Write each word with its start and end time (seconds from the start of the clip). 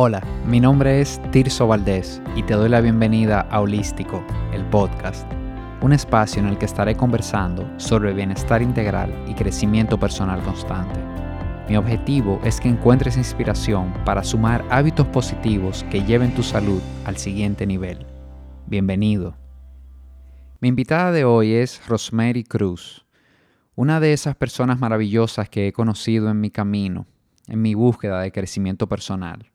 Hola, 0.00 0.22
mi 0.46 0.60
nombre 0.60 1.00
es 1.00 1.20
Tirso 1.32 1.66
Valdés 1.66 2.22
y 2.36 2.44
te 2.44 2.54
doy 2.54 2.68
la 2.68 2.80
bienvenida 2.80 3.40
a 3.40 3.60
Holístico, 3.60 4.24
el 4.52 4.64
podcast, 4.66 5.28
un 5.82 5.92
espacio 5.92 6.40
en 6.40 6.46
el 6.46 6.56
que 6.56 6.66
estaré 6.66 6.94
conversando 6.94 7.68
sobre 7.80 8.14
bienestar 8.14 8.62
integral 8.62 9.12
y 9.26 9.34
crecimiento 9.34 9.98
personal 9.98 10.40
constante. 10.44 11.00
Mi 11.68 11.76
objetivo 11.76 12.40
es 12.44 12.60
que 12.60 12.68
encuentres 12.68 13.16
inspiración 13.16 13.92
para 14.04 14.22
sumar 14.22 14.64
hábitos 14.70 15.08
positivos 15.08 15.84
que 15.90 16.04
lleven 16.04 16.32
tu 16.32 16.44
salud 16.44 16.80
al 17.04 17.16
siguiente 17.16 17.66
nivel. 17.66 18.06
Bienvenido. 18.66 19.34
Mi 20.60 20.68
invitada 20.68 21.10
de 21.10 21.24
hoy 21.24 21.54
es 21.54 21.84
Rosemary 21.88 22.44
Cruz, 22.44 23.04
una 23.74 23.98
de 23.98 24.12
esas 24.12 24.36
personas 24.36 24.78
maravillosas 24.78 25.48
que 25.48 25.66
he 25.66 25.72
conocido 25.72 26.30
en 26.30 26.40
mi 26.40 26.52
camino, 26.52 27.08
en 27.48 27.60
mi 27.62 27.74
búsqueda 27.74 28.20
de 28.20 28.30
crecimiento 28.30 28.88
personal. 28.88 29.50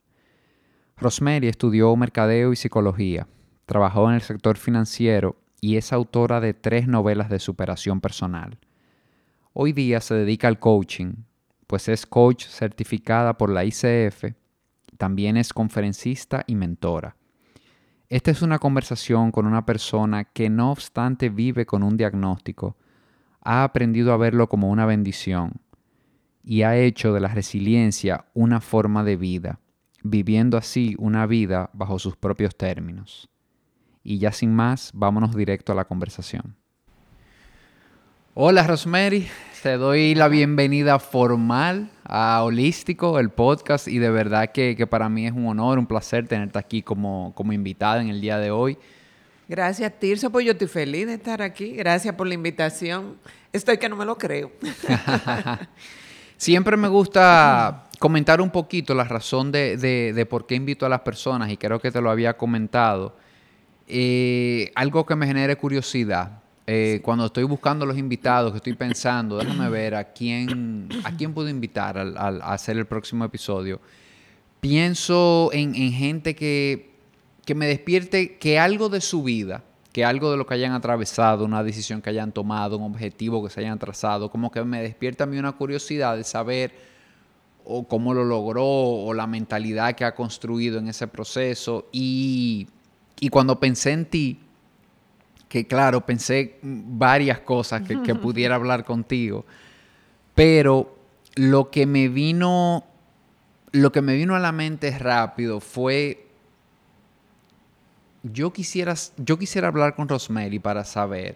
Rosemary 1.04 1.50
estudió 1.50 1.94
mercadeo 1.96 2.54
y 2.54 2.56
psicología, 2.56 3.28
trabajó 3.66 4.08
en 4.10 4.16
el 4.16 4.22
sector 4.22 4.58
financiero 4.58 5.36
y 5.60 5.76
es 5.76 5.92
autora 5.92 6.40
de 6.40 6.54
tres 6.54 6.88
novelas 6.88 7.30
de 7.30 7.40
superación 7.40 8.00
personal. 8.02 8.58
Hoy 9.52 9.74
día 9.74 10.00
se 10.00 10.16
dedica 10.16 10.48
al 10.48 10.60
coaching, 10.60 11.14
pues 11.68 11.90
es 11.90 12.06
coach 12.06 12.48
certificada 12.48 13.38
por 13.38 13.50
la 13.50 13.66
ICF, 13.66 14.34
también 14.98 15.36
es 15.36 15.54
conferencista 15.54 16.44
y 16.48 16.56
mentora. 16.56 17.18
Esta 18.08 18.32
es 18.32 18.42
una 18.42 18.60
conversación 18.60 19.32
con 19.32 19.46
una 19.46 19.66
persona 19.66 20.24
que 20.24 20.50
no 20.50 20.72
obstante 20.72 21.30
vive 21.30 21.66
con 21.66 21.84
un 21.84 21.98
diagnóstico, 21.98 22.78
ha 23.42 23.66
aprendido 23.66 24.14
a 24.14 24.18
verlo 24.18 24.48
como 24.48 24.70
una 24.70 24.86
bendición 24.86 25.60
y 26.46 26.62
ha 26.62 26.78
hecho 26.78 27.14
de 27.14 27.20
la 27.20 27.28
resiliencia 27.28 28.26
una 28.34 28.62
forma 28.62 29.04
de 29.04 29.18
vida 29.18 29.60
viviendo 30.04 30.58
así 30.58 30.96
una 31.00 31.26
vida 31.26 31.70
bajo 31.74 31.98
sus 31.98 32.16
propios 32.16 32.56
términos. 32.56 33.30
Y 34.04 34.20
ya 34.20 34.32
sin 34.32 34.54
más, 34.54 34.92
vámonos 34.94 35.36
directo 35.36 35.72
a 35.72 35.76
la 35.76 35.86
conversación. 35.86 36.56
Hola 38.36 38.68
Rosemary, 38.68 39.28
te 39.62 39.78
doy 39.78 40.16
la 40.16 40.28
bienvenida 40.28 41.00
formal 41.00 41.90
a 42.04 42.44
Holístico, 42.44 43.20
el 43.20 43.30
podcast, 43.30 43.88
y 43.88 44.00
de 44.00 44.10
verdad 44.10 44.52
que, 44.52 44.76
para 44.88 45.08
mí 45.08 45.28
es 45.28 45.32
un 45.32 45.48
honor, 45.48 45.80
un 45.80 45.86
placer 45.86 46.28
tenerte 46.28 46.60
aquí 46.60 46.82
como, 46.82 47.32
como 47.36 47.54
invitada 47.54 48.02
en 48.02 48.10
el 48.10 48.20
día 48.20 48.40
de 48.40 48.52
hoy. 48.52 48.78
Gracias, 49.48 49.94
Tirso, 50.00 50.32
pues 50.32 50.46
yo 50.46 50.54
estoy 50.54 50.68
feliz 50.68 51.06
de 51.08 51.14
estar 51.14 51.42
aquí. 51.42 51.76
Gracias 51.76 52.16
por 52.16 52.28
la 52.28 52.34
invitación. 52.34 53.18
Estoy 53.52 53.78
que 53.78 53.88
no 53.88 53.96
me 53.96 54.06
lo 54.06 54.18
creo. 54.18 54.52
Siempre 56.38 56.76
me 56.76 56.88
gusta 56.88 57.83
comentar 58.04 58.42
un 58.42 58.50
poquito 58.50 58.94
la 58.94 59.06
razón 59.06 59.50
de, 59.50 60.28
por 60.30 60.46
qué 60.46 60.56
invito 60.56 60.86
a 60.86 60.90
las 60.90 61.00
personas 61.00 61.50
y 61.50 61.56
creo 61.56 61.80
que 61.80 61.90
te 61.90 62.02
lo 62.02 62.12
había 62.12 62.36
comentado. 62.36 63.16
Eh, 63.88 64.74
algo 64.76 65.06
que 65.06 65.16
me 65.16 65.26
genere 65.26 65.56
curiosidad. 65.56 66.42
Eh, 66.68 67.00
cuando 67.02 67.28
estoy 67.28 67.46
buscando 67.46 67.86
los 67.86 67.98
invitados, 67.98 68.52
que 68.52 68.58
estoy 68.58 68.74
pensando, 68.74 69.38
déjame 69.38 69.70
ver 69.70 69.96
a 69.96 70.12
quién, 70.12 70.90
a 71.06 71.16
quién 71.16 71.34
puedo 71.34 71.48
invitar 71.48 71.98
al, 71.98 72.18
a 72.18 72.52
hacer 72.52 72.76
el 72.76 72.86
próximo 72.88 73.24
episodio. 73.24 73.80
Pienso 74.60 75.50
en, 75.54 75.74
gente 75.74 76.36
que, 76.36 76.98
que 77.46 77.56
me 77.56 77.68
despierte 77.68 78.36
que 78.36 78.60
algo 78.60 78.90
de 78.90 79.00
su 79.00 79.24
vida, 79.24 79.64
que 79.94 80.04
algo 80.04 80.30
de 80.30 80.36
lo 80.36 80.46
que 80.46 80.56
hayan 80.56 80.74
atravesado, 80.74 81.46
una 81.46 81.64
decisión 81.64 82.02
que 82.02 82.10
hayan 82.10 82.34
tomado, 82.34 82.78
un 82.78 82.92
objetivo 82.92 83.42
que 83.42 83.50
se 83.50 83.62
hayan 83.62 83.80
trazado, 83.80 84.30
como 84.30 84.52
que 84.52 84.62
me 84.66 84.82
despierta 84.82 85.24
a 85.24 85.28
mí 85.28 85.38
una 85.38 85.54
curiosidad 85.54 86.18
de 86.18 86.26
saber 86.26 86.92
o 87.66 87.88
cómo 87.88 88.14
lo 88.14 88.24
logró 88.24 88.66
o 88.66 89.14
la 89.14 89.28
mentalidad 89.28 89.96
que 89.96 90.06
ha 90.06 90.16
construido 90.16 90.80
en 90.80 90.88
ese 90.88 91.08
proceso. 91.08 91.88
Y, 91.92 92.68
cuando 93.32 93.60
pensé 93.60 93.92
en 93.92 94.06
ti, 94.06 94.40
que 95.48 95.66
claro, 95.66 96.06
pensé 96.06 96.60
varias 96.62 97.40
cosas 97.40 97.82
que, 97.84 98.02
que 98.02 98.16
pudiera 98.16 98.56
hablar 98.56 98.84
contigo, 98.84 99.46
pero 100.36 100.96
lo 101.36 101.70
que 101.72 101.86
me 101.86 102.10
vino, 102.10 102.84
lo 103.72 103.92
que 103.92 104.02
me 104.02 104.16
vino 104.16 104.36
a 104.36 104.40
la 104.40 104.52
mente 104.52 104.98
rápido 104.98 105.60
fue 105.60 106.24
yo 108.24 108.54
quisiera, 108.54 108.96
yo 109.18 109.38
quisiera 109.38 109.68
hablar 109.68 109.96
con 109.96 110.08
Rosemary 110.08 110.60
para 110.60 110.86
saber 110.86 111.36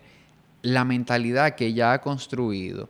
la 0.62 0.86
mentalidad 0.86 1.56
que 1.56 1.68
ella 1.68 1.92
ha 1.92 2.02
construido 2.02 2.90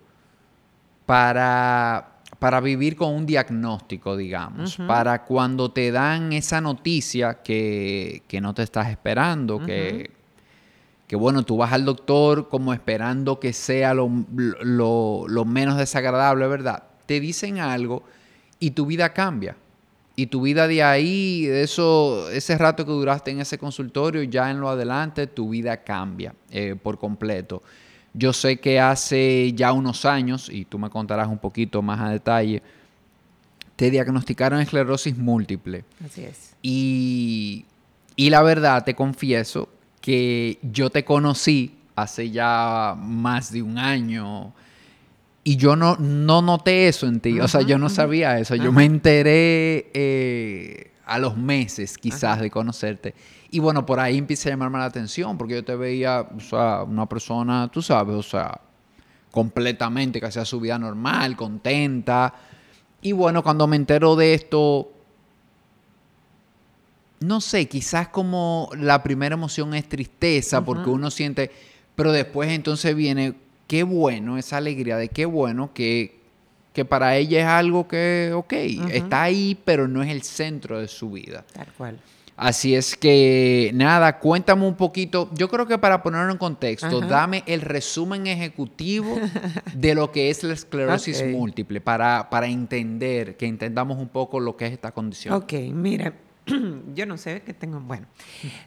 para, 1.06 2.16
para 2.40 2.59
vivir 2.62 2.96
con 2.96 3.14
un 3.14 3.25
diagnóstico, 3.25 4.16
digamos, 4.16 4.78
para 4.88 5.24
cuando 5.25 5.72
te 5.72 5.92
dan 5.92 6.34
esa 6.34 6.62
noticia 6.62 7.42
que, 7.42 8.22
no 8.42 8.53
te 8.53 8.64
estás 8.64 8.90
esperando, 8.90 9.59
que, 9.66 10.12
que, 11.08 11.16
bueno, 11.16 11.44
tú 11.44 11.58
vas 11.58 11.74
al 11.74 11.86
doctor 11.86 12.50
como 12.50 12.74
esperando 12.74 13.40
que 13.40 13.53
sea 13.53 13.94
lo, 13.94 14.09
lo 14.64 15.46
menos 15.46 15.78
desagradable, 15.78 16.48
¿verdad? 16.48 16.84
Te 17.06 17.20
dicen 17.20 17.59
algo 17.59 18.03
y 18.59 18.72
tu 18.72 18.86
vida 18.86 19.14
cambia 19.14 19.56
y 20.19 20.25
tu 20.25 20.42
vida 20.42 20.68
de 20.68 20.81
ahí, 20.81 21.46
de 21.46 21.62
eso, 21.62 22.28
ese 22.31 22.58
rato 22.58 22.84
que 22.84 22.92
duraste 22.92 23.30
en 23.30 23.40
ese 23.40 23.59
consultorio, 23.59 24.24
ya 24.24 24.50
en 24.50 24.59
lo 24.59 24.68
adelante, 24.68 25.28
tu 25.28 25.50
vida 25.50 25.84
cambia 25.84 26.34
eh, 26.50 26.75
por 26.81 26.98
completo. 26.98 27.62
Yo 28.17 28.33
sé 28.33 28.57
que 28.57 28.79
hace 28.79 29.53
ya 29.53 29.72
unos 29.72 30.05
años, 30.05 30.50
y 30.51 30.66
tú 30.66 30.79
me 30.79 30.89
contarás 30.89 31.28
un 31.28 31.38
poquito 31.38 31.81
más 31.81 32.00
a 32.00 32.09
detalle, 32.09 32.63
te 33.75 33.91
diagnosticaron 33.91 34.59
esclerosis 34.59 35.17
múltiple. 35.17 35.85
Así 36.03 36.23
es. 36.23 36.56
Y, 36.61 37.66
y 38.16 38.29
la 38.31 38.41
verdad, 38.41 38.83
te 38.83 38.95
confieso 38.95 39.69
que 40.01 40.57
yo 40.63 40.89
te 40.89 41.06
conocí 41.06 41.75
hace 41.95 42.31
ya 42.31 42.95
más 42.97 43.51
de 43.51 43.61
un 43.61 43.77
año 43.77 44.53
y 45.44 45.56
yo 45.56 45.75
no, 45.75 45.95
no 45.97 46.41
noté 46.41 46.88
eso 46.88 47.07
en 47.07 47.19
ti, 47.19 47.39
o 47.39 47.47
sea, 47.47 47.61
yo 47.61 47.77
no 47.77 47.88
sabía 47.89 48.38
eso, 48.38 48.56
yo 48.56 48.72
me 48.73 48.83
enteré 48.83 49.89
eh, 49.94 50.91
a 51.06 51.19
los 51.19 51.38
meses 51.38 51.97
quizás 51.97 52.41
de 52.41 52.51
conocerte. 52.51 53.16
Y 53.50 53.59
bueno, 53.59 53.85
por 53.85 54.00
ahí 54.00 54.18
empieza 54.18 54.50
a 54.50 54.52
llamarme 54.52 54.80
la 54.80 54.85
atención, 54.85 55.38
porque 55.38 55.56
yo 55.56 55.63
te 55.63 55.75
veía, 55.75 56.28
o 56.35 56.40
sea, 56.40 56.84
una 56.84 57.06
persona, 57.08 57.69
tú 57.72 57.81
sabes, 57.81 58.16
o 58.16 58.24
sea, 58.24 58.59
completamente 59.31 60.19
que 60.19 60.25
hacía 60.25 60.46
su 60.46 60.59
vida 60.59 60.78
normal, 60.78 61.35
contenta. 61.35 62.34
Y 63.02 63.13
bueno, 63.13 63.44
cuando 63.44 63.68
me 63.68 63.75
entero 63.75 64.16
de 64.16 64.34
esto, 64.34 64.91
no 67.19 67.40
sé, 67.40 67.68
quizás 67.68 68.09
como 68.09 68.69
la 68.78 69.02
primera 69.02 69.36
emoción 69.36 69.74
es 69.74 69.88
tristeza, 69.88 70.63
porque 70.63 70.90
uno 70.90 71.09
siente, 71.09 71.52
pero 71.96 72.12
después 72.12 72.50
entonces 72.52 72.96
viene 72.96 73.36
qué 73.68 73.84
bueno 73.84 74.38
esa 74.38 74.57
alegría 74.57 74.97
de 74.97 75.09
qué 75.09 75.25
bueno 75.25 75.72
que, 75.74 76.19
que 76.74 76.84
para 76.84 77.16
ella 77.16 77.40
es 77.41 77.47
algo 77.47 77.88
que, 77.88 78.31
ok, 78.36 78.53
está 78.91 79.24
ahí, 79.24 79.57
pero 79.63 79.88
no 79.88 80.03
es 80.03 80.09
el 80.09 80.24
centro 80.24 80.80
de 80.80 80.88
su 80.88 81.12
vida. 81.12 81.46
Tal 81.53 81.72
cual. 81.78 82.00
Así 82.38 82.75
es 82.75 82.96
que, 82.96 83.72
nada, 83.74 84.20
cuéntame 84.20 84.68
un 84.68 84.75
poquito, 84.75 85.28
yo 85.34 85.50
creo 85.50 85.66
que 85.66 85.80
para 85.80 86.03
ponerlo 86.03 86.31
en 86.31 86.38
contexto, 86.38 87.02
dame 87.02 87.44
el 87.48 87.62
resumen 87.62 88.28
ejecutivo 88.28 89.18
de 89.74 89.96
lo 89.96 90.12
que 90.12 90.30
es 90.30 90.44
la 90.44 90.53
esclerosis 90.53 91.25
múltiple, 91.31 91.81
para, 91.81 92.30
para 92.30 92.46
entender, 92.46 93.38
que 93.38 93.48
entendamos 93.48 93.98
un 93.98 94.08
poco 94.08 94.40
lo 94.40 94.56
que 94.56 94.68
es 94.68 94.74
esta 94.74 94.92
condición. 94.92 95.34
Ok, 95.34 95.53
mira, 95.74 96.14
yo 96.94 97.08
no 97.08 97.18
sé 97.18 97.42
qué 97.44 97.56
tengo. 97.56 97.80
Bueno, 97.80 98.06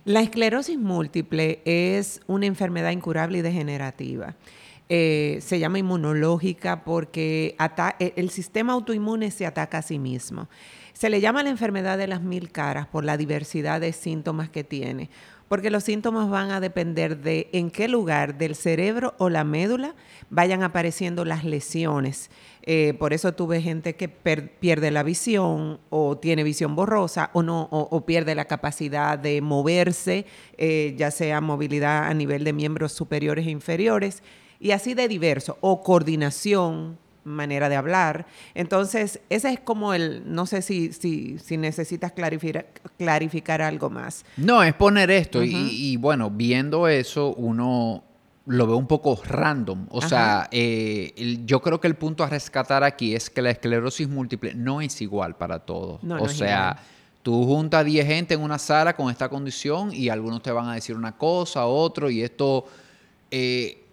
la 0.05 0.21
esclerosis 0.21 0.77
múltiple 0.77 1.63
es 1.65 2.23
una 2.27 2.47
enfermedad 2.47 2.91
incurable 2.91 3.39
y 3.39 3.43
degenerativa. 3.43 4.35
Eh, 4.89 5.39
se 5.41 5.61
llama 5.61 5.79
inmunológica 5.79 6.83
porque 6.83 7.55
e, 8.01 8.13
el 8.17 8.31
sistema 8.31 8.73
autoinmune 8.73 9.31
se 9.31 9.47
ataca 9.47 9.79
a 9.79 9.83
sí 9.83 10.01
mismo. 10.01 10.49
Se 11.00 11.09
le 11.09 11.22
llama 11.22 11.43
la 11.43 11.49
enfermedad 11.49 11.97
de 11.97 12.06
las 12.06 12.21
mil 12.21 12.53
caras 12.53 12.87
por 12.87 13.06
la 13.06 13.16
diversidad 13.16 13.80
de 13.80 13.95
síntomas 13.95 14.51
que 14.51 14.65
tiene, 14.65 15.09
porque 15.48 15.71
los 15.71 15.84
síntomas 15.84 16.28
van 16.28 16.51
a 16.51 16.60
depender 16.60 17.22
de 17.22 17.48
en 17.54 17.71
qué 17.71 17.89
lugar 17.89 18.36
del 18.36 18.54
cerebro 18.54 19.15
o 19.16 19.30
la 19.30 19.42
médula 19.42 19.95
vayan 20.28 20.63
apareciendo 20.63 21.25
las 21.25 21.42
lesiones. 21.42 22.30
Eh, 22.65 22.92
por 22.98 23.15
eso 23.15 23.33
tuve 23.33 23.63
gente 23.63 23.97
que 23.97 24.10
pierde 24.10 24.91
la 24.91 25.03
visión 25.03 25.80
o 25.89 26.19
tiene 26.19 26.45
visión 26.45 26.77
borrosa 26.77 27.30
o 27.33 27.42
no 27.42 27.63
o, 27.71 28.04
pierde 28.04 28.34
la 28.34 28.45
capacidad 28.45 29.19
de 29.19 29.41
moverse, 29.41 30.27
eh, 30.59 30.95
ya 30.98 31.10
sea 31.10 31.41
movilidad 31.41 32.09
a 32.09 32.13
nivel 32.13 32.45
de 32.45 32.53
miembros 32.53 32.92
superiores 32.92 33.47
e 33.47 33.51
inferiores 33.51 34.22
y 34.59 34.72
así 34.72 34.92
de 34.92 35.09
diverso, 35.09 35.57
o 35.63 35.83
coordinación, 35.83 36.98
manera 37.25 37.69
de 37.69 37.77
hablar. 37.77 38.27
Entonces, 38.55 39.21
ese 39.28 39.53
es 39.53 39.61
como 39.61 39.95
el, 39.95 40.22
no 40.27 40.47
sé 40.47 40.63
si, 40.63 40.93
si, 40.93 41.39
si 41.39 41.57
necesitas 41.57 42.13
clarificar, 42.13 42.67
clarificar 42.99 43.63
algo 43.63 43.91
más. 43.91 44.25
No, 44.37 44.63
es 44.63 44.75
poner 44.75 45.11
esto 45.11 45.43
y, 45.43 45.97
bueno, 45.97 46.31
viendo 46.31 46.89
eso, 46.89 47.34
uno 47.34 48.05
lo 48.47 48.67
ve 48.67 48.75
un 48.75 48.87
poco 48.87 49.21
random. 49.25 49.87
O 49.91 50.03
sea, 50.03 50.49
eh, 50.51 51.39
yo 51.45 51.61
creo 51.61 51.81
que 51.81 51.87
el 51.89 51.95
punto 51.95 52.25
a 52.25 52.28
rescatar 52.28 52.84
aquí 52.84 53.15
es 53.15 53.31
que 53.31 53.43
la 53.43 53.51
esclerosis 53.51 54.09
múltiple 54.09 54.55
no 54.55 54.81
es 54.81 55.01
igual 55.01 55.37
para 55.37 55.61
todos. 55.61 56.01
o 56.03 56.28
sea, 56.28 56.77
Tú 57.23 57.45
juntas 57.45 57.84
10 57.84 58.07
gente 58.07 58.34
en 58.34 58.41
una 58.41 58.59
sala 58.59 58.97
con 58.97 59.11
esta 59.11 59.28
condición 59.28 59.93
y 59.93 60.09
algunos 60.09 60.43
te 60.43 60.51
van 60.53 60.69
a 60.69 60.75
decir 60.75 60.97
una 60.97 61.19
cosa, 61.19 61.66
otro, 61.66 62.09
y 62.09 62.23
esto 62.23 62.65
eh, 63.31 63.84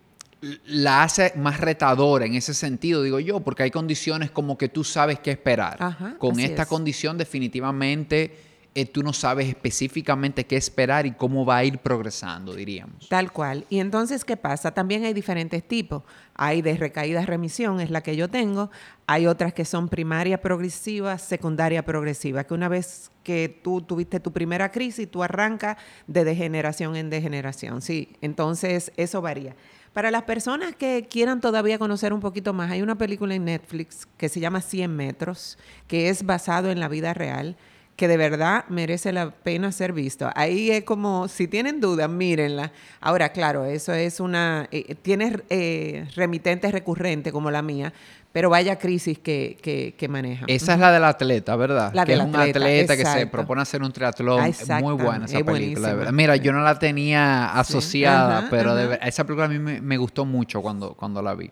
la 0.65 1.03
hace 1.03 1.33
más 1.35 1.59
retadora 1.59 2.25
en 2.25 2.35
ese 2.35 2.53
sentido, 2.53 3.01
digo 3.01 3.19
yo, 3.19 3.39
porque 3.39 3.63
hay 3.63 3.71
condiciones 3.71 4.31
como 4.31 4.57
que 4.57 4.69
tú 4.69 4.83
sabes 4.83 5.19
qué 5.19 5.31
esperar. 5.31 5.77
con 6.19 6.39
esta 6.39 6.65
condición 6.65 7.17
definitivamente 7.17 8.47
eh, 8.79 8.85
tú 8.85 9.01
no 9.01 9.11
sabes 9.11 9.47
específicamente 9.47 10.45
qué 10.45 10.55
esperar 10.55 11.07
y 11.07 11.11
cómo 11.13 11.43
va 11.43 11.57
a 11.57 11.63
ir 11.63 11.79
progresando, 11.79 12.53
diríamos. 12.53 13.09
Tal 13.09 13.31
cual. 13.31 13.65
Y 13.69 13.79
entonces, 13.79 14.23
¿qué 14.23 14.37
pasa? 14.37 14.71
También 14.71 15.03
hay 15.03 15.15
diferentes 15.15 15.67
tipos. 15.67 16.03
Hay 16.35 16.61
de 16.61 16.77
recaídas 16.77 17.25
remisión, 17.25 17.79
es 17.79 17.89
la 17.89 18.01
que 18.01 18.15
yo 18.15 18.29
tengo. 18.29 18.69
Hay 19.07 19.25
otras 19.25 19.51
que 19.53 19.65
son 19.65 19.89
primaria 19.89 20.41
progresiva, 20.41 21.17
secundaria 21.17 21.83
progresiva, 21.83 22.43
que 22.43 22.53
una 22.53 22.69
vez 22.69 23.09
que 23.23 23.59
tú 23.63 23.81
tuviste 23.81 24.19
tu 24.19 24.31
primera 24.31 24.71
crisis, 24.71 25.09
tú 25.09 25.23
arrancas 25.23 25.77
de 26.05 26.23
degeneración 26.23 26.95
en 26.95 27.09
degeneración. 27.09 27.81
Sí, 27.81 28.15
entonces 28.21 28.91
eso 28.95 29.23
varía. 29.23 29.55
Para 29.93 30.11
las 30.11 30.23
personas 30.23 30.75
que 30.75 31.07
quieran 31.09 31.41
todavía 31.41 31.79
conocer 31.79 32.13
un 32.13 32.19
poquito 32.19 32.53
más, 32.53 32.71
hay 32.71 32.81
una 32.81 32.97
película 32.97 33.35
en 33.35 33.45
Netflix 33.45 34.07
que 34.17 34.29
se 34.29 34.39
llama 34.39 34.61
100 34.61 34.95
metros, 34.95 35.57
que 35.87 36.09
es 36.09 36.23
basado 36.23 36.69
en 36.69 36.79
la 36.79 36.87
vida 36.87 37.13
real 37.13 37.55
que 37.97 38.07
de 38.07 38.15
verdad 38.15 38.63
merece 38.69 39.11
la 39.11 39.31
pena 39.31 39.71
ser 39.71 39.91
visto. 39.91 40.29
Ahí 40.35 40.69
es 40.69 40.83
como, 40.83 41.27
si 41.27 41.47
tienen 41.47 41.81
dudas, 41.81 42.07
mírenla. 42.07 42.71
Ahora, 43.01 43.29
claro, 43.29 43.65
eso 43.65 43.91
es 43.91 44.19
una, 44.19 44.69
eh, 44.71 44.95
tienes 45.01 45.41
eh, 45.49 46.07
remitentes 46.15 46.71
recurrentes 46.71 47.33
como 47.33 47.49
la 47.49 47.63
mía, 47.63 47.91
pero 48.37 48.51
vaya 48.51 48.77
crisis 48.77 49.17
que, 49.17 49.57
que, 49.63 49.95
que 49.97 50.07
maneja. 50.07 50.45
Esa 50.47 50.75
es 50.75 50.79
la 50.79 50.91
del 50.91 51.05
atleta, 51.05 51.55
¿verdad? 51.55 51.91
La 51.91 52.05
que 52.05 52.13
es 52.13 52.19
un 52.19 52.35
atleta 52.35 52.95
que 52.95 53.03
se 53.03 53.25
propone 53.25 53.63
hacer 53.63 53.81
un 53.81 53.91
triatlón. 53.91 54.45
Es 54.45 54.69
muy 54.79 54.93
buena 54.93 55.25
esa 55.25 55.43
película. 55.43 56.11
Mira, 56.11 56.35
yo 56.35 56.53
no 56.53 56.61
la 56.61 56.77
tenía 56.77 57.47
asociada, 57.59 58.47
pero 58.51 58.77
esa 58.93 59.23
película 59.23 59.45
a 59.45 59.49
mí 59.49 59.57
me, 59.57 59.97
gustó 59.97 60.23
mucho 60.23 60.61
cuando, 60.61 60.93
cuando 60.93 61.19
la 61.23 61.33
vi. 61.33 61.49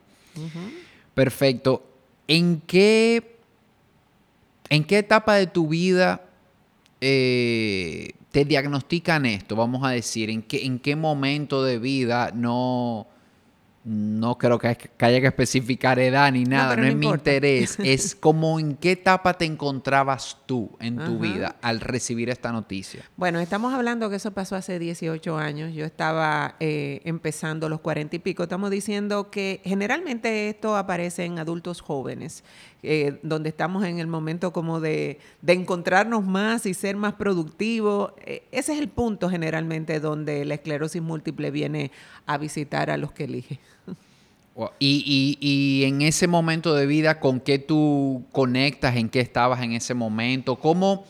Perfecto. 1.15 1.83
¿En 2.27 2.61
qué, 2.61 3.39
¿En 4.69 4.83
qué 4.83 4.99
etapa 4.99 5.33
de 5.33 5.47
tu 5.47 5.67
vida 5.69 6.21
eh, 7.01 8.11
te 8.29 8.45
diagnostican 8.45 9.25
esto? 9.25 9.55
Vamos 9.55 9.83
a 9.83 9.89
decir, 9.89 10.29
¿en 10.29 10.43
qué, 10.43 10.63
en 10.63 10.77
qué 10.77 10.95
momento 10.95 11.63
de 11.63 11.79
vida 11.79 12.29
no, 12.35 13.07
no 13.85 14.39
creo 14.39 14.57
que, 14.57 14.75
haya 14.99 15.21
que 15.21 15.27
especificar 15.27 15.99
edad 15.99 16.31
ni 16.31 16.43
nada, 16.43 16.75
no, 16.75 16.85
es 16.85 16.95
mi 16.95 17.05
interés, 17.05 17.77
es 17.83 18.15
como 18.15 18.59
en 18.59 18.75
qué 18.75 18.93
etapa 18.93 19.35
te 19.35 19.45
encontrabas 19.45 20.39
tú 20.47 20.75
en 20.79 20.97
tu 20.97 21.19
vida 21.19 21.57
al 21.61 21.79
recibir 21.79 22.31
esta 22.31 22.51
noticia. 22.51 23.03
Bueno, 23.15 23.39
estamos 23.39 23.75
hablando 23.75 24.09
que 24.09 24.15
eso 24.15 24.31
pasó 24.31 24.55
hace 24.55 24.79
18 24.79 25.37
años, 25.37 25.73
yo 25.75 25.85
estaba 25.85 26.55
eh, 26.59 27.01
empezando 27.05 27.69
los 27.69 27.79
40 27.81 28.15
y 28.15 28.19
pico, 28.19 28.43
estamos 28.43 28.71
diciendo 28.71 29.29
que 29.29 29.61
generalmente 29.63 30.49
esto 30.49 30.75
aparece 30.75 31.25
en 31.25 31.37
adultos 31.37 31.81
jóvenes, 31.81 32.43
eh, 32.87 33.19
donde 33.23 33.49
estamos 33.49 33.83
en 33.83 33.99
el 33.99 34.07
momento 34.07 34.53
como 34.53 34.79
de, 34.79 35.19
encontrarnos 35.45 36.23
más 36.23 36.65
y 36.65 36.73
ser 36.73 36.95
más 36.95 37.13
productivos. 37.13 38.13
Eh, 38.25 38.43
ese 38.51 38.73
es 38.73 38.79
el 38.79 38.89
punto 38.89 39.29
generalmente 39.29 39.99
donde 39.99 40.45
la 40.45 40.53
esclerosis 40.53 41.01
múltiple 41.01 41.49
viene 41.49 41.91
a 42.25 42.37
visitar 42.37 42.89
a 42.91 42.97
los 42.97 43.11
que 43.11 43.23
elige. 43.23 43.59
Y, 44.79 45.37
y, 45.41 45.83
en 45.83 46.01
ese 46.01 46.27
momento 46.27 46.73
de 46.75 46.85
vida, 46.85 47.19
¿con 47.19 47.41
qué 47.41 47.59
tú 47.59 48.23
conectas? 48.31 48.95
¿En 48.95 49.09
qué 49.09 49.19
estabas 49.19 49.61
en 49.61 49.73
ese 49.73 49.93
momento? 49.93 50.55
¿Cómo, 50.55 51.05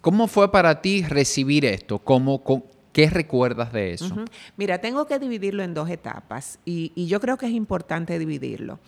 cómo 0.00 0.26
fue 0.26 0.50
para 0.50 0.80
ti 0.80 1.02
recibir 1.02 1.64
esto? 1.64 2.00
¿Cómo, 2.00 2.42
¿Qué 2.92 3.08
recuerdas 3.10 3.72
de 3.72 3.92
eso? 3.92 4.24
Mira, 4.56 4.80
tengo 4.80 5.06
que 5.06 5.18
dividirlo 5.18 5.62
en 5.62 5.74
dos 5.74 5.90
etapas 5.90 6.58
y, 6.64 6.90
y 6.96 7.06
yo 7.06 7.20
creo 7.20 7.36
que 7.36 7.46
es 7.46 7.52
importante 7.52 8.18
dividirlo. 8.18 8.80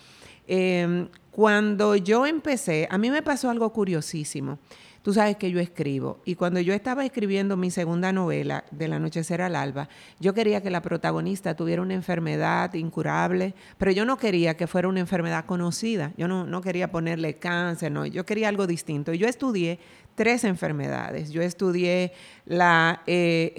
Em, 0.49 1.09
cuando 1.37 1.97
yo 1.97 2.25
empecé, 2.25 2.89
a 2.91 2.97
mí 2.97 3.11
me 3.11 3.21
pasó 3.21 3.51
algo 3.51 3.71
curiosísimo. 3.71 4.59
Tú 5.03 5.13
sabes 5.13 5.37
que 5.37 5.51
yo 5.51 5.61
escribo 5.61 6.23
y 6.25 6.35
cuando 6.35 6.61
yo 6.61 6.73
estaba 6.73 7.05
escribiendo 7.05 7.59
mi 7.59 7.71
segunda 7.71 8.11
novela, 8.11 8.65
Del 8.71 8.95
anochecer 8.95 9.43
al 9.43 9.55
alba, 9.55 9.91
yo 10.19 10.33
quería 10.33 10.63
que 10.63 10.71
la 10.71 10.81
protagonista 10.81 11.55
tuviera 11.55 11.83
una 11.83 11.93
enfermedad 11.93 12.73
incurable, 12.73 13.55
pero 13.77 13.91
yo 13.91 14.07
no 14.07 14.17
quería 14.17 14.57
que 14.57 14.67
fuera 14.67 14.89
una 14.89 15.01
enfermedad 15.01 15.45
conocida. 15.45 16.15
Yo 16.17 16.27
no, 16.27 16.61
quería 16.63 16.91
ponerle 16.91 17.35
cáncer, 17.35 17.93
no, 17.93 18.07
yo 18.07 18.25
quería 18.25 18.49
algo 18.49 18.67
distinto. 18.67 19.13
Yo 19.13 19.29
estudié 19.29 19.79
tres 20.15 20.43
enfermedades. 20.43 21.33
Yo 21.33 21.43
estudié 21.43 22.15
la, 22.47 23.03
eh, 23.07 23.53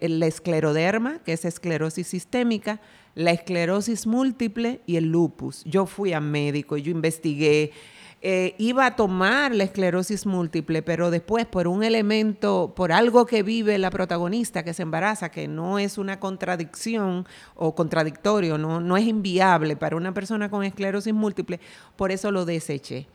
la 0.00 0.26
escleroderma, 0.26 1.18
que 1.18 1.34
es 1.34 1.44
esclerosis 1.44 2.06
sistémica, 2.06 2.80
la 3.14 3.32
esclerosis 3.32 4.06
múltiple 4.06 4.80
y 4.86 4.96
el 4.96 5.04
lupus. 5.04 5.64
Yo 5.64 5.86
fui 5.86 6.12
a 6.12 6.20
médico, 6.20 6.76
yo 6.76 6.90
investigué, 6.90 7.72
eh, 8.22 8.54
iba 8.58 8.84
a 8.84 8.96
tomar 8.96 9.54
la 9.54 9.64
esclerosis 9.64 10.26
múltiple, 10.26 10.82
pero 10.82 11.10
después 11.10 11.46
por 11.46 11.66
un 11.66 11.82
elemento, 11.82 12.74
por 12.76 12.92
algo 12.92 13.24
que 13.24 13.42
vive 13.42 13.78
la 13.78 13.90
protagonista 13.90 14.62
que 14.62 14.74
se 14.74 14.82
embaraza, 14.82 15.30
que 15.30 15.48
no 15.48 15.78
es 15.78 15.96
una 15.96 16.20
contradicción 16.20 17.26
o 17.54 17.74
contradictorio, 17.74 18.58
no, 18.58 18.78
no 18.78 18.98
es 18.98 19.06
inviable 19.06 19.74
para 19.74 19.96
una 19.96 20.12
persona 20.12 20.50
con 20.50 20.64
esclerosis 20.64 21.14
múltiple, 21.14 21.60
por 21.96 22.12
eso 22.12 22.30
lo 22.30 22.44
deseché. 22.44 23.06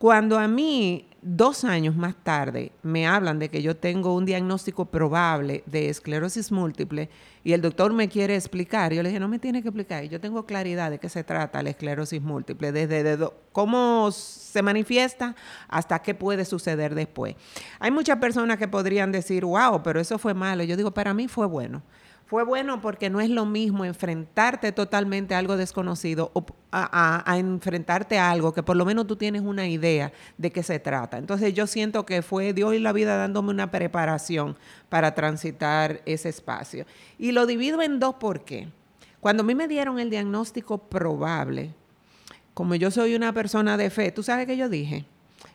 Cuando 0.00 0.38
a 0.38 0.48
mí, 0.48 1.10
dos 1.20 1.62
años 1.62 1.94
más 1.94 2.14
tarde, 2.24 2.72
me 2.82 3.06
hablan 3.06 3.38
de 3.38 3.50
que 3.50 3.60
yo 3.60 3.76
tengo 3.76 4.14
un 4.14 4.24
diagnóstico 4.24 4.86
probable 4.86 5.62
de 5.66 5.90
esclerosis 5.90 6.50
múltiple 6.50 7.10
y 7.44 7.52
el 7.52 7.60
doctor 7.60 7.92
me 7.92 8.08
quiere 8.08 8.34
explicar, 8.34 8.94
yo 8.94 9.02
le 9.02 9.10
dije, 9.10 9.20
no 9.20 9.28
me 9.28 9.38
tiene 9.38 9.60
que 9.60 9.68
explicar, 9.68 10.04
yo 10.04 10.18
tengo 10.18 10.46
claridad 10.46 10.90
de 10.90 10.98
qué 10.98 11.10
se 11.10 11.22
trata 11.22 11.62
la 11.62 11.68
esclerosis 11.68 12.22
múltiple, 12.22 12.72
desde 12.72 13.28
cómo 13.52 14.10
se 14.10 14.62
manifiesta 14.62 15.36
hasta 15.68 15.98
qué 15.98 16.14
puede 16.14 16.46
suceder 16.46 16.94
después. 16.94 17.36
Hay 17.78 17.90
muchas 17.90 18.16
personas 18.20 18.56
que 18.56 18.68
podrían 18.68 19.12
decir, 19.12 19.44
wow, 19.44 19.82
pero 19.82 20.00
eso 20.00 20.18
fue 20.18 20.32
malo. 20.32 20.64
Yo 20.64 20.78
digo, 20.78 20.92
para 20.92 21.12
mí 21.12 21.28
fue 21.28 21.44
bueno 21.44 21.82
fue 22.30 22.44
bueno 22.44 22.80
porque 22.80 23.10
no 23.10 23.20
es 23.20 23.28
lo 23.28 23.44
mismo 23.44 23.84
enfrentarte 23.84 24.70
totalmente 24.70 25.34
a 25.34 25.38
algo 25.38 25.56
desconocido 25.56 26.30
o 26.32 26.46
a, 26.70 27.24
enfrentarte 27.36 28.20
a 28.20 28.30
algo 28.30 28.54
que 28.54 28.62
por 28.62 28.76
lo 28.76 28.84
menos 28.84 29.08
tú 29.08 29.16
tienes 29.16 29.42
una 29.42 29.66
idea 29.66 30.12
de 30.38 30.52
qué 30.52 30.62
se 30.62 30.78
trata. 30.78 31.18
Entonces 31.18 31.52
yo 31.54 31.66
siento 31.66 32.06
que 32.06 32.22
fue 32.22 32.52
Dios 32.52 32.72
y 32.72 32.78
la 32.78 32.92
vida 32.92 33.16
dándome 33.16 33.50
una 33.50 33.72
preparación 33.72 34.56
para 34.88 35.12
transitar 35.12 36.02
ese 36.06 36.28
espacio. 36.28 36.86
Y 37.18 37.32
lo 37.32 37.46
divido 37.46 37.82
en 37.82 37.98
dos 37.98 38.14
por 38.14 38.44
qué. 38.44 38.68
Cuando 39.18 39.42
a 39.42 39.46
mí 39.46 39.56
me 39.56 39.66
dieron 39.66 39.98
el 39.98 40.08
diagnóstico 40.08 40.78
probable, 40.78 41.74
como 42.54 42.76
yo 42.76 42.92
soy 42.92 43.16
una 43.16 43.32
persona 43.32 43.76
de 43.76 43.90
fe, 43.90 44.12
¿tú 44.12 44.22
sabes 44.22 44.46
qué 44.46 44.56
yo 44.56 44.68
dije? 44.68 45.04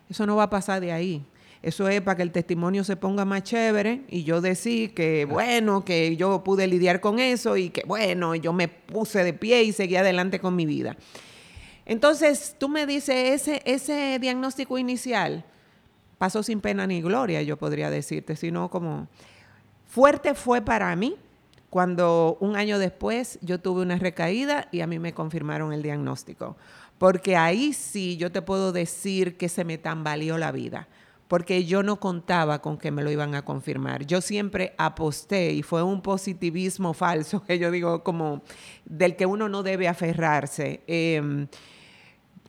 Eso 0.10 0.26
no 0.26 0.36
va 0.36 0.44
a 0.44 0.50
pasar 0.50 0.82
de 0.82 0.92
ahí. 0.92 1.26
Eso 1.66 1.90
es 1.90 2.00
para 2.02 2.18
que 2.18 2.22
el 2.22 2.32
testimonio 2.32 2.84
se 2.84 2.96
ponga 2.96 3.26
más 3.26 3.42
chévere 3.42 4.04
y 4.08 4.24
yo 4.24 4.40
decir 4.40 4.94
que 4.94 5.26
bueno, 5.26 5.84
que 5.84 6.16
yo 6.16 6.44
pude 6.44 6.68
lidiar 6.68 7.02
con 7.02 7.18
eso 7.18 7.58
y 7.58 7.72
que 7.72 7.82
bueno, 7.88 8.36
yo 8.36 8.54
me 8.54 8.68
puse 8.68 9.24
de 9.24 9.34
pie 9.34 9.64
y 9.64 9.74
seguí 9.74 9.96
adelante 9.96 10.40
con 10.40 10.56
mi 10.56 10.68
vida. 10.68 10.96
Entonces, 11.88 12.56
tú 12.60 12.70
me 12.70 12.86
dices, 12.86 13.42
ese, 13.42 13.64
ese 13.66 14.20
diagnóstico 14.20 14.78
inicial 14.78 15.44
pasó 16.20 16.44
sin 16.44 16.62
pena 16.62 16.86
ni 16.86 17.02
gloria, 17.02 17.42
yo 17.42 17.58
podría 17.58 17.90
decirte, 17.90 18.36
sino 18.36 18.70
como 18.70 19.08
fuerte 19.88 20.36
fue 20.36 20.62
para 20.62 20.96
mí 20.96 21.16
cuando 21.72 22.38
un 22.42 22.58
año 22.58 22.78
después 22.78 23.40
yo 23.42 23.60
tuve 23.60 23.82
una 23.82 23.98
recaída 23.98 24.68
y 24.72 24.82
a 24.82 24.88
mí 24.88 25.00
me 25.00 25.16
confirmaron 25.16 25.74
el 25.74 25.82
diagnóstico. 25.82 26.58
Porque 27.00 27.36
ahí 27.36 27.74
sí 27.74 28.18
yo 28.18 28.32
te 28.32 28.44
puedo 28.44 28.72
decir 28.72 29.36
que 29.36 29.50
se 29.50 29.64
me 29.64 29.80
tambaleó 29.80 30.38
la 30.38 30.52
vida 30.52 30.88
porque 31.28 31.66
yo 31.66 31.82
no 31.84 32.00
contaba 32.00 32.62
con 32.62 32.78
que 32.78 32.92
me 32.92 33.04
lo 33.04 33.12
iban 33.12 33.36
a 33.36 33.44
confirmar. 33.44 34.06
Yo 34.06 34.22
siempre 34.22 34.74
aposté 34.78 35.54
y 35.54 35.64
fue 35.64 35.82
un 35.82 36.02
positivismo 36.02 36.94
falso 36.94 37.44
que 37.44 37.58
yo 37.58 37.72
digo 37.72 38.04
como 38.04 38.44
del 38.86 39.16
que 39.16 39.26
uno 39.26 39.50
no 39.50 39.64
debe 39.64 39.88
aferrarse. 39.88 40.82
Em, 40.88 41.48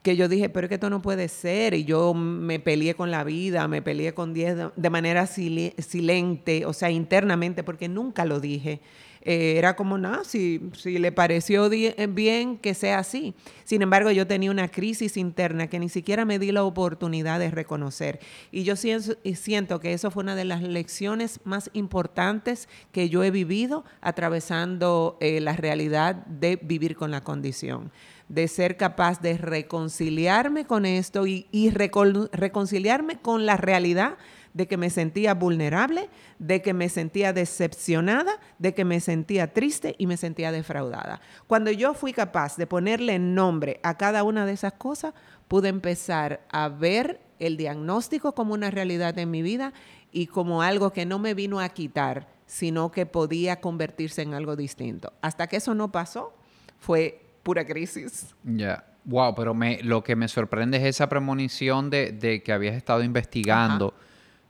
que 0.03 0.15
yo 0.15 0.29
dije, 0.29 0.49
pero 0.49 0.67
es 0.67 0.69
que 0.69 0.75
esto 0.75 0.91
no 0.91 1.03
puede 1.03 1.29
ser. 1.29 1.75
Y 1.75 1.85
yo 1.85 2.15
me 2.15 2.61
peleé 2.61 2.95
con 2.95 3.11
la 3.11 3.25
vida, 3.25 3.67
me 3.67 3.83
peleé 3.83 4.15
con 4.15 4.35
Dios 4.35 4.73
de 4.77 4.91
manera 4.91 5.27
silente, 5.27 6.65
o 6.65 6.73
sea, 6.73 6.91
internamente, 6.91 7.65
porque 7.65 7.89
nunca 7.89 8.25
lo 8.25 8.39
dije. 8.39 8.81
Eh, 9.29 9.59
era 9.59 9.75
como, 9.75 9.99
nada, 9.99 10.23
si, 10.23 10.71
si 10.77 10.99
le 10.99 11.11
pareció 11.11 11.69
bien 11.69 12.59
que 12.59 12.75
sea 12.75 13.01
así. 13.01 13.35
Sin 13.65 13.83
embargo, 13.83 14.13
yo 14.13 14.29
tenía 14.29 14.53
una 14.53 14.69
crisis 14.69 15.17
interna 15.17 15.67
que 15.67 15.81
ni 15.81 15.89
siquiera 15.89 16.25
me 16.25 16.39
di 16.39 16.53
la 16.53 16.63
oportunidad 16.63 17.41
de 17.41 17.51
reconocer. 17.51 18.21
Y 18.53 18.63
yo 18.63 18.77
siento, 18.77 19.81
que 19.81 19.93
eso 19.93 20.13
fue 20.13 20.23
una 20.23 20.37
de 20.37 20.45
las 20.45 20.63
lecciones 20.63 21.41
más 21.43 21.71
importantes 21.73 22.69
que 22.93 23.09
yo 23.09 23.25
he 23.25 23.33
vivido 23.33 23.85
atravesando 24.01 25.19
eh, 25.21 25.41
la 25.41 25.55
realidad 25.55 26.15
de 26.27 26.55
vivir 26.63 26.95
con 26.95 27.11
la 27.11 27.25
condición 27.25 27.91
de 28.29 28.49
ser 28.49 28.77
capaz 28.77 29.21
de 29.21 29.39
reconciliarme 29.39 30.67
con 30.67 30.85
esto 30.85 31.27
y, 31.27 31.47
reconciliarme 31.71 33.21
con 33.21 33.47
la 33.47 33.57
realidad 33.57 34.17
de 34.57 34.67
que 34.67 34.79
me 34.79 34.89
sentía 34.89 35.35
vulnerable, 35.35 36.09
de 36.39 36.63
que 36.63 36.73
me 36.73 36.89
sentía 36.89 37.35
decepcionada, 37.35 38.41
de 38.59 38.73
que 38.73 38.87
me 38.87 39.01
sentía 39.01 39.53
triste 39.53 39.95
y 39.99 40.07
me 40.07 40.17
sentía 40.17 40.51
defraudada. 40.51 41.21
Cuando 41.47 41.71
yo 41.71 41.93
fui 41.93 42.15
capaz 42.15 42.57
de 42.57 42.67
ponerle 42.67 43.19
nombre 43.19 43.81
a 43.83 43.99
cada 43.99 44.23
una 44.23 44.47
de 44.47 44.53
esas 44.53 44.73
cosas, 44.73 45.13
pude 45.47 45.69
empezar 45.69 46.41
a 46.49 46.71
ver 46.71 47.21
el 47.39 47.59
diagnóstico 47.59 48.35
como 48.35 48.55
una 48.55 48.71
realidad 48.71 49.19
en 49.19 49.31
mi 49.31 49.43
vida 49.43 49.75
y 50.11 50.27
como 50.27 50.63
algo 50.63 50.91
que 50.91 51.05
no 51.05 51.19
me 51.19 51.35
vino 51.35 51.61
a 51.61 51.69
quitar, 51.69 52.27
sino 52.47 52.91
que 52.91 53.05
podía 53.05 53.61
convertirse 53.61 54.23
en 54.23 54.33
algo 54.33 54.57
distinto. 54.57 55.13
Hasta 55.21 55.49
que 55.49 55.57
eso 55.57 55.75
no 55.75 55.93
pasó, 55.93 56.33
fue 56.79 57.21
pura 57.43 57.67
crisis. 57.67 58.35
Ya. 58.43 58.87
Wow, 59.05 59.35
pero 59.35 59.53
me, 59.53 59.83
lo 59.83 60.03
que 60.03 60.17
me 60.17 60.29
sorprende 60.29 60.79
es 60.79 60.85
esa 60.85 61.11
premonición 61.11 61.91
de, 61.91 62.43
que 62.43 62.53
habías 62.53 62.75
estado 62.75 63.03
investigando 63.03 63.93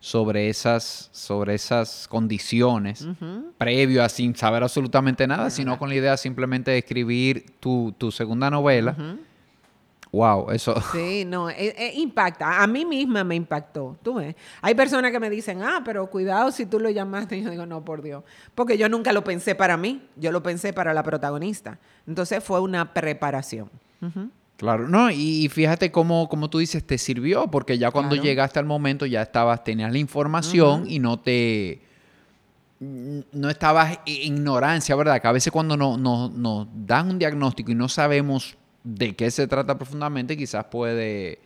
sobre 0.00 0.48
esas, 0.48 1.08
sobre 1.12 1.54
esas 1.54 2.06
condiciones, 2.08 3.06
previo 3.58 4.04
a 4.04 4.08
sin 4.08 4.36
saber 4.36 4.62
absolutamente 4.62 5.26
nada, 5.26 5.50
sino 5.50 5.78
con 5.78 5.88
la 5.88 5.96
idea 5.96 6.16
simplemente 6.16 6.70
de 6.70 6.78
escribir 6.78 7.46
tu, 7.60 7.94
segunda 8.10 8.50
novela. 8.50 8.96
Wow, 10.12 10.50
eso. 10.50 10.74
Sí, 10.92 11.24
no, 11.26 11.50
e, 11.50 11.74
e 11.76 12.00
impacta. 12.00 12.62
A 12.62 12.66
mí 12.66 12.86
misma 12.86 13.22
me 13.24 13.34
impactó. 13.34 13.98
Tú 14.02 14.14
ves. 14.14 14.34
Hay 14.62 14.74
personas 14.74 15.10
que 15.10 15.20
me 15.20 15.28
dicen, 15.28 15.62
ah, 15.62 15.82
pero 15.84 16.06
cuidado 16.06 16.50
si 16.52 16.64
tú 16.64 16.80
lo 16.80 16.88
llamaste. 16.88 17.36
Y 17.36 17.42
yo 17.44 17.50
digo, 17.50 17.66
no, 17.66 17.84
por 17.84 18.00
Dios. 18.00 18.24
Porque 18.54 18.78
yo 18.78 18.88
nunca 18.88 19.12
lo 19.12 19.24
pensé 19.24 19.54
para 19.54 19.76
mí, 19.76 20.08
yo 20.16 20.32
lo 20.32 20.42
pensé 20.42 20.72
para 20.72 20.94
la 20.94 21.02
protagonista. 21.02 21.78
Entonces 22.06 22.42
fue 22.42 22.60
una 22.60 22.94
preparación. 22.94 23.68
Claro, 24.56 24.88
no, 24.88 25.10
y, 25.10 25.48
fíjate 25.50 25.90
cómo, 25.90 26.28
como 26.30 26.48
tú 26.48 26.58
dices, 26.58 26.82
te 26.82 26.96
sirvió, 26.96 27.48
porque 27.48 27.76
ya 27.76 27.90
cuando 27.90 28.16
llegaste 28.16 28.58
al 28.58 28.64
momento 28.64 29.04
ya 29.04 29.20
estabas, 29.20 29.62
tenías 29.62 29.92
la 29.92 29.98
información 29.98 30.86
y 30.88 30.98
no 30.98 31.18
te, 31.18 31.82
no 32.80 33.50
estabas 33.50 33.98
en 34.06 34.34
ignorancia, 34.34 34.96
¿verdad? 34.96 35.20
Que 35.20 35.28
a 35.28 35.32
veces 35.32 35.52
cuando 35.52 35.76
nos 35.76 35.98
no, 35.98 36.68
dan 36.74 37.10
un 37.10 37.18
diagnóstico 37.18 37.70
y 37.70 37.74
no 37.74 37.90
sabemos 37.90 38.56
de 38.82 39.14
qué 39.14 39.30
se 39.30 39.46
trata 39.46 39.76
profundamente, 39.76 40.38
quizás 40.38 40.64
puede, 40.64 41.38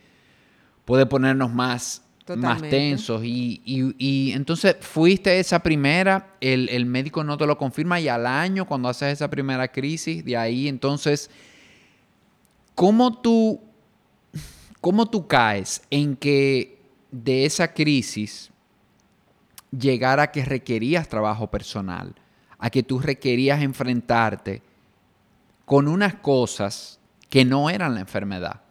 puede 0.84 1.04
ponernos 1.04 1.52
más, 1.52 2.04
más 2.36 2.62
tensos. 2.62 3.24
Y, 3.24 3.60
y, 3.64 4.30
entonces 4.30 4.76
fuiste 4.78 5.40
esa 5.40 5.58
primera, 5.64 6.36
el, 6.40 6.68
el 6.68 6.86
médico 6.86 7.24
no 7.24 7.36
te 7.36 7.44
lo 7.44 7.58
confirma 7.58 7.98
y 7.98 8.06
al 8.06 8.24
año, 8.24 8.66
cuando 8.66 8.88
haces 8.88 9.14
esa 9.14 9.28
primera 9.28 9.66
crisis, 9.66 10.24
de 10.24 10.36
ahí 10.36 10.68
entonces 10.68 11.28
¿Cómo 12.74 13.20
tú, 13.20 13.60
¿Cómo 14.80 15.06
tú 15.06 15.26
caes 15.26 15.82
en 15.90 16.16
que 16.16 16.80
de 17.10 17.44
esa 17.44 17.74
crisis 17.74 18.50
llegara 19.70 20.24
a 20.24 20.32
que 20.32 20.44
requerías 20.44 21.08
trabajo 21.08 21.50
personal, 21.50 22.14
a 22.58 22.70
que 22.70 22.82
tú 22.82 22.98
requerías 22.98 23.62
enfrentarte 23.62 24.62
con 25.64 25.88
unas 25.88 26.14
cosas 26.14 26.98
que 27.28 27.44
no 27.44 27.70
eran 27.70 27.94
la 27.94 28.00
enfermedad, 28.00 28.62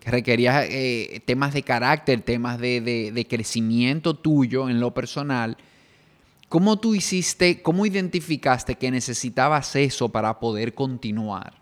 que 0.00 0.10
requerías 0.10 0.66
eh, 0.68 1.22
temas 1.24 1.54
de 1.54 1.62
carácter, 1.62 2.20
temas 2.22 2.58
de, 2.58 2.80
de, 2.80 3.26
crecimiento 3.28 4.14
tuyo 4.14 4.68
en 4.68 4.80
lo 4.80 4.92
personal. 4.92 5.56
¿Cómo 6.48 6.80
tú 6.80 6.96
hiciste, 6.96 7.62
cómo 7.62 7.86
identificaste 7.86 8.74
que 8.74 8.90
necesitabas 8.90 9.76
eso 9.76 10.08
para 10.08 10.40
poder 10.40 10.74
continuar? 10.74 11.61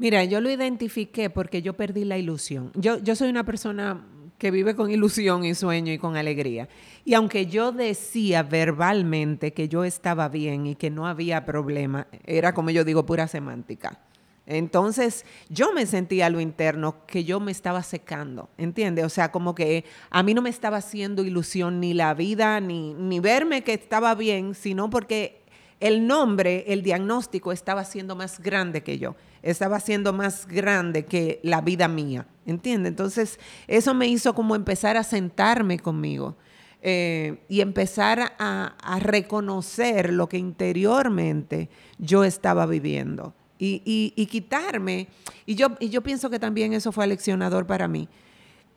Mira, 0.00 0.24
yo 0.24 0.40
lo 0.40 0.50
identifiqué 0.50 1.28
porque 1.28 1.60
yo 1.60 1.74
perdí 1.74 2.06
la 2.06 2.16
ilusión. 2.16 2.72
Yo, 2.74 2.96
yo 3.00 3.14
soy 3.14 3.28
una 3.28 3.44
persona 3.44 4.02
que 4.38 4.50
vive 4.50 4.74
con 4.74 4.90
ilusión 4.90 5.44
y 5.44 5.54
sueño 5.54 5.92
y 5.92 5.98
con 5.98 6.16
alegría. 6.16 6.70
Y 7.04 7.12
aunque 7.12 7.44
yo 7.44 7.70
decía 7.70 8.42
verbalmente 8.42 9.52
que 9.52 9.68
yo 9.68 9.84
estaba 9.84 10.30
bien 10.30 10.66
y 10.66 10.74
que 10.74 10.88
no 10.88 11.06
había 11.06 11.44
problema, 11.44 12.06
era 12.24 12.54
como 12.54 12.70
yo 12.70 12.82
digo, 12.82 13.04
pura 13.04 13.28
semántica. 13.28 14.00
Entonces 14.46 15.26
yo 15.50 15.74
me 15.74 15.84
sentía 15.84 16.26
a 16.26 16.30
lo 16.30 16.40
interno 16.40 17.04
que 17.06 17.24
yo 17.24 17.38
me 17.38 17.52
estaba 17.52 17.82
secando, 17.82 18.48
¿entiendes? 18.56 19.04
O 19.04 19.10
sea, 19.10 19.30
como 19.30 19.54
que 19.54 19.84
a 20.08 20.22
mí 20.22 20.32
no 20.32 20.40
me 20.40 20.48
estaba 20.48 20.78
haciendo 20.78 21.24
ilusión 21.24 21.78
ni 21.78 21.92
la 21.92 22.14
vida, 22.14 22.58
ni, 22.60 22.94
ni 22.94 23.20
verme 23.20 23.64
que 23.64 23.74
estaba 23.74 24.14
bien, 24.14 24.54
sino 24.54 24.88
porque 24.88 25.42
el 25.78 26.06
nombre, 26.06 26.64
el 26.68 26.82
diagnóstico 26.82 27.52
estaba 27.52 27.84
siendo 27.84 28.16
más 28.16 28.40
grande 28.40 28.82
que 28.82 28.98
yo 28.98 29.14
estaba 29.42 29.80
siendo 29.80 30.12
más 30.12 30.46
grande 30.46 31.04
que 31.04 31.40
la 31.42 31.60
vida 31.60 31.88
mía, 31.88 32.26
¿entiendes? 32.46 32.90
Entonces, 32.90 33.38
eso 33.66 33.94
me 33.94 34.06
hizo 34.06 34.34
como 34.34 34.54
empezar 34.54 34.96
a 34.96 35.04
sentarme 35.04 35.78
conmigo 35.78 36.36
eh, 36.82 37.44
y 37.48 37.60
empezar 37.60 38.32
a, 38.38 38.98
reconocer 39.00 40.12
lo 40.12 40.28
que 40.28 40.38
interiormente 40.38 41.68
yo 41.98 42.24
estaba 42.24 42.66
viviendo 42.66 43.34
y, 43.58 44.26
quitarme, 44.30 45.08
y 45.44 45.54
yo, 45.54 45.68
y 45.78 45.90
yo 45.90 46.02
pienso 46.02 46.30
que 46.30 46.38
también 46.38 46.72
eso 46.72 46.92
fue 46.92 47.04
aleccionador 47.04 47.66
para 47.66 47.88
mí, 47.88 48.08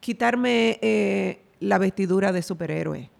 quitarme 0.00 0.78
eh, 0.82 1.40
la 1.60 1.78
vestidura 1.78 2.32
de 2.32 2.42
superhéroe. 2.42 3.13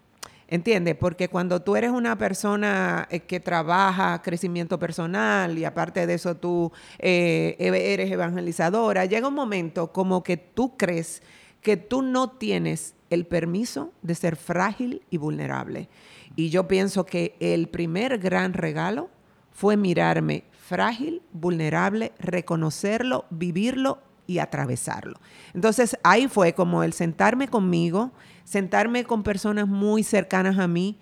¿Entiendes? 0.47 0.95
Porque 0.95 1.27
cuando 1.27 1.61
tú 1.61 1.75
eres 1.75 1.89
una 1.89 2.17
persona 2.17 3.07
eh, 3.09 3.21
que 3.21 3.39
trabaja 3.39 4.21
crecimiento 4.21 4.77
personal 4.77 5.57
y 5.57 5.65
aparte 5.65 6.05
de 6.05 6.13
eso 6.13 6.37
tú 6.37 6.71
eh, 6.99 7.55
eres 7.59 8.11
evangelizadora, 8.11 9.05
llega 9.05 9.27
un 9.27 9.33
momento 9.33 9.91
como 9.91 10.23
que 10.23 10.37
tú 10.37 10.77
crees 10.77 11.23
que 11.61 11.77
tú 11.77 12.03
no 12.03 12.29
tienes 12.29 12.93
el 13.09 13.25
permiso 13.25 13.91
de 14.03 14.13
ser 14.13 14.35
frágil 14.35 15.01
y 15.09 15.17
vulnerable. 15.17 15.89
Y 16.35 16.49
yo 16.49 16.67
pienso 16.67 17.05
que 17.07 17.35
el 17.39 17.67
primer 17.69 18.19
gran 18.19 18.53
regalo 18.53 19.09
fue 19.51 19.77
mirarme 19.77 20.43
frágil, 20.51 21.23
vulnerable, 21.31 22.11
reconocerlo, 22.19 23.25
vivirlo 23.31 23.99
y 24.27 24.39
atravesarlo. 24.39 25.19
Entonces 25.53 25.97
ahí 26.03 26.27
fue 26.27 26.53
como 26.53 26.83
el 26.83 26.93
sentarme 26.93 27.47
conmigo, 27.47 28.11
sentarme 28.45 29.03
con 29.03 29.23
personas 29.23 29.67
muy 29.67 30.03
cercanas 30.03 30.57
a 30.59 30.67
mí 30.67 30.95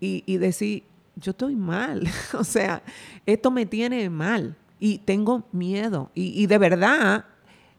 y, 0.00 0.36
decir, 0.38 0.82
yo 1.14 1.30
estoy 1.30 1.54
mal, 1.54 2.08
o 2.38 2.44
sea, 2.44 2.82
esto 3.24 3.50
me 3.50 3.66
tiene 3.66 4.10
mal 4.10 4.56
y 4.80 4.98
tengo 4.98 5.44
miedo. 5.52 6.10
Y, 6.14 6.46
de 6.46 6.58
verdad, 6.58 7.26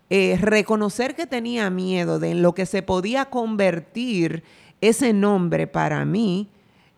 eh, 0.10 0.38
reconocer 0.40 1.16
que 1.16 1.28
tenía 1.28 1.70
miedo 1.70 2.20
de 2.20 2.34
lo 2.34 2.54
que 2.54 2.66
se 2.66 2.82
podía 2.82 3.26
convertir 3.26 4.44
ese 4.80 5.14
nombre 5.14 5.68
para 5.68 6.06
mí 6.06 6.50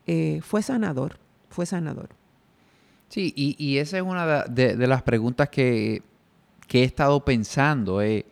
eh, 0.06 0.42
fue 0.44 0.62
sanador, 0.62 1.18
fue 1.50 1.66
sanador. 1.66 2.10
Sí, 3.10 3.34
y, 3.36 3.78
esa 3.78 3.98
es 3.98 4.04
una 4.04 4.44
de, 4.44 4.88
las 4.88 5.02
preguntas 5.02 5.50
que, 5.50 6.04
he 6.72 6.84
estado 6.84 7.26
pensando. 7.26 8.02
Eh, 8.02 8.26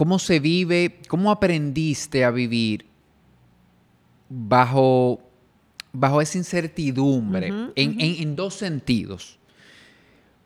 ¿Cómo 0.00 0.18
se 0.18 0.40
vive, 0.40 0.98
cómo 1.08 1.30
aprendiste 1.30 2.24
a 2.24 2.30
vivir 2.30 2.86
bajo, 4.30 5.20
bajo 5.92 6.22
esa 6.22 6.38
incertidumbre 6.38 7.52
en, 7.76 8.34
dos 8.34 8.54
sentidos? 8.54 9.38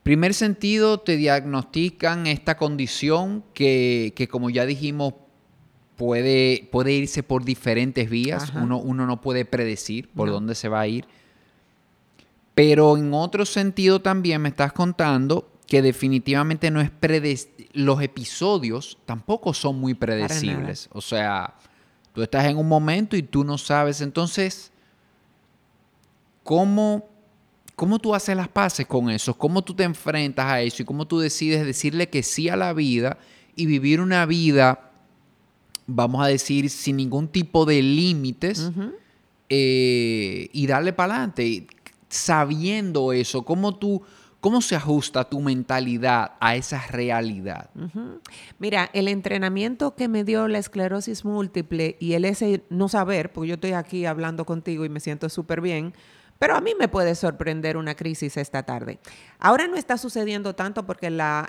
Primer 0.03 0.35
sentido, 0.35 0.99
te 0.99 1.17
diagnostican 1.17 2.27
esta 2.27 2.57
condición 2.57 3.45
que, 3.55 4.29
como 4.29 4.51
ya 4.51 4.67
dijimos, 4.67 5.15
puede, 5.95 6.69
puede 6.73 6.93
irse 6.95 7.23
por 7.23 7.45
diferentes 7.45 8.11
vías. 8.11 8.53
Uno, 8.61 8.79
uno, 8.79 9.07
no 9.07 9.21
puede 9.21 9.45
predecir 9.45 10.09
por 10.09 10.31
dónde 10.31 10.57
se 10.57 10.69
va 10.69 10.81
a 10.81 10.89
ir. 10.89 11.05
Pero 12.57 12.97
en 12.97 13.15
otro 13.15 13.47
sentido 13.47 14.03
también 14.03 14.43
me 14.43 14.49
estás 14.49 14.73
contando 14.73 15.49
que 15.69 15.81
definitivamente 15.81 16.73
no 16.73 16.81
es 16.81 16.91
predecible. 16.91 17.54
Los 17.75 18.01
episodios 18.01 18.97
tampoco 19.05 19.53
son 19.53 19.79
muy 19.79 19.95
predecibles. 19.95 20.89
O 20.93 21.01
sea, 21.01 21.55
tú 22.15 22.23
estás 22.23 22.47
en 22.47 22.57
un 22.57 22.69
momento 22.69 23.17
y 23.17 23.23
tú 23.23 23.45
no 23.45 23.59
sabes. 23.59 24.01
Entonces, 24.01 24.71
¿cómo, 26.45 27.09
¿cómo 27.75 27.99
tú 27.99 28.15
haces 28.15 28.37
las 28.37 28.49
paces 28.49 28.87
con 28.87 29.11
eso? 29.11 29.35
¿Cómo 29.35 29.63
tú 29.63 29.75
te 29.75 29.83
enfrentas 29.83 30.47
a 30.47 30.63
eso? 30.63 30.83
¿Y 30.83 30.85
cómo 30.85 31.07
tú 31.07 31.19
decides 31.19 31.67
decirle 31.67 32.09
que 32.09 32.23
sí 32.23 32.49
a 32.49 32.57
la 32.57 32.73
vida 32.73 33.19
y 33.57 33.67
vivir 33.67 34.01
una 34.01 34.25
vida, 34.25 34.93
vamos 35.89 36.25
a 36.25 36.29
decir, 36.29 36.71
sin 36.71 36.97
ningún 36.97 37.27
tipo 37.27 37.67
de 37.67 37.83
límites 37.83 38.71
eh, 39.49 40.49
y 40.53 40.67
darle 40.69 40.93
para 40.93 41.15
adelante? 41.15 41.67
Sabiendo 42.09 43.13
eso, 43.13 43.45
¿cómo 43.45 43.75
tú 43.75 44.03
¿Cómo 44.45 44.61
se 44.61 44.77
ajusta 44.77 45.25
tu 45.25 45.41
mentalidad 45.41 46.33
a 46.39 46.55
esa 46.55 46.87
realidad? 46.89 47.71
Mira, 48.59 48.91
el 48.93 49.09
entrenamiento 49.09 49.95
que 49.95 50.07
me 50.07 50.23
dio 50.23 50.49
la 50.49 50.59
esclerosis 50.59 51.25
múltiple 51.25 51.97
y 51.99 52.13
el 52.13 52.27
ese 52.27 52.63
no 52.69 52.91
saber, 52.91 53.33
porque 53.33 53.49
yo 53.49 53.55
estoy 53.55 53.73
aquí 53.73 54.05
hablando 54.05 54.45
contigo 54.45 54.85
y 54.85 54.91
me 54.91 55.01
siento 55.01 55.31
súper 55.31 55.63
bien, 55.63 55.95
Pero 56.39 56.57
a 56.57 56.61
mí 56.61 56.73
me 56.79 56.89
puede 56.89 57.15
sorprender 57.15 57.79
una 57.79 57.95
crisis 57.95 58.37
esta 58.37 58.65
tarde. 58.65 58.99
Ahora 59.39 59.67
no 59.67 59.77
está 59.77 59.97
sucediendo 59.97 60.55
tanto 60.55 60.85
porque 60.85 61.09
la, 61.09 61.49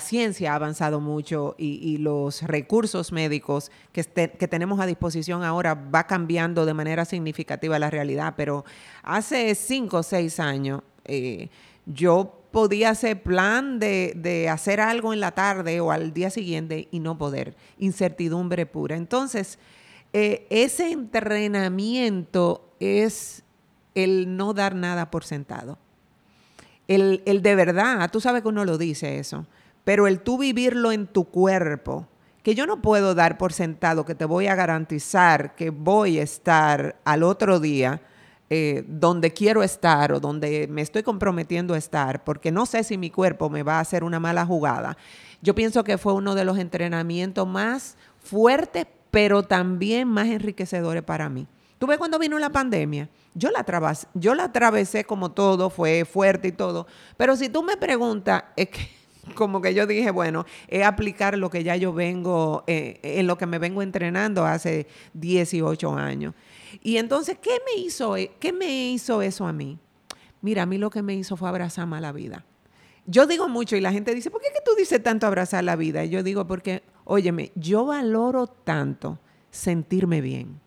ciencia 0.00 0.52
ha 0.52 0.54
avanzado 0.54 1.00
mucho 1.00 1.54
y, 1.58 1.98
los 1.98 2.40
recursos 2.42 3.12
médicos 3.12 3.70
que, 3.92 4.04
que, 4.04 4.48
tenemos 4.48 4.80
a 4.80 4.86
disposición 4.86 5.42
ahora 5.42 5.74
va 5.74 6.06
cambiando 6.06 6.64
de 6.64 6.72
manera 6.72 7.04
significativa 7.04 7.78
la 7.78 7.90
realidad. 7.90 8.34
Pero 8.38 8.64
hace 9.02 9.54
cinco 9.54 9.98
o 9.98 10.02
seis 10.02 10.40
años 10.40 10.82
eh, 11.04 11.48
yo 11.86 12.38
podía 12.50 12.90
hacer 12.90 13.22
plan 13.22 13.78
de, 13.78 14.12
de, 14.14 14.48
hacer 14.48 14.80
algo 14.80 15.12
en 15.12 15.20
la 15.20 15.32
tarde 15.32 15.80
o 15.80 15.90
al 15.90 16.12
día 16.12 16.30
siguiente 16.30 16.88
y 16.90 17.00
no 17.00 17.18
poder. 17.18 17.56
Incertidumbre 17.78 18.66
pura. 18.66 18.96
Entonces, 18.96 19.58
eh, 20.12 20.46
ese 20.50 20.92
entrenamiento 20.92 22.74
es 22.78 23.42
el 23.94 24.36
no 24.36 24.52
dar 24.52 24.74
nada 24.74 25.10
por 25.10 25.24
sentado. 25.24 25.78
El, 26.88 27.22
el, 27.24 27.42
de 27.42 27.54
verdad, 27.54 28.10
tú 28.10 28.20
sabes 28.20 28.42
que 28.42 28.48
uno 28.48 28.64
lo 28.64 28.76
dice 28.76 29.18
eso, 29.18 29.46
pero 29.84 30.06
el 30.06 30.20
tú 30.20 30.36
vivirlo 30.36 30.92
en 30.92 31.06
tu 31.06 31.24
cuerpo, 31.24 32.06
que 32.42 32.54
yo 32.54 32.66
no 32.66 32.82
puedo 32.82 33.14
dar 33.14 33.38
por 33.38 33.52
sentado 33.52 34.04
que 34.04 34.14
te 34.14 34.24
voy 34.24 34.48
a 34.48 34.54
garantizar 34.54 35.54
que 35.54 35.70
voy 35.70 36.18
a 36.18 36.22
estar 36.24 36.96
al 37.04 37.22
otro 37.22 37.60
día 37.60 38.02
eh, 38.54 38.84
donde 38.86 39.32
quiero 39.32 39.62
estar 39.62 40.12
o 40.12 40.20
donde 40.20 40.68
me 40.68 40.82
estoy 40.82 41.02
comprometiendo 41.02 41.72
a 41.72 41.78
estar, 41.78 42.22
porque 42.22 42.52
no 42.52 42.66
sé 42.66 42.84
si 42.84 42.98
mi 42.98 43.08
cuerpo 43.08 43.48
me 43.48 43.62
va 43.62 43.78
a 43.78 43.80
hacer 43.80 44.04
una 44.04 44.20
mala 44.20 44.44
jugada. 44.44 44.98
Yo 45.40 45.54
pienso 45.54 45.84
que 45.84 45.96
fue 45.96 46.12
uno 46.12 46.34
de 46.34 46.44
los 46.44 46.58
entrenamientos 46.58 47.48
más 47.48 47.96
fuertes, 48.18 48.86
pero 49.10 49.42
también 49.42 50.06
más 50.06 50.26
enriquecedores 50.26 51.02
para 51.02 51.30
mí. 51.30 51.46
Tú 51.78 51.86
ves 51.86 51.96
cuando 51.96 52.18
vino 52.18 52.38
la 52.38 52.50
pandemia, 52.50 53.08
yo 53.32 53.48
la, 53.50 53.64
yo 54.12 54.34
la 54.34 54.44
atravesé 54.44 55.04
como 55.04 55.32
todo, 55.32 55.70
fue 55.70 56.04
fuerte 56.04 56.48
y 56.48 56.52
todo, 56.52 56.86
pero 57.16 57.36
si 57.36 57.48
tú 57.48 57.62
me 57.62 57.78
preguntas, 57.78 58.44
es 58.54 58.68
que 58.68 58.86
como 59.34 59.62
que 59.62 59.72
yo 59.72 59.86
dije, 59.86 60.10
bueno, 60.10 60.44
es 60.68 60.84
aplicar 60.84 61.38
lo 61.38 61.48
que 61.48 61.64
ya 61.64 61.76
yo 61.76 61.94
vengo, 61.94 62.64
eh, 62.66 63.00
en 63.02 63.26
lo 63.26 63.38
que 63.38 63.46
me 63.46 63.58
vengo 63.58 63.80
entrenando 63.80 64.44
hace 64.44 64.86
18 65.14 65.94
años. 65.94 66.34
Y 66.80 66.96
entonces, 66.96 67.36
¿qué 67.40 67.58
me 67.66 67.80
hizo, 67.82 68.16
e, 68.16 68.32
qué 68.38 68.52
me 68.52 68.90
hizo 68.90 69.22
eso 69.22 69.46
a 69.46 69.52
mí? 69.52 69.78
Mira, 70.40 70.62
a 70.62 70.66
mí 70.66 70.78
lo 70.78 70.90
que 70.90 71.02
me 71.02 71.14
hizo 71.14 71.36
fue 71.36 71.48
abrazar 71.48 71.86
más 71.86 72.00
la 72.00 72.12
vida. 72.12 72.44
Yo 73.06 73.26
digo 73.26 73.48
mucho 73.48 73.76
y 73.76 73.80
la 73.80 73.92
gente 73.92 74.14
dice, 74.14 74.30
¿por 74.30 74.40
qué 74.40 74.48
que 74.48 74.60
tú 74.64 74.72
dices 74.76 75.02
tanto 75.02 75.26
abrazar 75.26 75.64
la 75.64 75.76
vida? 75.76 76.04
Y 76.04 76.10
yo 76.10 76.22
digo, 76.22 76.46
porque, 76.46 76.82
óyeme, 77.04 77.52
yo 77.54 77.84
valoro 77.84 78.46
tanto 78.46 79.18
sentirme 79.50 80.20
bien. 80.20 80.60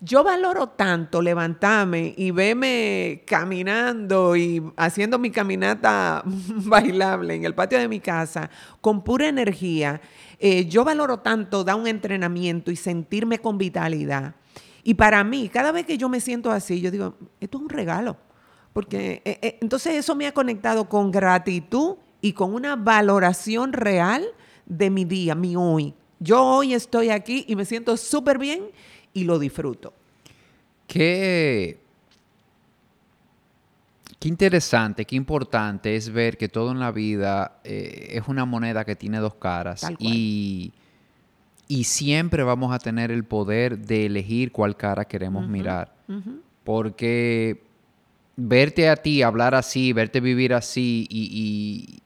Yo 0.00 0.24
valoro 0.24 0.68
tanto 0.68 1.22
levantarme 1.22 2.12
y 2.16 2.30
verme 2.30 3.22
caminando 3.26 4.36
y 4.36 4.62
haciendo 4.76 5.18
mi 5.18 5.30
caminata 5.30 6.22
bailable 6.26 7.34
en 7.34 7.44
el 7.44 7.54
patio 7.54 7.78
de 7.78 7.88
mi 7.88 8.00
casa 8.00 8.50
con 8.80 9.02
pura 9.02 9.28
energía. 9.28 10.00
Eh, 10.38 10.66
yo 10.66 10.84
valoro 10.84 11.20
tanto 11.20 11.64
dar 11.64 11.76
un 11.76 11.86
entrenamiento 11.86 12.70
y 12.70 12.76
sentirme 12.76 13.38
con 13.38 13.58
vitalidad 13.58 14.34
y 14.86 14.94
para 14.94 15.24
mí, 15.24 15.48
cada 15.48 15.72
vez 15.72 15.84
que 15.84 15.98
yo 15.98 16.08
me 16.08 16.20
siento 16.20 16.48
así, 16.48 16.80
yo 16.80 16.92
digo, 16.92 17.16
esto 17.40 17.58
es 17.58 17.62
un 17.64 17.68
regalo. 17.68 18.16
Porque 18.72 19.20
eh, 19.24 19.40
eh, 19.42 19.58
entonces 19.60 19.94
eso 19.94 20.14
me 20.14 20.28
ha 20.28 20.32
conectado 20.32 20.88
con 20.88 21.10
gratitud 21.10 21.96
y 22.20 22.34
con 22.34 22.54
una 22.54 22.76
valoración 22.76 23.72
real 23.72 24.24
de 24.64 24.90
mi 24.90 25.04
día, 25.04 25.34
mi 25.34 25.56
hoy. 25.56 25.92
Yo 26.20 26.40
hoy 26.40 26.72
estoy 26.72 27.10
aquí 27.10 27.44
y 27.48 27.56
me 27.56 27.64
siento 27.64 27.96
súper 27.96 28.38
bien 28.38 28.66
y 29.12 29.24
lo 29.24 29.40
disfruto. 29.40 29.92
Qué, 30.86 31.80
qué 34.20 34.28
interesante, 34.28 35.04
qué 35.04 35.16
importante 35.16 35.96
es 35.96 36.10
ver 36.10 36.38
que 36.38 36.48
todo 36.48 36.70
en 36.70 36.78
la 36.78 36.92
vida 36.92 37.58
eh, 37.64 38.10
es 38.10 38.28
una 38.28 38.44
moneda 38.44 38.84
que 38.84 38.94
tiene 38.94 39.18
dos 39.18 39.34
caras. 39.34 39.84
Y 39.98 40.72
y 41.68 41.84
siempre 41.84 42.42
vamos 42.42 42.72
a 42.72 42.78
tener 42.78 43.10
el 43.10 43.24
poder 43.24 43.78
de 43.78 44.06
elegir 44.06 44.52
cuál 44.52 44.76
cara 44.76 45.04
queremos 45.04 45.48
mirar. 45.48 45.94
Porque 46.64 47.62
verte 48.36 48.88
a 48.88 48.96
ti 48.96 49.22
hablar 49.22 49.54
así, 49.54 49.92
verte 49.92 50.20
vivir 50.20 50.54
así 50.54 51.06
y, 51.10 52.00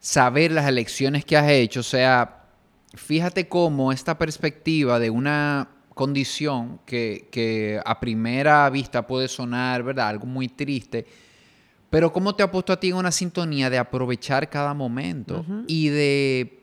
saber 0.00 0.52
las 0.52 0.66
elecciones 0.66 1.24
que 1.24 1.36
has 1.36 1.50
hecho, 1.50 1.80
o 1.80 1.82
sea, 1.82 2.44
fíjate 2.94 3.46
cómo 3.48 3.92
esta 3.92 4.16
perspectiva 4.16 4.98
de 4.98 5.10
una 5.10 5.68
condición 5.92 6.80
que, 6.86 7.80
a 7.84 8.00
primera 8.00 8.70
vista 8.70 9.06
puede 9.06 9.28
sonar, 9.28 9.82
¿verdad? 9.82 10.08
Algo 10.08 10.26
muy 10.26 10.48
triste, 10.48 11.04
pero 11.90 12.10
cómo 12.12 12.34
te 12.34 12.42
ha 12.42 12.50
puesto 12.50 12.72
a 12.72 12.80
ti 12.80 12.88
en 12.88 12.94
una 12.94 13.10
sintonía 13.10 13.68
de 13.68 13.76
aprovechar 13.76 14.48
cada 14.48 14.72
momento 14.72 15.44
y 15.66 15.88
de 15.88 16.57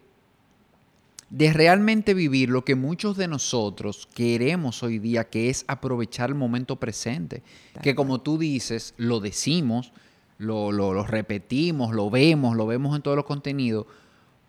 de 1.29 1.51
realmente 1.53 2.13
vivir 2.13 2.49
lo 2.49 2.63
que 2.63 2.75
muchos 2.75 3.17
de 3.17 3.27
nosotros 3.27 4.07
queremos 4.13 4.83
hoy 4.83 4.99
día, 4.99 5.25
que 5.25 5.49
es 5.49 5.65
aprovechar 5.67 6.29
el 6.29 6.35
momento 6.35 6.75
presente. 6.77 7.43
Que 7.81 7.95
como 7.95 8.21
tú 8.21 8.37
dices, 8.37 8.93
lo 8.97 9.19
decimos, 9.19 9.91
lo, 10.37 10.71
lo, 10.71 11.03
repetimos, 11.03 11.93
lo 11.93 12.09
vemos, 12.09 12.55
lo 12.55 12.67
vemos 12.67 12.95
en 12.95 13.01
todos 13.01 13.17
los 13.17 13.25
contenidos, 13.25 13.85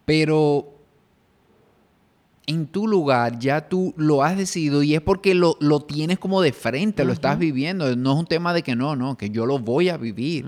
pero 0.04 0.74
en 2.46 2.66
tu 2.66 2.86
lugar 2.86 3.38
ya 3.38 3.68
tú 3.68 3.92
lo 3.96 4.22
has 4.22 4.36
decidido 4.36 4.82
y 4.82 4.94
es 4.94 5.00
porque 5.00 5.34
lo, 5.34 5.56
tienes 5.86 6.18
como 6.18 6.40
de 6.40 6.52
frente, 6.52 7.04
lo 7.04 7.12
estás 7.12 7.38
viviendo. 7.38 7.94
No 7.96 8.12
es 8.12 8.18
un 8.20 8.26
tema 8.26 8.54
de 8.54 8.62
que 8.62 8.76
no, 8.76 8.94
no, 8.94 9.16
que 9.16 9.30
yo 9.30 9.46
lo 9.46 9.58
voy 9.58 9.88
a 9.88 9.96
vivir. 9.96 10.46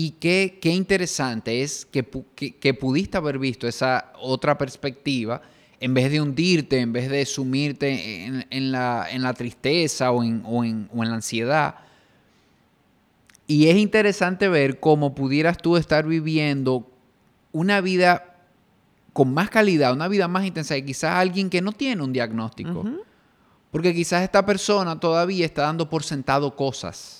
Y 0.00 0.12
qué, 0.12 0.60
qué, 0.62 0.68
interesante 0.68 1.64
es 1.64 1.84
que, 1.84 2.06
que, 2.36 2.72
pudiste 2.72 3.16
haber 3.16 3.36
visto 3.40 3.66
esa 3.66 4.12
otra 4.20 4.56
perspectiva 4.56 5.42
en 5.80 5.92
vez 5.92 6.12
de 6.12 6.20
hundirte, 6.20 6.78
en 6.78 6.92
vez 6.92 7.10
de 7.10 7.26
sumirte 7.26 8.46
en, 8.48 8.70
la, 8.70 9.34
tristeza 9.36 10.12
o 10.12 10.22
en, 10.22 10.88
la 10.94 11.14
ansiedad. 11.14 11.74
Y 13.48 13.66
es 13.66 13.76
interesante 13.76 14.46
ver 14.46 14.78
cómo 14.78 15.16
pudieras 15.16 15.58
tú 15.58 15.76
estar 15.76 16.06
viviendo 16.06 16.88
una 17.50 17.80
vida 17.80 18.36
con 19.12 19.34
más 19.34 19.50
calidad, 19.50 19.92
una 19.92 20.06
vida 20.06 20.28
más 20.28 20.46
intensa 20.46 20.76
y 20.76 20.84
quizás 20.84 21.16
alguien 21.16 21.50
que 21.50 21.60
no 21.60 21.72
tiene 21.72 22.04
un 22.04 22.12
diagnóstico. 22.12 22.84
Porque 23.72 23.92
quizás 23.92 24.22
esta 24.22 24.46
persona 24.46 25.00
todavía 25.00 25.44
está 25.44 25.62
dando 25.62 25.90
por 25.90 26.04
sentado 26.04 26.54
cosas. 26.54 27.17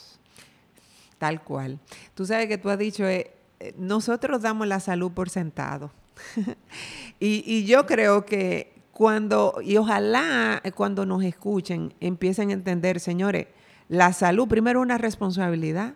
Tal 1.18 1.42
cual. 1.42 1.78
Tú 2.14 2.24
sabes 2.24 2.46
que 2.46 2.58
tú 2.58 2.70
has 2.70 2.78
dicho, 2.78 3.06
eh, 3.06 3.32
eh, 3.60 3.74
nosotros 3.76 4.40
damos 4.40 4.66
la 4.66 4.80
salud 4.80 5.10
por 5.12 5.30
sentado. 5.30 5.90
y, 7.20 7.64
yo 7.64 7.86
creo 7.86 8.24
que 8.24 8.72
cuando, 8.92 9.58
y 9.62 9.76
ojalá 9.76 10.62
cuando 10.74 11.06
nos 11.06 11.22
escuchen, 11.24 11.94
empiecen 12.00 12.50
a 12.50 12.54
entender, 12.54 13.00
señores, 13.00 13.46
la 13.88 14.12
salud 14.12 14.48
primero 14.48 14.80
es 14.80 14.84
una 14.84 14.98
responsabilidad 14.98 15.94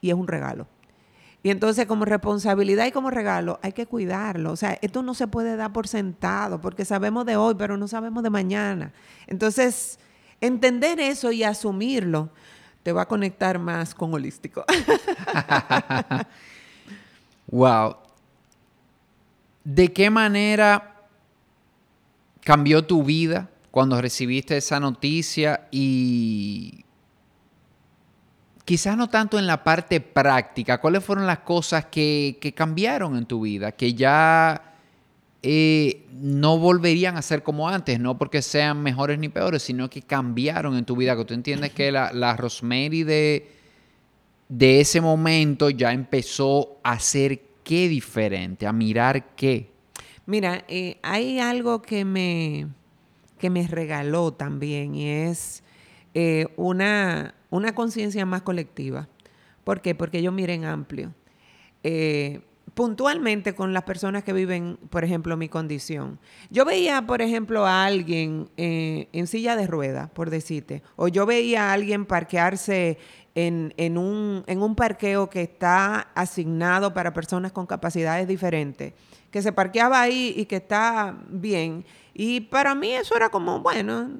y 0.00 0.10
es 0.10 0.14
un 0.14 0.28
regalo. 0.28 0.66
Y 1.42 1.50
entonces 1.50 1.86
como 1.86 2.06
responsabilidad 2.06 2.86
y 2.86 2.90
como 2.92 3.10
regalo 3.10 3.60
hay 3.62 3.72
que 3.72 3.86
cuidarlo. 3.86 4.50
O 4.50 4.56
sea, 4.56 4.78
esto 4.80 5.02
no 5.02 5.12
se 5.12 5.26
puede 5.26 5.56
dar 5.56 5.72
por 5.72 5.86
sentado 5.88 6.60
porque 6.60 6.84
sabemos 6.84 7.26
de 7.26 7.36
hoy, 7.36 7.54
pero 7.56 7.76
no 7.76 7.86
sabemos 7.86 8.22
de 8.22 8.30
mañana. 8.30 8.92
Entonces, 9.26 9.98
entender 10.40 11.00
eso 11.00 11.32
y 11.32 11.44
asumirlo 11.44 12.30
te 12.84 12.92
va 12.92 13.02
a 13.02 13.08
conectar 13.08 13.58
más 13.58 13.94
con 13.94 14.14
holístico. 14.14 14.64
wow. 17.48 17.96
¿De 19.64 19.92
qué 19.92 20.10
manera 20.10 20.94
cambió 22.42 22.84
tu 22.84 23.02
vida 23.02 23.48
cuando 23.70 24.00
recibiste 24.00 24.58
esa 24.58 24.78
noticia 24.78 25.66
y 25.70 26.84
quizás 28.66 28.98
no 28.98 29.08
tanto 29.08 29.38
en 29.38 29.46
la 29.46 29.64
parte 29.64 30.00
práctica, 30.00 30.78
cuáles 30.78 31.02
fueron 31.02 31.26
las 31.26 31.38
cosas 31.38 31.86
que, 31.86 32.52
cambiaron 32.54 33.16
en 33.16 33.24
tu 33.24 33.40
vida, 33.40 33.72
que 33.72 33.94
ya 33.94 34.73
eh, 35.46 36.06
no 36.10 36.56
volverían 36.56 37.18
a 37.18 37.22
ser 37.22 37.42
como 37.42 37.68
antes, 37.68 38.00
no 38.00 38.16
porque 38.16 38.40
sean 38.40 38.82
mejores 38.82 39.18
ni 39.18 39.28
peores, 39.28 39.62
sino 39.62 39.90
que 39.90 40.00
cambiaron 40.00 40.74
en 40.74 40.86
tu 40.86 40.96
vida, 40.96 41.14
que 41.14 41.26
tú 41.26 41.34
entiendes 41.34 41.70
que 41.72 41.92
la, 41.92 42.14
la 42.14 42.34
Rosemary 42.34 43.02
de, 43.02 43.46
de 44.48 44.80
ese 44.80 45.02
momento 45.02 45.68
ya 45.68 45.92
empezó 45.92 46.78
a 46.82 46.98
ser 46.98 47.42
qué 47.62 47.90
diferente? 47.90 48.66
¿A 48.66 48.72
mirar 48.72 49.34
qué? 49.36 49.68
Mira, 50.24 50.64
eh, 50.66 50.96
hay 51.02 51.38
algo 51.40 51.82
que 51.82 52.06
me, 52.06 52.68
que 53.38 53.50
me 53.50 53.66
regaló 53.66 54.32
también 54.32 54.94
y 54.94 55.10
es 55.10 55.62
eh, 56.14 56.46
una, 56.56 57.34
una 57.50 57.74
conciencia 57.74 58.24
más 58.24 58.40
colectiva. 58.40 59.10
¿Por 59.62 59.82
qué? 59.82 59.94
Porque 59.94 60.22
yo 60.22 60.32
miré 60.32 60.54
en 60.54 60.64
amplio. 60.64 61.12
Eh, 61.82 62.40
puntualmente 62.74 63.54
con 63.54 63.72
las 63.72 63.84
personas 63.84 64.24
que 64.24 64.32
viven, 64.32 64.78
por 64.90 65.04
ejemplo, 65.04 65.36
mi 65.36 65.48
condición. 65.48 66.18
Yo 66.50 66.64
veía, 66.64 67.02
por 67.02 67.22
ejemplo, 67.22 67.66
a 67.66 67.84
alguien 67.84 68.50
eh, 68.56 69.08
en 69.12 69.26
silla 69.26 69.56
de 69.56 69.66
ruedas, 69.66 70.10
por 70.10 70.30
decirte, 70.30 70.82
o 70.96 71.08
yo 71.08 71.24
veía 71.24 71.70
a 71.70 71.72
alguien 71.72 72.04
parquearse 72.04 72.98
en, 73.34 73.74
en, 73.76 73.96
un, 73.96 74.44
en 74.46 74.62
un 74.62 74.74
parqueo 74.74 75.30
que 75.30 75.42
está 75.42 76.08
asignado 76.14 76.92
para 76.92 77.12
personas 77.12 77.52
con 77.52 77.66
capacidades 77.66 78.26
diferentes, 78.26 78.92
que 79.30 79.42
se 79.42 79.52
parqueaba 79.52 80.00
ahí 80.00 80.34
y 80.36 80.46
que 80.46 80.56
está 80.56 81.16
bien. 81.28 81.84
Y 82.12 82.40
para 82.40 82.74
mí 82.74 82.90
eso 82.92 83.16
era 83.16 83.28
como, 83.28 83.60
bueno, 83.60 84.10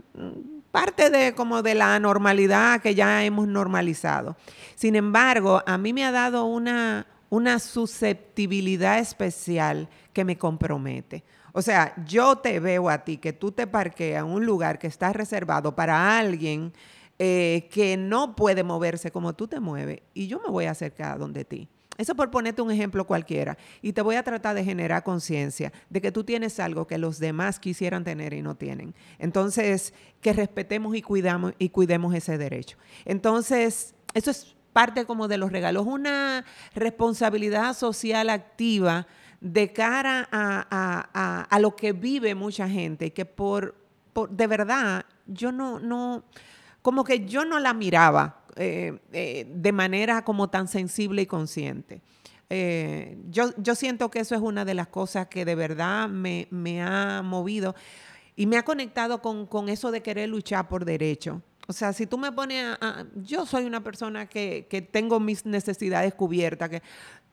parte 0.70 1.10
de 1.10 1.34
como 1.34 1.62
de 1.62 1.76
la 1.76 1.98
normalidad 2.00 2.80
que 2.80 2.96
ya 2.96 3.24
hemos 3.24 3.46
normalizado. 3.46 4.36
Sin 4.74 4.96
embargo, 4.96 5.62
a 5.66 5.78
mí 5.78 5.92
me 5.92 6.04
ha 6.04 6.10
dado 6.10 6.46
una, 6.46 7.06
una 7.34 7.58
susceptibilidad 7.58 9.00
especial 9.00 9.88
que 10.12 10.24
me 10.24 10.38
compromete. 10.38 11.24
O 11.52 11.62
sea, 11.62 11.94
yo 12.06 12.36
te 12.36 12.60
veo 12.60 12.88
a 12.88 13.04
ti 13.04 13.16
que 13.16 13.32
tú 13.32 13.50
te 13.50 13.66
parqueas 13.66 14.24
en 14.24 14.30
un 14.30 14.46
lugar 14.46 14.78
que 14.78 14.86
está 14.86 15.12
reservado 15.12 15.74
para 15.74 16.16
alguien 16.16 16.72
eh, 17.18 17.68
que 17.72 17.96
no 17.96 18.36
puede 18.36 18.62
moverse 18.62 19.10
como 19.10 19.34
tú 19.34 19.48
te 19.48 19.58
mueves 19.58 20.00
y 20.14 20.28
yo 20.28 20.40
me 20.40 20.50
voy 20.50 20.66
a 20.66 20.70
acercar 20.70 21.18
donde 21.18 21.44
ti. 21.44 21.68
Eso 21.96 22.14
por 22.14 22.30
ponerte 22.30 22.62
un 22.62 22.70
ejemplo 22.70 23.04
cualquiera. 23.04 23.56
Y 23.82 23.92
te 23.92 24.02
voy 24.02 24.16
a 24.16 24.22
tratar 24.22 24.54
de 24.54 24.64
generar 24.64 25.02
conciencia 25.02 25.72
de 25.90 26.00
que 26.00 26.12
tú 26.12 26.24
tienes 26.24 26.58
algo 26.60 26.86
que 26.86 26.98
los 26.98 27.18
demás 27.18 27.58
quisieran 27.58 28.04
tener 28.04 28.32
y 28.32 28.42
no 28.42 28.56
tienen. 28.56 28.94
Entonces, 29.18 29.92
que 30.20 30.32
respetemos 30.32 30.94
y, 30.96 31.02
cuidamos, 31.02 31.54
y 31.58 31.68
cuidemos 31.68 32.14
ese 32.14 32.38
derecho. 32.38 32.78
Entonces, 33.04 33.94
eso 34.12 34.30
es 34.30 34.53
parte 34.74 35.06
como 35.06 35.26
de 35.28 35.38
los 35.38 35.50
regalos, 35.50 35.86
una 35.86 36.44
responsabilidad 36.74 37.74
social 37.74 38.28
activa 38.28 39.06
de 39.40 39.72
cara 39.72 40.28
a, 40.30 41.58
lo 41.60 41.76
que 41.76 41.92
vive 41.92 42.34
mucha 42.34 42.68
gente, 42.68 43.14
que 43.14 43.24
por, 43.24 43.74
por 44.12 44.28
de 44.28 44.46
verdad 44.46 45.06
yo 45.26 45.52
no, 45.52 45.78
no, 45.78 46.24
como 46.82 47.04
que 47.04 47.24
yo 47.24 47.46
no 47.46 47.58
la 47.58 47.72
miraba 47.72 48.44
eh, 48.56 48.98
eh, 49.12 49.46
de 49.48 49.72
manera 49.72 50.22
como 50.22 50.50
tan 50.50 50.68
sensible 50.68 51.22
y 51.22 51.26
consciente. 51.26 52.02
Eh, 52.50 53.18
yo, 53.30 53.50
yo, 53.56 53.74
siento 53.74 54.10
que 54.10 54.20
eso 54.20 54.34
es 54.34 54.40
una 54.40 54.64
de 54.64 54.74
las 54.74 54.88
cosas 54.88 55.28
que 55.28 55.44
de 55.44 55.54
verdad 55.54 56.08
me, 56.08 56.46
ha 56.82 57.22
movido 57.22 57.74
y 58.36 58.46
me 58.46 58.58
ha 58.58 58.64
conectado 58.64 59.22
con, 59.22 59.68
eso 59.68 59.90
de 59.90 60.02
querer 60.02 60.28
luchar 60.28 60.68
por 60.68 60.84
derecho. 60.84 61.42
O 61.66 61.72
sea, 61.72 61.92
si 61.92 62.06
tú 62.06 62.18
me 62.18 62.30
pones 62.30 62.76
a, 62.80 63.06
yo 63.14 63.46
soy 63.46 63.64
una 63.64 63.82
persona 63.82 64.26
que, 64.26 64.66
que, 64.68 64.82
tengo 64.82 65.18
mis 65.18 65.46
necesidades 65.46 66.14
cubiertas, 66.14 66.68
que 66.68 66.82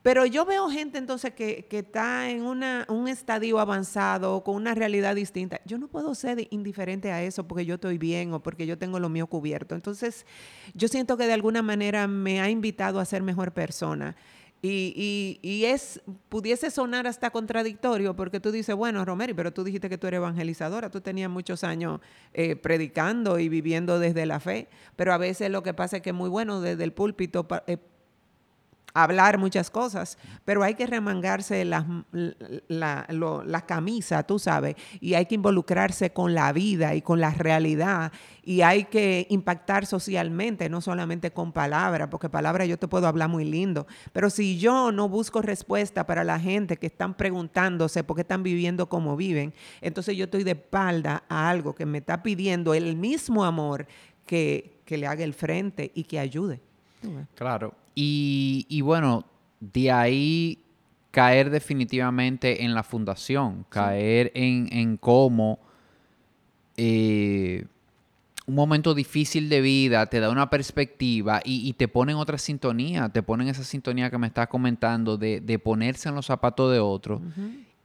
pero 0.02 0.26
yo 0.26 0.44
veo 0.44 0.68
gente 0.68 0.98
entonces 0.98 1.32
que, 1.32 1.66
está 1.70 2.28
en 2.28 2.42
un 2.42 3.08
estadio 3.08 3.60
avanzado, 3.60 4.42
con 4.42 4.56
una 4.56 4.74
realidad 4.74 5.14
distinta. 5.14 5.60
Yo 5.64 5.78
no 5.78 5.86
puedo 5.86 6.14
ser 6.16 6.48
indiferente 6.50 7.12
a 7.12 7.22
eso 7.22 7.46
porque 7.46 7.64
yo 7.64 7.76
estoy 7.76 7.98
bien 7.98 8.32
o 8.32 8.42
porque 8.42 8.66
yo 8.66 8.76
tengo 8.76 8.98
lo 8.98 9.08
mío 9.08 9.28
cubierto. 9.28 9.76
Entonces, 9.76 10.26
yo 10.74 10.88
siento 10.88 11.16
que 11.16 11.26
de 11.26 11.34
alguna 11.34 11.62
manera 11.62 12.08
me 12.08 12.40
ha 12.40 12.50
invitado 12.50 12.98
a 12.98 13.04
ser 13.04 13.22
mejor 13.22 13.52
persona. 13.52 14.16
Y, 14.64 15.40
y, 15.42 15.64
es, 15.64 16.00
pudiese 16.28 16.70
sonar 16.70 17.08
hasta 17.08 17.30
contradictorio 17.30 18.14
porque 18.14 18.38
tú 18.38 18.52
dices, 18.52 18.76
bueno, 18.76 19.04
Romero, 19.04 19.34
pero 19.34 19.52
tú 19.52 19.64
dijiste 19.64 19.88
que 19.88 19.98
tú 19.98 20.06
eres 20.06 20.18
evangelizadora, 20.18 20.88
tú 20.88 21.00
tenías 21.00 21.28
muchos 21.28 21.64
años 21.64 22.00
eh, 22.32 22.54
predicando 22.54 23.40
y 23.40 23.48
viviendo 23.48 23.98
desde 23.98 24.24
la 24.24 24.38
fe, 24.38 24.68
pero 24.94 25.12
a 25.12 25.18
veces 25.18 25.50
lo 25.50 25.64
que 25.64 25.74
pasa 25.74 25.96
es 25.96 26.02
que 26.02 26.10
es 26.10 26.14
muy 26.16 26.28
bueno 26.28 26.60
desde 26.60 26.84
el 26.84 26.92
púlpito 26.92 27.44
eh, 27.66 27.76
hablar 28.94 29.38
muchas 29.38 29.70
cosas, 29.70 30.18
pero 30.44 30.62
hay 30.62 30.74
que 30.74 30.86
remangarse 30.86 31.64
la, 31.64 32.04
la, 32.68 33.66
camisa, 33.66 34.22
tú 34.22 34.38
sabes, 34.38 34.76
y 35.00 35.14
hay 35.14 35.26
que 35.26 35.36
involucrarse 35.36 36.10
con 36.12 36.34
la 36.34 36.52
vida 36.52 36.94
y 36.94 37.02
con 37.02 37.20
la 37.20 37.30
realidad, 37.30 38.12
y 38.42 38.62
hay 38.62 38.84
que 38.84 39.26
impactar 39.30 39.86
socialmente, 39.86 40.68
no 40.68 40.80
solamente 40.80 41.30
con 41.30 41.52
palabras, 41.52 42.08
porque 42.10 42.28
palabras 42.28 42.68
yo 42.68 42.78
te 42.78 42.88
puedo 42.88 43.06
hablar 43.06 43.28
muy 43.28 43.44
lindo, 43.44 43.86
pero 44.12 44.30
si 44.30 44.58
yo 44.58 44.92
no 44.92 45.08
busco 45.08 45.42
respuesta 45.42 46.06
para 46.06 46.24
la 46.24 46.38
gente 46.38 46.76
que 46.76 46.86
están 46.86 47.14
preguntándose 47.14 48.04
por 48.04 48.16
qué 48.16 48.22
están 48.22 48.42
viviendo 48.42 48.88
como 48.88 49.16
viven, 49.16 49.54
entonces 49.80 50.16
yo 50.16 50.24
estoy 50.24 50.44
de 50.44 50.52
espalda 50.52 51.24
a 51.28 51.48
algo 51.48 51.74
que 51.74 51.86
me 51.86 51.98
está 51.98 52.22
pidiendo 52.22 52.74
el 52.74 52.96
mismo 52.96 53.44
amor 53.44 53.86
que, 54.26 54.80
que 54.84 54.98
le 54.98 55.06
haga 55.06 55.24
el 55.24 55.34
frente 55.34 55.90
y 55.94 56.04
que 56.04 56.18
ayude. 56.18 56.60
Claro, 57.34 57.74
y, 57.94 58.80
bueno, 58.82 59.24
de 59.60 59.90
ahí 59.90 60.58
caer 61.10 61.50
definitivamente 61.50 62.64
en 62.64 62.74
la 62.74 62.82
fundación, 62.82 63.66
caer 63.68 64.32
en, 64.34 64.96
cómo 64.96 65.58
eh, 66.76 67.66
un 68.46 68.54
momento 68.54 68.94
difícil 68.94 69.48
de 69.48 69.60
vida 69.60 70.06
te 70.06 70.20
da 70.20 70.30
una 70.30 70.50
perspectiva 70.50 71.40
y, 71.44 71.72
te 71.74 71.86
pone 71.86 72.12
en 72.12 72.18
otra 72.18 72.38
sintonía, 72.38 73.08
te 73.08 73.22
pone 73.22 73.44
en 73.44 73.50
esa 73.50 73.64
sintonía 73.64 74.10
que 74.10 74.18
me 74.18 74.26
estás 74.26 74.48
comentando 74.48 75.16
de, 75.16 75.60
ponerse 75.62 76.08
en 76.08 76.14
los 76.14 76.26
zapatos 76.26 76.72
de 76.72 76.80
otro 76.80 77.20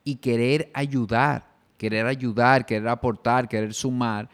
y 0.03 0.15
querer 0.15 0.71
ayudar, 0.73 1.47
querer 1.77 2.05
ayudar, 2.05 2.65
querer 2.65 2.87
aportar, 2.87 3.47
querer 3.47 3.73
sumar. 3.73 4.29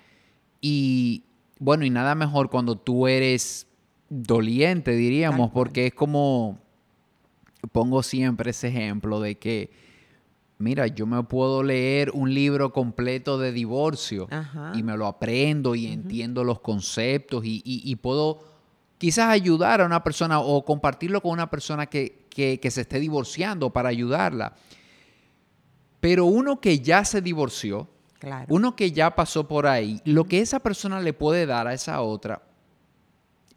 Y 0.61 1.23
bueno, 1.59 1.83
y 1.83 1.89
nada 1.89 2.15
mejor 2.15 2.49
cuando 2.49 2.77
tú 2.77 3.07
eres 3.07 3.67
doliente, 4.13 4.91
diríamos, 4.91 5.49
porque 5.51 5.87
es 5.87 5.93
como, 5.93 6.59
pongo 7.71 8.03
siempre 8.03 8.51
ese 8.51 8.67
ejemplo 8.67 9.19
de 9.19 9.35
que, 9.35 9.71
mira, 10.59 10.85
yo 10.87 11.07
me 11.07 11.23
puedo 11.23 11.63
leer 11.63 12.11
un 12.13 12.31
libro 12.31 12.71
completo 12.71 13.39
de 13.39 13.51
divorcio 13.51 14.27
y 14.75 14.83
me 14.83 14.95
lo 14.97 15.07
aprendo 15.07 15.73
y 15.73 15.87
entiendo 15.87 16.43
los 16.43 16.59
conceptos 16.59 17.41
y, 17.43 17.95
puedo 17.95 18.39
quizás 18.99 19.29
ayudar 19.29 19.81
a 19.81 19.85
una 19.85 20.03
persona 20.03 20.39
o 20.39 20.63
compartirlo 20.63 21.19
con 21.21 21.31
una 21.31 21.49
persona 21.49 21.87
que, 21.87 22.27
que 22.29 22.71
se 22.71 22.81
esté 22.81 22.99
divorciando 22.99 23.71
para 23.71 23.89
ayudarla. 23.89 24.53
Pero 25.99 26.25
uno 26.25 26.61
que 26.61 26.79
ya 26.79 27.03
se 27.03 27.21
divorció, 27.21 27.87
uno 28.47 28.75
que 28.75 28.91
ya 28.91 29.15
pasó 29.15 29.47
por 29.47 29.65
ahí, 29.65 30.01
lo 30.05 30.25
que 30.25 30.39
esa 30.39 30.59
persona 30.59 30.99
le 30.99 31.13
puede 31.13 31.47
dar 31.47 31.65
a 31.67 31.73
esa 31.73 32.01
otra 32.01 32.41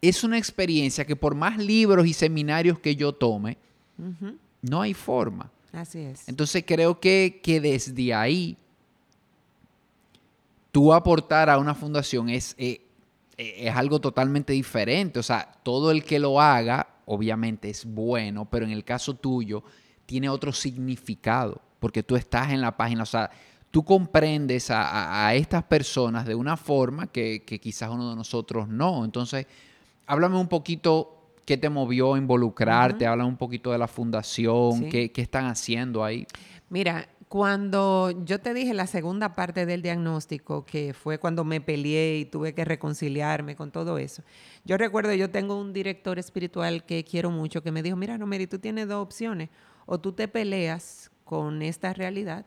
es 0.00 0.24
una 0.24 0.38
experiencia 0.38 1.04
que 1.04 1.16
por 1.16 1.34
más 1.34 1.58
libros 1.58 2.06
y 2.06 2.12
seminarios 2.12 2.78
que 2.78 2.96
yo 2.96 3.12
tome, 3.12 3.58
no 4.62 4.82
hay 4.82 4.94
forma. 4.94 5.50
Así 5.72 6.00
es. 6.00 6.28
Entonces 6.28 6.64
creo 6.66 7.00
que, 7.00 7.40
desde 7.62 8.14
ahí, 8.14 8.56
tú 10.72 10.92
aportar 10.92 11.50
a 11.50 11.58
una 11.58 11.74
fundación 11.74 12.28
es, 12.28 12.54
eh, 12.58 12.80
es 13.36 13.74
algo 13.74 14.00
totalmente 14.00 14.52
diferente. 14.52 15.18
O 15.18 15.22
sea, 15.22 15.50
todo 15.62 15.90
el 15.90 16.04
que 16.04 16.18
lo 16.18 16.40
haga, 16.40 16.86
obviamente 17.06 17.70
es 17.70 17.84
bueno, 17.84 18.44
pero 18.46 18.64
en 18.64 18.72
el 18.72 18.84
caso 18.84 19.14
tuyo, 19.14 19.62
tiene 20.06 20.28
otro 20.28 20.52
significado, 20.52 21.60
porque 21.80 22.02
tú 22.02 22.16
estás 22.16 22.50
en 22.50 22.60
la 22.60 22.76
página, 22.76 23.02
o 23.02 23.06
sea, 23.06 23.30
tú 23.70 23.84
comprendes 23.84 24.68
a, 24.70 25.34
estas 25.34 25.64
personas 25.64 26.24
de 26.24 26.34
una 26.34 26.56
forma 26.56 27.08
que, 27.08 27.42
que, 27.44 27.60
quizás 27.60 27.90
uno 27.90 28.10
de 28.10 28.16
nosotros 28.16 28.68
no. 28.68 29.04
Entonces, 29.04 29.46
háblame 30.06 30.38
un 30.38 30.48
poquito 30.48 31.16
qué 31.44 31.56
te 31.56 31.70
movió 31.70 32.14
a 32.14 32.18
involucrarte, 32.18 33.06
háblame 33.06 33.30
un 33.30 33.36
poquito 33.36 33.70
de 33.72 33.78
la 33.78 33.86
fundación, 33.86 34.88
qué, 34.88 35.12
están 35.14 35.46
haciendo 35.46 36.04
ahí. 36.04 36.26
Mira, 36.68 37.08
cuando 37.28 38.12
yo 38.24 38.40
te 38.40 38.52
dije 38.52 38.74
la 38.74 38.86
segunda 38.86 39.34
parte 39.34 39.66
del 39.66 39.82
diagnóstico, 39.82 40.64
que 40.64 40.92
fue 40.92 41.18
cuando 41.18 41.44
me 41.44 41.60
peleé 41.60 42.18
y 42.18 42.24
tuve 42.24 42.54
que 42.54 42.64
reconciliarme 42.64 43.56
con 43.56 43.70
todo 43.70 43.98
eso, 43.98 44.22
yo 44.64 44.76
recuerdo, 44.76 45.12
yo 45.14 45.30
tengo 45.30 45.58
un 45.58 45.72
director 45.72 46.18
espiritual 46.18 46.84
que 46.84 47.04
quiero 47.04 47.30
mucho, 47.30 47.62
que 47.62 47.72
me 47.72 47.82
dijo, 47.82 47.96
mira, 47.96 48.16
Romeri, 48.16 48.46
tú 48.46 48.58
tienes 48.58 48.88
dos 48.88 49.02
opciones, 49.02 49.50
o 49.86 50.00
tú 50.00 50.12
te 50.12 50.26
peleas 50.26 51.10
con 51.24 51.62
esta 51.62 51.92
realidad, 51.92 52.46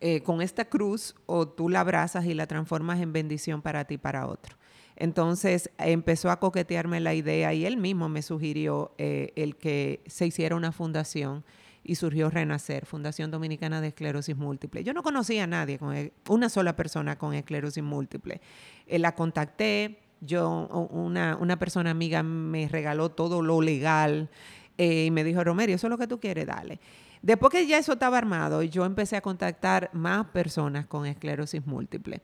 eh, 0.00 0.22
con 0.22 0.42
esta 0.42 0.66
cruz, 0.66 1.14
o 1.26 1.48
tú 1.48 1.68
la 1.70 1.80
abrazas 1.80 2.26
y 2.26 2.34
la 2.34 2.46
transformas 2.46 3.00
en 3.00 3.12
bendición 3.12 3.62
para 3.62 3.84
ti 3.84 3.94
y 3.94 3.98
para 3.98 4.26
otro. 4.26 4.59
Entonces 5.00 5.70
empezó 5.78 6.30
a 6.30 6.38
coquetearme 6.38 7.00
la 7.00 7.14
idea 7.14 7.54
y 7.54 7.64
él 7.64 7.78
mismo 7.78 8.10
me 8.10 8.20
sugirió 8.20 8.92
eh, 8.98 9.32
el 9.34 9.56
que 9.56 10.02
se 10.06 10.26
hiciera 10.26 10.54
una 10.56 10.72
fundación 10.72 11.42
y 11.82 11.94
surgió 11.94 12.28
Renacer, 12.28 12.84
Fundación 12.84 13.30
Dominicana 13.30 13.80
de 13.80 13.88
Esclerosis 13.88 14.36
Múltiple. 14.36 14.84
Yo 14.84 14.92
no 14.92 15.02
conocía 15.02 15.44
a 15.44 15.46
nadie, 15.46 15.78
con 15.78 15.96
e, 15.96 16.12
una 16.28 16.50
sola 16.50 16.76
persona 16.76 17.16
con 17.16 17.32
esclerosis 17.32 17.82
múltiple. 17.82 18.42
Eh, 18.86 18.98
la 18.98 19.14
contacté, 19.14 20.00
yo, 20.20 20.68
una, 20.90 21.38
una, 21.40 21.58
persona 21.58 21.92
amiga 21.92 22.22
me 22.22 22.68
regaló 22.68 23.08
todo 23.08 23.40
lo 23.40 23.62
legal 23.62 24.28
eh, 24.76 25.06
y 25.06 25.10
me 25.10 25.24
dijo, 25.24 25.42
Romerio, 25.42 25.76
eso 25.76 25.86
es 25.86 25.90
lo 25.90 25.96
que 25.96 26.08
tú 26.08 26.20
quieres, 26.20 26.46
dale. 26.46 26.78
Después 27.22 27.50
que 27.50 27.66
ya 27.66 27.78
eso 27.78 27.94
estaba 27.94 28.18
armado, 28.18 28.62
yo 28.62 28.84
empecé 28.84 29.16
a 29.16 29.22
contactar 29.22 29.88
más 29.94 30.26
personas 30.26 30.84
con 30.84 31.06
esclerosis 31.06 31.66
múltiple. 31.66 32.20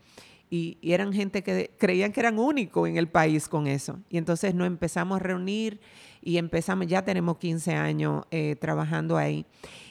Y, 0.50 0.78
eran 0.82 1.12
gente 1.12 1.42
que 1.42 1.70
creían 1.78 2.12
que 2.12 2.20
eran 2.20 2.38
únicos 2.38 2.88
en 2.88 2.96
el 2.96 3.08
país 3.08 3.48
con 3.48 3.66
eso. 3.66 3.98
Y 4.08 4.18
entonces 4.18 4.54
nos 4.54 4.66
empezamos 4.66 5.16
a 5.16 5.22
reunir 5.22 5.80
y 6.22 6.38
empezamos, 6.38 6.86
ya 6.86 7.04
tenemos 7.04 7.38
15 7.38 7.74
años 7.74 8.24
eh, 8.30 8.56
trabajando 8.56 9.16
ahí. 9.16 9.46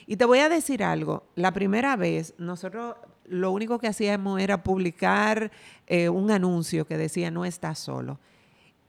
Y 0.06 0.16
te 0.16 0.24
voy 0.24 0.38
a 0.38 0.48
decir 0.48 0.82
algo, 0.82 1.24
la 1.34 1.52
primera 1.52 1.96
vez 1.96 2.34
nosotros 2.38 2.96
lo 3.24 3.50
único 3.50 3.78
que 3.78 3.88
hacíamos 3.88 4.40
era 4.40 4.62
publicar 4.62 5.50
eh, 5.86 6.08
un 6.08 6.30
anuncio 6.30 6.86
que 6.86 6.96
decía 6.96 7.30
no 7.30 7.44
estás 7.44 7.78
solo 7.78 8.20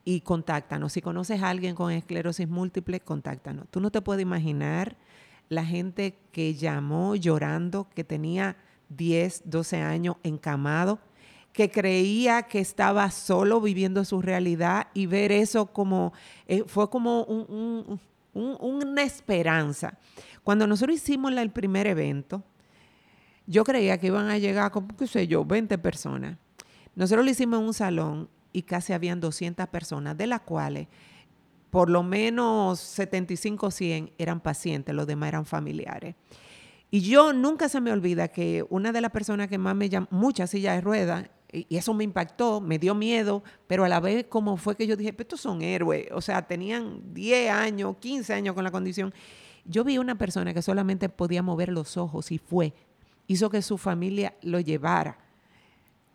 y 0.05 0.21
contáctanos. 0.21 0.93
Si 0.93 1.01
conoces 1.01 1.41
a 1.41 1.49
alguien 1.49 1.75
con 1.75 1.91
esclerosis 1.91 2.47
múltiple, 2.47 3.01
contáctanos. 3.01 3.67
Tú 3.69 3.81
no 3.81 3.91
te 3.91 4.01
puedes 4.01 4.21
imaginar 4.21 4.95
la 5.49 5.65
gente 5.65 6.17
que 6.31 6.53
llamó 6.53 7.15
llorando, 7.15 7.89
que 7.93 8.03
tenía 8.03 8.55
10, 8.89 9.43
12 9.45 9.81
años 9.81 10.15
encamado, 10.23 10.99
que 11.57 11.71
creía 11.71 12.43
que 12.43 12.59
estaba 12.59 13.09
solo 13.09 13.59
viviendo 13.59 14.05
su 14.05 14.21
realidad 14.21 14.89
y 14.93 15.07
ver 15.07 15.31
eso 15.31 15.65
como, 15.65 16.13
eh, 16.45 16.63
fue 16.67 16.87
como 16.87 17.23
una 18.31 19.01
esperanza. 19.01 19.97
Cuando 20.43 20.67
nosotros 20.67 20.97
hicimos 20.97 21.31
el 21.31 21.49
primer 21.49 21.87
evento, 21.87 22.43
yo 23.47 23.63
creía 23.63 23.97
que 23.97 24.05
iban 24.05 24.29
a 24.29 24.37
llegar, 24.37 24.69
como, 24.69 24.95
qué 24.95 25.07
sé 25.07 25.25
yo, 25.25 25.45
20 25.45 25.79
personas. 25.79 26.37
Nosotros 26.93 27.25
lo 27.25 27.31
hicimos 27.31 27.59
en 27.59 27.65
un 27.65 27.73
salón 27.73 28.29
y 28.53 28.61
casi 28.61 28.93
habían 28.93 29.19
200 29.19 29.67
personas, 29.69 30.15
de 30.15 30.27
las 30.27 30.41
cuales 30.41 30.87
por 31.71 31.89
lo 31.89 32.03
menos 32.03 32.79
75 32.79 33.65
o 33.65 33.71
100 33.71 34.11
eran 34.19 34.41
pacientes, 34.41 34.93
los 34.93 35.07
demás 35.07 35.29
eran 35.29 35.47
familiares. 35.47 36.13
Y 36.91 37.01
yo 37.01 37.33
nunca 37.33 37.67
se 37.67 37.81
me 37.81 37.91
olvida 37.91 38.27
que 38.27 38.63
una 38.69 38.91
de 38.91 39.01
las 39.01 39.11
personas 39.11 39.47
que 39.47 39.57
más 39.57 39.75
me 39.75 39.89
llamó, 39.89 40.07
muchas 40.11 40.51
sillas 40.51 40.75
de 40.75 40.81
ruedas, 40.81 41.29
y 41.51 41.77
eso 41.77 41.93
me 41.93 42.03
impactó, 42.03 42.59
me 42.59 42.77
dio 42.77 42.93
miedo, 42.93 43.43
pero 43.67 43.85
a 43.85 43.89
la 43.89 43.99
vez 43.99 44.25
como 44.27 44.57
fue 44.57 44.75
que 44.75 44.85
yo 44.85 44.95
dije, 44.95 45.15
estos 45.17 45.39
son 45.39 45.61
héroes, 45.61 46.07
o 46.11 46.21
sea, 46.21 46.41
tenían 46.41 47.13
10 47.13 47.51
años, 47.51 47.95
15 47.99 48.33
años 48.33 48.53
con 48.53 48.63
la 48.63 48.71
condición. 48.71 49.13
Yo 49.65 49.83
vi 49.83 49.97
una 49.97 50.17
persona 50.17 50.53
que 50.53 50.61
solamente 50.61 51.09
podía 51.09 51.41
mover 51.41 51.69
los 51.69 51.97
ojos 51.97 52.31
y 52.31 52.37
fue, 52.37 52.73
hizo 53.27 53.49
que 53.49 53.61
su 53.61 53.77
familia 53.77 54.33
lo 54.41 54.59
llevara. 54.59 55.17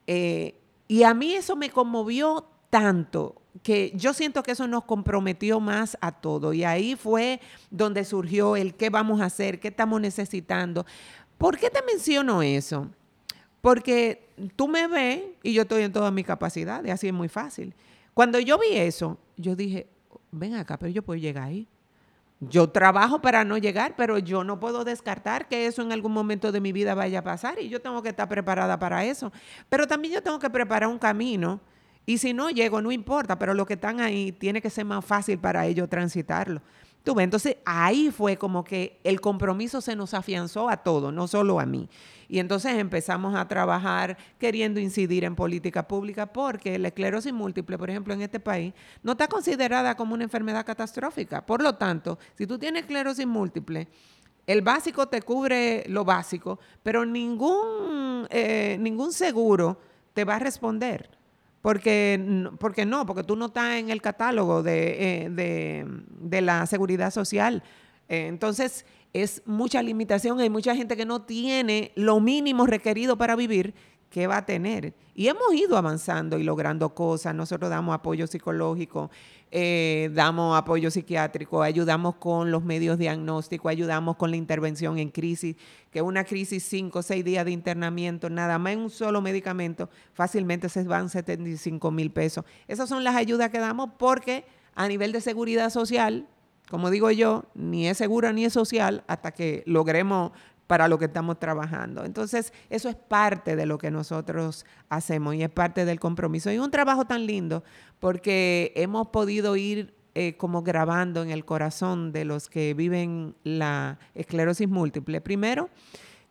Eh, 0.07 0.55
y 0.89 1.05
a 1.05 1.15
mí 1.15 1.35
eso 1.35 1.57
me 1.57 1.71
conmovió 1.71 2.47
tanto 2.71 3.37
que 3.63 3.93
yo 3.95 4.15
siento 4.15 4.43
que 4.43 4.53
eso 4.53 4.67
nos 4.67 4.85
comprometió 4.85 5.61
más 5.61 5.97
a 6.01 6.13
todo. 6.13 6.53
Y 6.53 6.65
ahí 6.65 6.97
fue 6.97 7.41
donde 7.71 8.05
surgió 8.05 8.57
el 8.57 8.75
qué 8.75 8.91
vamos 8.91 9.21
a 9.21 9.27
hacer, 9.27 9.61
qué 9.61 9.69
estamos 9.69 10.01
necesitando. 10.01 10.87
¿Por 11.39 11.59
qué 11.59 11.71
te 11.71 11.83
menciono 11.83 12.43
eso? 12.43 12.89
Porque 13.63 14.29
tú 14.57 14.69
me 14.69 14.89
ves 14.89 15.23
y 15.43 15.55
yo 15.55 15.63
estoy 15.63 15.85
en 15.85 15.93
toda 15.93 16.11
mi 16.11 16.25
capacidad, 16.25 16.87
así 16.91 17.07
es 17.07 17.15
muy 17.15 17.29
fácil. 17.29 17.75
Cuando 18.13 18.39
yo 18.39 18.59
vi 18.59 18.77
eso, 18.77 19.19
yo 19.37 19.57
dije, 19.57 19.87
ven 20.33 20.55
acá, 20.55 20.79
pero 20.79 20.91
yo 20.93 21.03
puedo 21.03 21.19
llegar 21.19 21.45
ahí. 21.45 21.69
Yo 22.41 22.69
trabajo 22.69 23.23
para 23.23 23.45
no 23.45 23.57
llegar, 23.57 23.95
pero 23.97 24.19
yo 24.19 24.43
no 24.43 24.59
puedo 24.59 24.83
descartar 24.83 25.47
que 25.47 25.67
eso 25.67 25.81
en 25.81 25.93
algún 25.93 26.13
momento 26.13 26.51
de 26.51 26.61
mi 26.61 26.73
vida 26.73 26.93
vaya 26.95 27.21
a 27.21 27.23
pasar 27.23 27.61
y 27.61 27.69
yo 27.69 27.81
tengo 27.81 28.03
que 28.03 28.09
estar 28.09 28.29
preparada 28.29 28.79
para 28.81 29.05
eso. 29.05 29.33
Pero 29.69 29.87
también 29.87 30.15
yo 30.15 30.23
tengo 30.23 30.41
que 30.41 30.51
preparar 30.51 30.89
un 30.89 30.99
camino 30.99 31.61
y 32.05 32.19
si 32.19 32.35
no 32.35 32.51
llego, 32.51 32.83
no 32.83 32.91
importa, 32.91 33.39
pero 33.39 33.55
los 33.55 33.65
que 33.65 33.75
están 33.75 34.01
ahí 34.01 34.33
tiene 34.33 34.61
que 34.61 34.71
ser 34.71 34.85
más 34.85 35.05
fácil 35.05 35.39
para 35.39 35.67
ellos 35.67 35.89
transitarlo. 35.89 36.61
Tú 37.03 37.19
entonces 37.19 37.57
ahí 37.65 38.11
fue 38.11 38.37
como 38.37 38.63
que 38.63 39.01
el 39.03 39.21
compromiso 39.21 39.81
se 39.81 39.97
nos 39.97 40.15
afianzó 40.15 40.69
a 40.69 40.79
todos, 40.79 41.13
no 41.13 41.27
solo 41.27 41.59
a 41.59 41.67
mí. 41.67 41.89
Y 42.29 42.39
entonces 42.39 42.75
empezamos 42.77 43.35
a 43.35 43.47
trabajar 43.49 44.17
queriendo 44.39 44.79
incidir 44.79 45.25
en 45.25 45.35
política 45.35 45.87
pública 45.87 46.33
porque 46.33 46.79
la 46.79 46.89
esclerosis 46.89 47.33
múltiple, 47.33 47.77
por 47.77 47.91
ejemplo, 47.91 48.15
en 48.15 48.23
este 48.23 48.41
país, 48.41 48.73
no 49.03 49.13
está 49.13 49.27
considerada 49.27 49.97
como 49.97 50.15
una 50.15 50.25
enfermedad 50.25 50.65
catastrófica. 50.65 51.45
Por 51.45 51.61
lo 51.61 51.75
tanto, 51.75 52.19
si 52.39 52.47
tú 52.47 52.59
tienes 52.59 52.83
esclerosis 52.83 53.27
múltiple, 53.27 53.89
el 54.47 54.63
básico 54.63 55.09
te 55.09 55.23
cubre 55.23 55.85
lo 55.89 56.05
básico, 56.05 56.59
pero 56.83 57.05
ningún, 57.05 58.27
eh, 58.31 58.77
ningún 58.81 59.13
seguro 59.13 59.79
te 60.15 60.25
va 60.25 60.37
a 60.37 60.39
responder. 60.39 61.22
Porque, 61.63 62.49
porque 62.59 62.85
no, 62.85 63.07
porque 63.07 63.23
tú 63.23 63.37
no 63.37 63.47
estás 63.47 63.77
en 63.77 63.91
el 63.91 64.03
catálogo 64.03 64.63
de, 64.63 65.25
eh, 65.25 65.29
de, 65.31 66.41
la 66.41 66.67
seguridad 66.67 67.13
social. 67.13 67.63
Eh, 68.09 68.27
entonces, 68.27 68.85
es 69.13 69.43
mucha 69.47 69.81
limitación. 69.81 70.41
Hay 70.41 70.51
mucha 70.51 70.75
gente 70.75 70.97
que 70.97 71.07
no 71.07 71.23
tiene 71.23 71.93
lo 71.95 72.19
mínimo 72.21 72.67
requerido 72.67 73.17
para 73.17 73.37
vivir 73.37 73.75
que 74.13 74.27
va 74.27 74.37
a 74.37 74.47
tener. 74.47 74.93
Y 75.15 75.29
hemos 75.29 75.55
ido 75.55 75.79
avanzando 75.79 76.39
y 76.39 76.43
logrando 76.45 76.95
cosas. 76.95 77.35
Nosotros 77.35 77.71
damos 77.71 77.95
apoyo 77.95 78.27
psicológico, 78.27 79.11
eh, 79.51 80.11
damos 80.13 80.57
apoyo 80.57 80.91
psiquiátrico, 80.91 81.63
ayudamos 81.63 82.17
con 82.17 82.51
los 82.51 82.63
medios 82.63 82.99
diagnósticos, 82.99 83.71
ayudamos 83.71 84.17
con 84.17 84.31
la 84.31 84.37
intervención 84.37 84.99
en 84.99 85.09
crisis, 85.09 85.57
que 85.91 86.03
una 86.03 86.25
crisis, 86.25 86.63
cinco 86.63 86.99
o 86.99 87.03
seis 87.03 87.25
días 87.25 87.47
de 87.47 87.53
internamiento, 87.53 88.29
nada 88.29 88.59
más 88.59 88.75
en 88.75 88.81
un 88.81 88.91
solo 88.91 89.23
medicamento, 89.23 89.89
fácilmente 90.13 90.69
se 90.69 90.85
van 90.85 91.09
75 91.09 91.91
mil 91.91 92.11
pesos. 92.11 92.45
Esas 92.69 92.89
son 92.89 93.03
las 93.03 93.17
ayudas 93.17 93.51
que 93.51 93.59
damos 93.59 93.91
porque 93.99 94.45
a 94.75 94.89
nivel 94.89 95.13
de 95.13 95.23
seguridad 95.23 95.71
social, 95.71 96.29
como 96.69 96.91
digo 96.91 97.11
yo, 97.11 97.47
ni 97.55 97.89
es 97.89 97.97
segura 97.97 98.35
ni 98.35 98.45
es 98.45 98.53
social 98.53 99.05
hasta 99.07 99.33
que 99.33 99.63
logremos 99.65 100.33
para 100.67 100.89
lo 100.89 100.99
que 100.99 101.07
estamos 101.07 101.39
trabajando. 101.39 102.05
Entonces, 102.05 102.53
eso 102.71 102.89
es 102.89 102.97
parte 102.97 103.57
de 103.57 103.67
lo 103.67 103.79
que 103.79 103.91
nosotros 103.91 104.65
hacemos 104.89 105.35
y 105.35 105.43
es 105.43 105.51
parte 105.51 105.85
del 105.85 106.01
compromiso. 106.01 106.51
Y 106.51 106.59
un 106.59 106.71
trabajo 106.71 107.05
tan 107.05 107.27
lindo 107.27 107.63
porque 108.01 108.73
hemos 108.77 109.09
podido 109.09 109.57
ir 109.57 109.95
eh, 110.15 110.37
como 110.37 110.63
grabando 110.63 111.23
en 111.23 111.31
el 111.31 111.45
corazón 111.45 112.13
de 112.13 112.27
los 112.27 112.51
que 112.51 112.75
viven 112.75 113.35
la 113.45 113.99
esclerosis 114.15 114.69
múltiple. 114.69 115.21
Primero, 115.21 115.71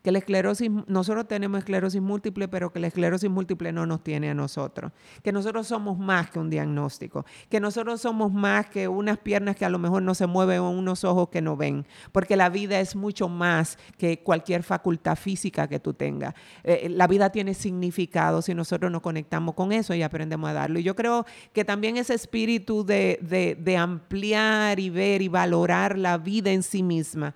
que 0.02 0.10
la 0.10 0.18
esclerosis, 0.18 0.70
nosotros 0.86 1.28
tenemos 1.28 1.58
esclerosis 1.58 2.00
múltiple, 2.00 2.48
pero 2.48 2.72
que 2.72 2.80
la 2.80 2.88
esclerosis 2.88 3.30
múltiple 3.30 3.72
no 3.72 3.86
nos 3.86 4.02
tiene 4.02 4.30
a 4.30 4.34
nosotros, 4.34 4.92
que 5.22 5.32
nosotros 5.32 5.68
somos 5.68 5.98
más 5.98 6.30
que 6.30 6.38
un 6.38 6.50
diagnóstico, 6.50 7.24
que 7.48 7.60
nosotros 7.60 8.00
somos 8.00 8.32
más 8.32 8.66
que 8.66 8.88
unas 8.88 9.18
piernas 9.18 9.56
que 9.56 9.64
a 9.64 9.68
lo 9.68 9.78
mejor 9.78 10.02
no 10.02 10.14
se 10.14 10.26
mueven 10.26 10.58
o 10.60 10.70
unos 10.70 11.04
ojos 11.04 11.28
que 11.28 11.40
no 11.40 11.56
ven, 11.56 11.86
porque 12.10 12.36
la 12.36 12.48
vida 12.48 12.80
es 12.80 12.96
mucho 12.96 13.28
más 13.28 13.78
que 13.96 14.18
cualquier 14.20 14.64
facultad 14.64 15.16
física 15.16 15.68
que 15.68 15.78
tú 15.78 15.94
tengas. 15.94 16.34
Eh, 16.64 16.88
la 16.90 17.06
vida 17.06 17.30
tiene 17.30 17.54
significado 17.54 18.42
si 18.42 18.54
nosotros 18.54 18.90
nos 18.90 19.02
conectamos 19.02 19.54
con 19.54 19.72
eso 19.72 19.94
y 19.94 20.02
aprendemos 20.02 20.50
a 20.50 20.52
darlo. 20.52 20.80
Y 20.80 20.82
yo 20.82 20.96
creo 20.96 21.24
que 21.52 21.64
también 21.64 21.96
ese 21.96 22.14
espíritu 22.14 22.84
de, 22.84 23.18
de 23.58 23.76
ampliar 23.76 24.80
y 24.80 24.90
ver 24.90 25.22
y 25.22 25.28
valorar 25.28 25.96
la 25.96 26.18
vida 26.18 26.50
en 26.50 26.62
sí 26.62 26.82
misma 26.82 27.34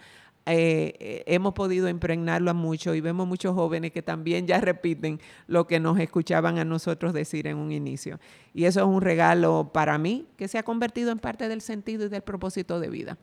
eh, 0.48 0.94
eh, 1.00 1.24
hemos 1.26 1.54
podido 1.54 1.88
impregnarlo 1.88 2.52
a 2.52 2.54
mucho 2.54 2.94
y 2.94 3.00
vemos 3.00 3.26
muchos 3.26 3.52
jóvenes 3.52 3.90
que 3.90 4.00
también 4.00 4.46
ya 4.46 4.61
repiten 4.61 5.20
lo 5.48 5.66
que 5.66 5.80
nos 5.80 5.98
escuchaban 5.98 6.59
a 6.59 6.64
nosotros 6.64 7.12
decir 7.12 7.48
en 7.48 7.56
un 7.56 7.72
inicio. 7.72 8.20
Y 8.54 8.64
eso 8.64 8.78
es 8.80 8.87
un 8.87 9.00
regalo 9.00 9.70
para 9.72 9.98
mí 9.98 10.26
que 10.37 10.46
se 10.46 10.56
ha 10.56 10.62
convertido 10.62 11.11
en 11.11 11.18
parte 11.18 11.48
del 11.48 11.61
sentido 11.61 12.06
y 12.06 12.09
del 12.11 12.22
propósito 12.22 12.78
de 12.78 12.88
vida. 12.88 13.18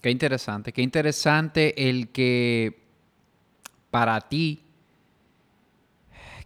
Qué 0.00 0.12
interesante, 0.12 0.72
qué 0.72 0.80
interesante 0.80 1.88
el 1.88 2.10
que 2.10 2.84
para 3.90 4.20
ti, 4.20 4.62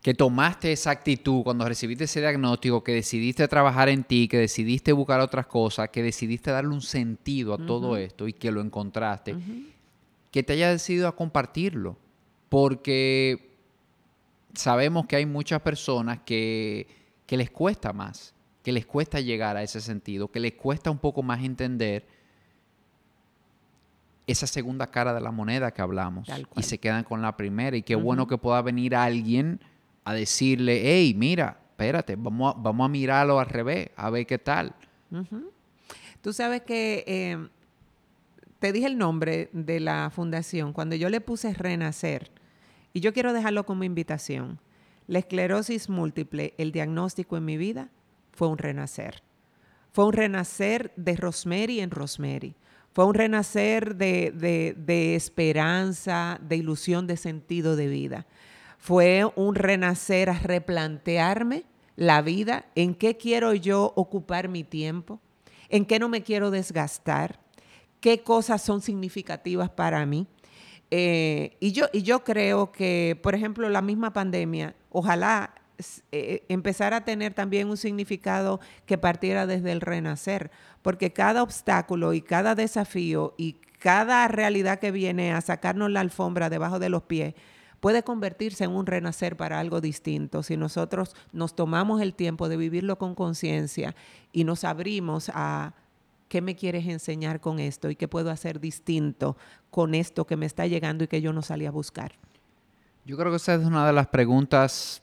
que 0.01 0.15
tomaste 0.15 0.73
esa 0.73 0.91
actitud 0.91 1.43
cuando 1.43 1.69
recibiste 1.69 2.05
ese 2.05 2.21
diagnóstico, 2.21 2.83
que 2.83 2.93
decidiste 2.93 3.47
trabajar 3.47 3.91
en 3.91 4.05
ti, 4.05 4.27
que 4.27 4.39
decidiste 4.39 4.93
buscar 4.93 5.21
otras 5.21 5.47
cosas, 5.47 5.91
que 5.91 6.03
decidiste 6.03 6.51
darle 6.51 6.71
un 6.71 6.81
sentido 6.81 7.53
a 7.53 7.59
todo 7.59 7.99
esto 7.99 8.27
y 8.27 8.33
que 8.33 8.51
lo 8.51 8.63
encontraste 8.63 9.37
que 10.33 10.43
te 10.43 10.55
haya 10.55 10.71
decidido 10.71 11.07
a 11.07 11.15
compartirlo, 11.15 11.97
porque 12.49 13.53
sabemos 14.55 15.07
que 15.07 15.17
hay 15.17 15.27
muchas 15.27 15.61
personas 15.61 16.21
que, 16.25 16.89
que 17.27 17.37
les 17.37 17.51
cuesta 17.51 17.93
más, 17.93 18.35
que 18.65 18.73
les 18.73 18.87
cuesta 18.87 19.21
llegar 19.21 19.57
a 19.57 19.63
ese 19.63 19.81
sentido, 19.81 20.29
que 20.29 20.41
les 20.41 20.55
cuesta 20.55 20.91
un 20.91 20.99
poco 20.99 21.23
más 21.23 21.45
entender 21.45 22.05
esa 24.27 24.47
segunda 24.47 24.87
cara 24.87 25.13
de 25.13 25.21
la 25.21 25.31
moneda 25.31 25.73
que 25.73 25.83
hablamos 25.83 26.29
y 26.57 26.63
se 26.63 26.79
quedan 26.79 27.05
con 27.05 27.23
la 27.23 27.37
primera. 27.37 27.77
Y 27.77 27.83
qué 27.83 27.95
bueno 27.95 28.27
que 28.27 28.39
pueda 28.39 28.63
venir 28.63 28.95
alguien 28.97 29.61
a 30.05 30.15
decirle, 30.15 30.81
hey, 30.85 31.15
mira, 31.17 31.61
espérate, 31.71 32.17
vamos 32.17 32.55
a, 32.55 32.59
vamos 32.59 32.87
a 32.87 32.89
mirarlo 32.89 33.39
al 33.39 33.47
revés, 33.47 33.91
a 33.97 34.11
ver 34.11 34.27
qué 34.27 34.39
tal. 34.39 34.75
Tú 36.23 36.33
sabes 36.33 36.63
que 36.63 37.05
eh, 37.07 37.49
te 38.63 38.73
dije 38.73 38.87
el 38.87 38.97
nombre 38.97 39.51
de 39.53 39.81
la 39.81 40.09
fundación, 40.15 40.73
cuando 40.73 40.95
yo 40.95 41.11
le 41.11 41.21
puse 41.21 41.53
Renacer, 41.53 42.31
y 42.93 43.01
yo 43.01 43.13
quiero 43.13 43.33
dejarlo 43.33 43.67
como 43.67 43.83
invitación, 43.83 44.61
la 45.09 45.19
esclerosis 45.19 45.89
múltiple, 45.89 46.55
el 46.59 46.71
diagnóstico 46.71 47.37
en 47.37 47.45
mi 47.45 47.57
vida, 47.57 47.91
fue 48.31 48.47
un 48.47 48.59
renacer. 48.59 49.25
Fue 49.91 50.07
un 50.07 50.13
renacer 50.13 50.93
de 50.95 51.17
Rosemary 51.17 51.81
en 51.81 51.91
Rosemary. 51.91 52.55
Fue 52.93 53.05
un 53.05 53.15
renacer 53.15 53.97
de, 53.97 54.33
de 54.77 55.15
esperanza, 55.17 56.39
de 56.41 56.57
ilusión, 56.57 57.09
de 57.09 57.17
sentido 57.17 57.75
de 57.75 57.89
vida 57.89 58.27
fue 58.79 59.25
un 59.37 59.55
renacer 59.55 60.29
a 60.29 60.37
replantearme 60.41 61.65
la 61.95 62.21
vida, 62.21 62.67
en 62.75 62.97
qué 62.97 63.17
quiero 63.17 63.55
yo 63.55 63.93
ocupar 63.95 64.49
mi 64.49 64.65
tiempo, 64.65 65.21
en 65.69 65.85
qué 65.85 66.01
no 66.01 66.09
me 66.09 66.25
quiero 66.25 66.51
desgastar, 66.51 67.42
qué 68.03 68.23
cosas 68.23 68.61
son 68.61 68.83
significativas 68.83 69.71
para 69.71 70.05
mí. 70.05 70.27
Eh, 70.91 71.57
y, 71.61 71.73
yo, 71.73 71.87
y 71.95 72.03
yo 72.03 72.23
creo 72.25 72.71
que, 72.73 73.19
por 73.23 73.35
ejemplo, 73.35 73.71
la 73.71 73.81
misma 73.81 74.13
pandemia, 74.13 74.75
ojalá 74.91 75.55
eh, 76.11 76.45
empezara 76.49 76.99
a 76.99 77.05
tener 77.05 77.33
también 77.33 77.71
un 77.71 77.79
significado 77.79 78.61
que 78.85 78.99
partiera 78.99 79.47
desde 79.47 79.73
el 79.73 79.81
renacer, 79.81 80.51
porque 80.83 81.13
cada 81.13 81.43
obstáculo 81.43 82.13
y 82.13 82.21
cada 82.21 82.55
desafío 82.55 83.35
y 83.39 83.55
cada 83.79 84.29
realidad 84.29 84.81
que 84.81 84.91
viene 84.91 85.33
a 85.33 85.41
sacarnos 85.41 85.91
la 85.91 86.01
alfombra 86.01 86.51
debajo 86.51 86.79
de 86.81 86.89
los 86.89 87.05
pies, 87.05 87.35
puede 87.81 88.03
convertirse 88.03 88.65
en 88.65 88.73
un 88.73 88.87
renacer 88.87 89.37
para 89.37 89.59
algo 89.59 89.81
distinto 89.81 90.43
si 90.43 90.57
nosotros 90.57 91.17
nos 91.33 91.57
tomamos 91.57 92.01
el 92.01 92.15
tiempo 92.15 92.49
de 92.49 92.57
vivirlo 92.57 92.99
con 92.99 93.15
conciencia 93.15 93.95
y 94.33 94.45
nos 94.45 94.65
abrimos 94.65 95.31
a 95.35 95.75
qué 96.33 96.41
me 96.41 96.57
quieres 96.57 96.87
enseñar 96.87 97.41
con 97.41 97.59
esto 97.59 97.91
y 97.91 97.95
qué 97.95 98.09
puedo 98.09 98.31
hacer 98.31 98.59
distinto 98.59 99.37
con 99.71 99.95
esto 99.95 100.27
que 100.27 100.39
me 100.39 100.47
está 100.47 100.67
llegando 100.67 101.05
y 101.05 101.07
que 101.07 101.21
yo 101.21 101.31
no 101.35 101.43
salí 101.43 101.67
a 101.67 101.71
buscar. 101.71 102.13
Yo 103.05 103.19
creo 103.19 103.31
que 103.31 103.37
esa 103.37 103.53
es 103.57 103.67
una 103.67 103.87
de 103.87 103.93
las 103.93 104.07
preguntas 104.07 105.03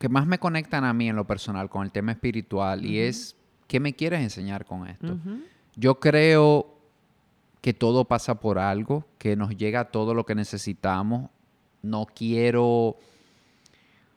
que 0.00 0.08
más 0.08 0.26
me 0.26 0.40
conectan 0.40 0.82
a 0.82 0.92
mí 0.92 1.08
en 1.08 1.14
lo 1.14 1.24
personal 1.24 1.70
con 1.70 1.84
el 1.84 1.92
tema 1.92 2.10
espiritual 2.10 2.84
y 2.84 2.98
es, 2.98 3.36
¿qué 3.68 3.78
me 3.78 3.94
quieres 3.94 4.20
enseñar 4.20 4.64
con 4.64 4.88
esto? 4.88 5.16
Yo 5.76 6.00
creo 6.00 6.66
que 7.60 7.74
todo 7.74 8.06
pasa 8.06 8.40
por 8.40 8.58
algo, 8.58 9.06
que 9.18 9.36
nos 9.36 9.56
llega 9.56 9.92
todo 9.92 10.14
lo 10.14 10.26
que 10.26 10.34
necesitamos. 10.34 11.30
No 11.80 12.06
quiero 12.06 12.96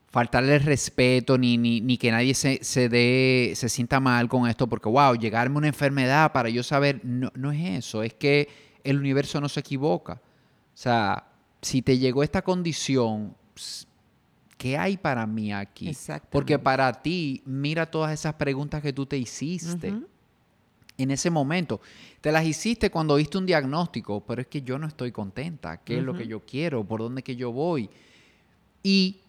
faltarle 0.09 0.55
el 0.55 0.63
respeto 0.63 1.37
ni, 1.37 1.57
ni, 1.57 1.97
que 1.97 2.11
nadie 2.11 2.33
se, 2.33 2.63
se, 2.63 2.89
dé, 2.89 3.53
se 3.55 3.69
sienta 3.69 3.99
mal 3.99 4.27
con 4.27 4.47
esto 4.47 4.67
porque, 4.67 4.89
wow, 4.89 5.15
llegarme 5.15 5.57
una 5.57 5.67
enfermedad 5.67 6.31
para 6.31 6.49
yo 6.49 6.63
saber, 6.63 7.01
no, 7.03 7.31
no 7.35 7.51
es 7.51 7.85
eso, 7.85 8.01
es 8.03 8.13
que 8.13 8.47
el 8.83 8.97
universo 8.97 9.39
no 9.39 9.49
se 9.49 9.59
equivoca. 9.59 10.13
O 10.13 10.81
sea, 10.81 11.27
si 11.61 11.81
te 11.81 11.97
llegó 11.97 12.23
esta 12.23 12.41
condición, 12.41 13.35
¿qué 14.57 14.77
hay 14.77 14.97
para 14.97 15.27
mí 15.27 15.53
aquí? 15.53 15.95
Porque 16.31 16.57
para 16.57 16.91
ti, 17.01 17.43
mira 17.45 17.85
todas 17.85 18.11
esas 18.11 18.33
preguntas 18.33 18.81
que 18.81 18.93
tú 18.93 19.05
te 19.05 19.17
hiciste 19.17 19.93
en 20.97 21.11
ese 21.11 21.29
momento. 21.29 21.81
Te 22.21 22.31
las 22.31 22.45
hiciste 22.45 22.89
cuando 22.89 23.15
viste 23.15 23.37
un 23.37 23.45
diagnóstico, 23.45 24.23
pero 24.25 24.41
es 24.41 24.47
que 24.47 24.61
yo 24.61 24.79
no 24.79 24.87
estoy 24.87 25.11
contenta. 25.11 25.77
¿Qué 25.77 25.99
es 25.99 26.03
lo 26.03 26.15
que 26.15 26.27
yo 26.27 26.45
quiero? 26.45 26.83
¿Por 26.83 27.01
dónde 27.01 27.21
que 27.21 27.35
yo 27.35 27.51
voy? 27.51 27.89
Y 28.81 29.19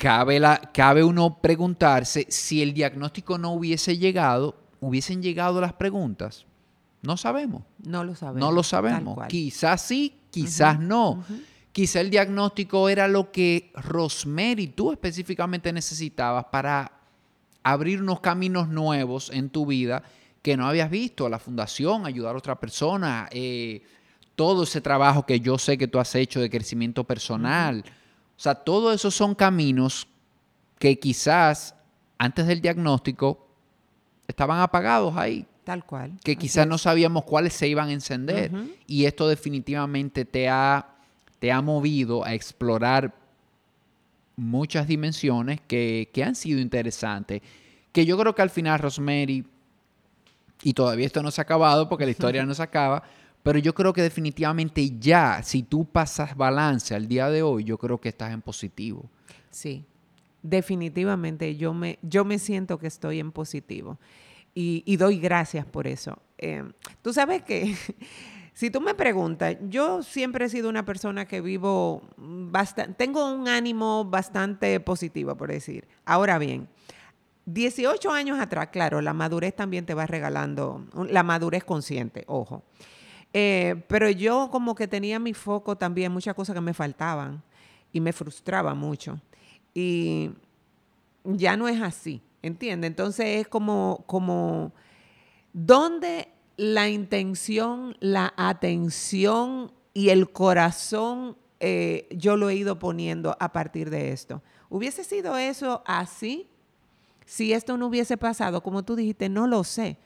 cabe, 0.00 0.40
la, 0.40 0.58
cabe 0.72 1.04
uno 1.04 1.38
preguntarse 1.42 2.26
si 2.30 2.62
el 2.62 2.72
diagnóstico 2.72 3.36
no 3.36 3.52
hubiese 3.52 3.98
llegado, 3.98 4.56
hubiesen 4.80 5.22
llegado 5.22 5.60
las 5.60 5.74
preguntas. 5.74 6.46
No 7.02 7.18
sabemos. 7.18 7.62
No 7.84 8.02
lo 8.02 8.14
sabemos. 8.14 8.40
No 8.40 8.52
lo 8.52 8.62
sabemos. 8.62 9.18
Quizás 9.28 9.82
sí, 9.82 10.16
quizás 10.30 10.80
no. 10.80 11.22
Quizá 11.72 12.00
el 12.00 12.08
diagnóstico 12.08 12.88
era 12.88 13.08
lo 13.08 13.30
que 13.30 13.72
Rosemary, 13.74 14.68
tú 14.68 14.90
específicamente 14.90 15.70
necesitabas 15.72 16.46
para 16.46 16.92
abrir 17.62 18.00
unos 18.00 18.20
caminos 18.20 18.68
nuevos 18.68 19.30
en 19.30 19.50
tu 19.50 19.66
vida 19.66 20.02
que 20.40 20.56
no 20.56 20.66
habías 20.66 20.90
visto, 20.90 21.28
la 21.28 21.38
fundación, 21.38 22.06
ayudar 22.06 22.34
a 22.34 22.38
otra 22.38 22.58
persona, 22.58 23.28
eh, 23.30 23.82
todo 24.34 24.62
ese 24.62 24.80
trabajo 24.80 25.26
que 25.26 25.40
yo 25.40 25.58
sé 25.58 25.76
que 25.76 25.88
tú 25.88 25.98
has 25.98 26.14
hecho 26.14 26.40
de 26.40 26.48
crecimiento 26.48 27.04
personal. 27.04 27.84
O 28.40 28.42
sea, 28.42 28.54
todos 28.54 28.94
esos 28.94 29.14
son 29.14 29.34
caminos 29.34 30.08
que 30.78 30.98
quizás 30.98 31.74
antes 32.16 32.46
del 32.46 32.62
diagnóstico 32.62 33.46
estaban 34.26 34.60
apagados 34.60 35.14
ahí. 35.18 35.46
Tal 35.62 35.84
cual. 35.84 36.18
Que 36.24 36.36
quizás 36.36 36.66
no 36.66 36.78
sabíamos 36.78 37.24
cuáles 37.24 37.52
se 37.52 37.68
iban 37.68 37.90
a 37.90 37.92
encender. 37.92 38.50
Y 38.86 39.04
esto 39.04 39.28
definitivamente 39.28 40.24
te 40.24 40.48
ha, 40.48 40.88
te 41.38 41.52
ha 41.52 41.60
movido 41.60 42.24
a 42.24 42.32
explorar 42.32 43.14
muchas 44.36 44.86
dimensiones 44.86 45.60
que, 45.60 46.08
que 46.10 46.24
han 46.24 46.34
sido 46.34 46.60
interesantes. 46.60 47.42
Que 47.92 48.06
yo 48.06 48.16
creo 48.16 48.34
que 48.34 48.40
al 48.40 48.48
final, 48.48 48.78
Rosemary, 48.78 49.44
y 50.62 50.72
todavía 50.72 51.04
esto 51.04 51.22
no 51.22 51.30
se 51.30 51.42
ha 51.42 51.44
acabado 51.44 51.90
porque 51.90 52.06
la 52.06 52.10
historia 52.12 52.46
no 52.46 52.54
se 52.54 52.62
acaba, 52.62 53.02
pero 53.42 53.58
yo 53.58 53.74
creo 53.74 53.92
que 53.92 54.02
definitivamente 54.02 54.98
ya, 54.98 55.42
si 55.42 55.62
tú 55.62 55.84
pasas 55.84 56.36
balance 56.36 56.94
al 56.94 57.08
día 57.08 57.30
de 57.30 57.42
hoy, 57.42 57.64
yo 57.64 57.78
creo 57.78 57.98
que 57.98 58.10
estás 58.10 58.32
en 58.32 58.42
positivo. 58.42 59.08
Sí, 59.50 59.84
definitivamente 60.42 61.56
yo 61.56 61.74
me, 61.74 61.98
yo 62.02 62.24
me 62.24 62.38
siento 62.38 62.78
que 62.78 62.86
estoy 62.86 63.20
en 63.20 63.32
positivo 63.32 63.98
y, 64.54 64.96
doy 64.96 65.18
gracias 65.18 65.64
por 65.64 65.86
eso. 65.86 66.18
Em, 66.36 66.72
tú 67.02 67.12
sabes 67.12 67.42
que, 67.42 67.74
si 68.52 68.70
tú 68.70 68.80
me 68.80 68.94
preguntas, 68.94 69.56
yo 69.68 70.02
siempre 70.02 70.46
he 70.46 70.48
sido 70.48 70.68
una 70.68 70.84
persona 70.84 71.26
que 71.26 71.40
vivo 71.40 72.02
bastante, 72.16 72.94
tengo 72.94 73.32
un 73.32 73.48
ánimo 73.48 74.04
bastante 74.04 74.78
positivo, 74.80 75.36
por 75.36 75.50
decir. 75.50 75.86
Ahora 76.04 76.38
bien, 76.38 76.68
18 77.46 78.10
años 78.10 78.38
atrás, 78.38 78.68
claro, 78.68 79.00
la 79.00 79.14
madurez 79.14 79.54
también 79.54 79.86
te 79.86 79.94
va 79.94 80.06
regalando, 80.06 80.84
la 81.08 81.22
madurez 81.22 81.64
consciente, 81.64 82.24
ojo. 82.26 82.62
Eh, 83.32 83.84
pero 83.88 84.10
yo 84.10 84.48
como 84.50 84.74
que 84.74 84.88
tenía 84.88 85.18
mi 85.18 85.34
foco 85.34 85.76
también, 85.76 86.12
muchas 86.12 86.34
cosas 86.34 86.54
que 86.54 86.60
me 86.60 86.74
faltaban 86.74 87.42
y 87.92 88.00
me 88.00 88.12
frustraba 88.12 88.74
mucho. 88.74 89.20
Y 89.74 90.30
ya 91.24 91.56
no 91.56 91.68
es 91.68 91.80
así, 91.80 92.22
¿entiendes? 92.42 92.88
Entonces 92.88 93.40
es 93.40 93.48
como, 93.48 94.04
como, 94.06 94.72
¿dónde 95.52 96.28
la 96.56 96.88
intención, 96.88 97.96
la 98.00 98.34
atención 98.36 99.72
y 99.94 100.10
el 100.10 100.30
corazón 100.30 101.36
eh, 101.60 102.08
yo 102.10 102.36
lo 102.36 102.48
he 102.48 102.54
ido 102.54 102.78
poniendo 102.78 103.36
a 103.38 103.52
partir 103.52 103.90
de 103.90 104.12
esto? 104.12 104.42
¿Hubiese 104.68 105.04
sido 105.04 105.36
eso 105.36 105.82
así? 105.86 106.48
Si 107.26 107.52
esto 107.52 107.76
no 107.76 107.86
hubiese 107.86 108.16
pasado, 108.16 108.62
como 108.62 108.82
tú 108.82 108.96
dijiste, 108.96 109.28
no 109.28 109.46
lo 109.46 109.62
sé. 109.62 109.98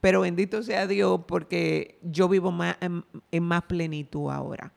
Pero 0.00 0.22
bendito 0.22 0.62
sea 0.62 0.86
Dios 0.86 1.20
porque 1.26 1.98
yo 2.02 2.28
vivo 2.28 2.50
más, 2.50 2.76
en, 2.80 3.42
más 3.42 3.62
plenitud 3.64 4.30
ahora. 4.30 4.72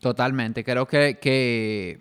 Totalmente. 0.00 0.64
Creo 0.64 0.86
que, 0.86 2.00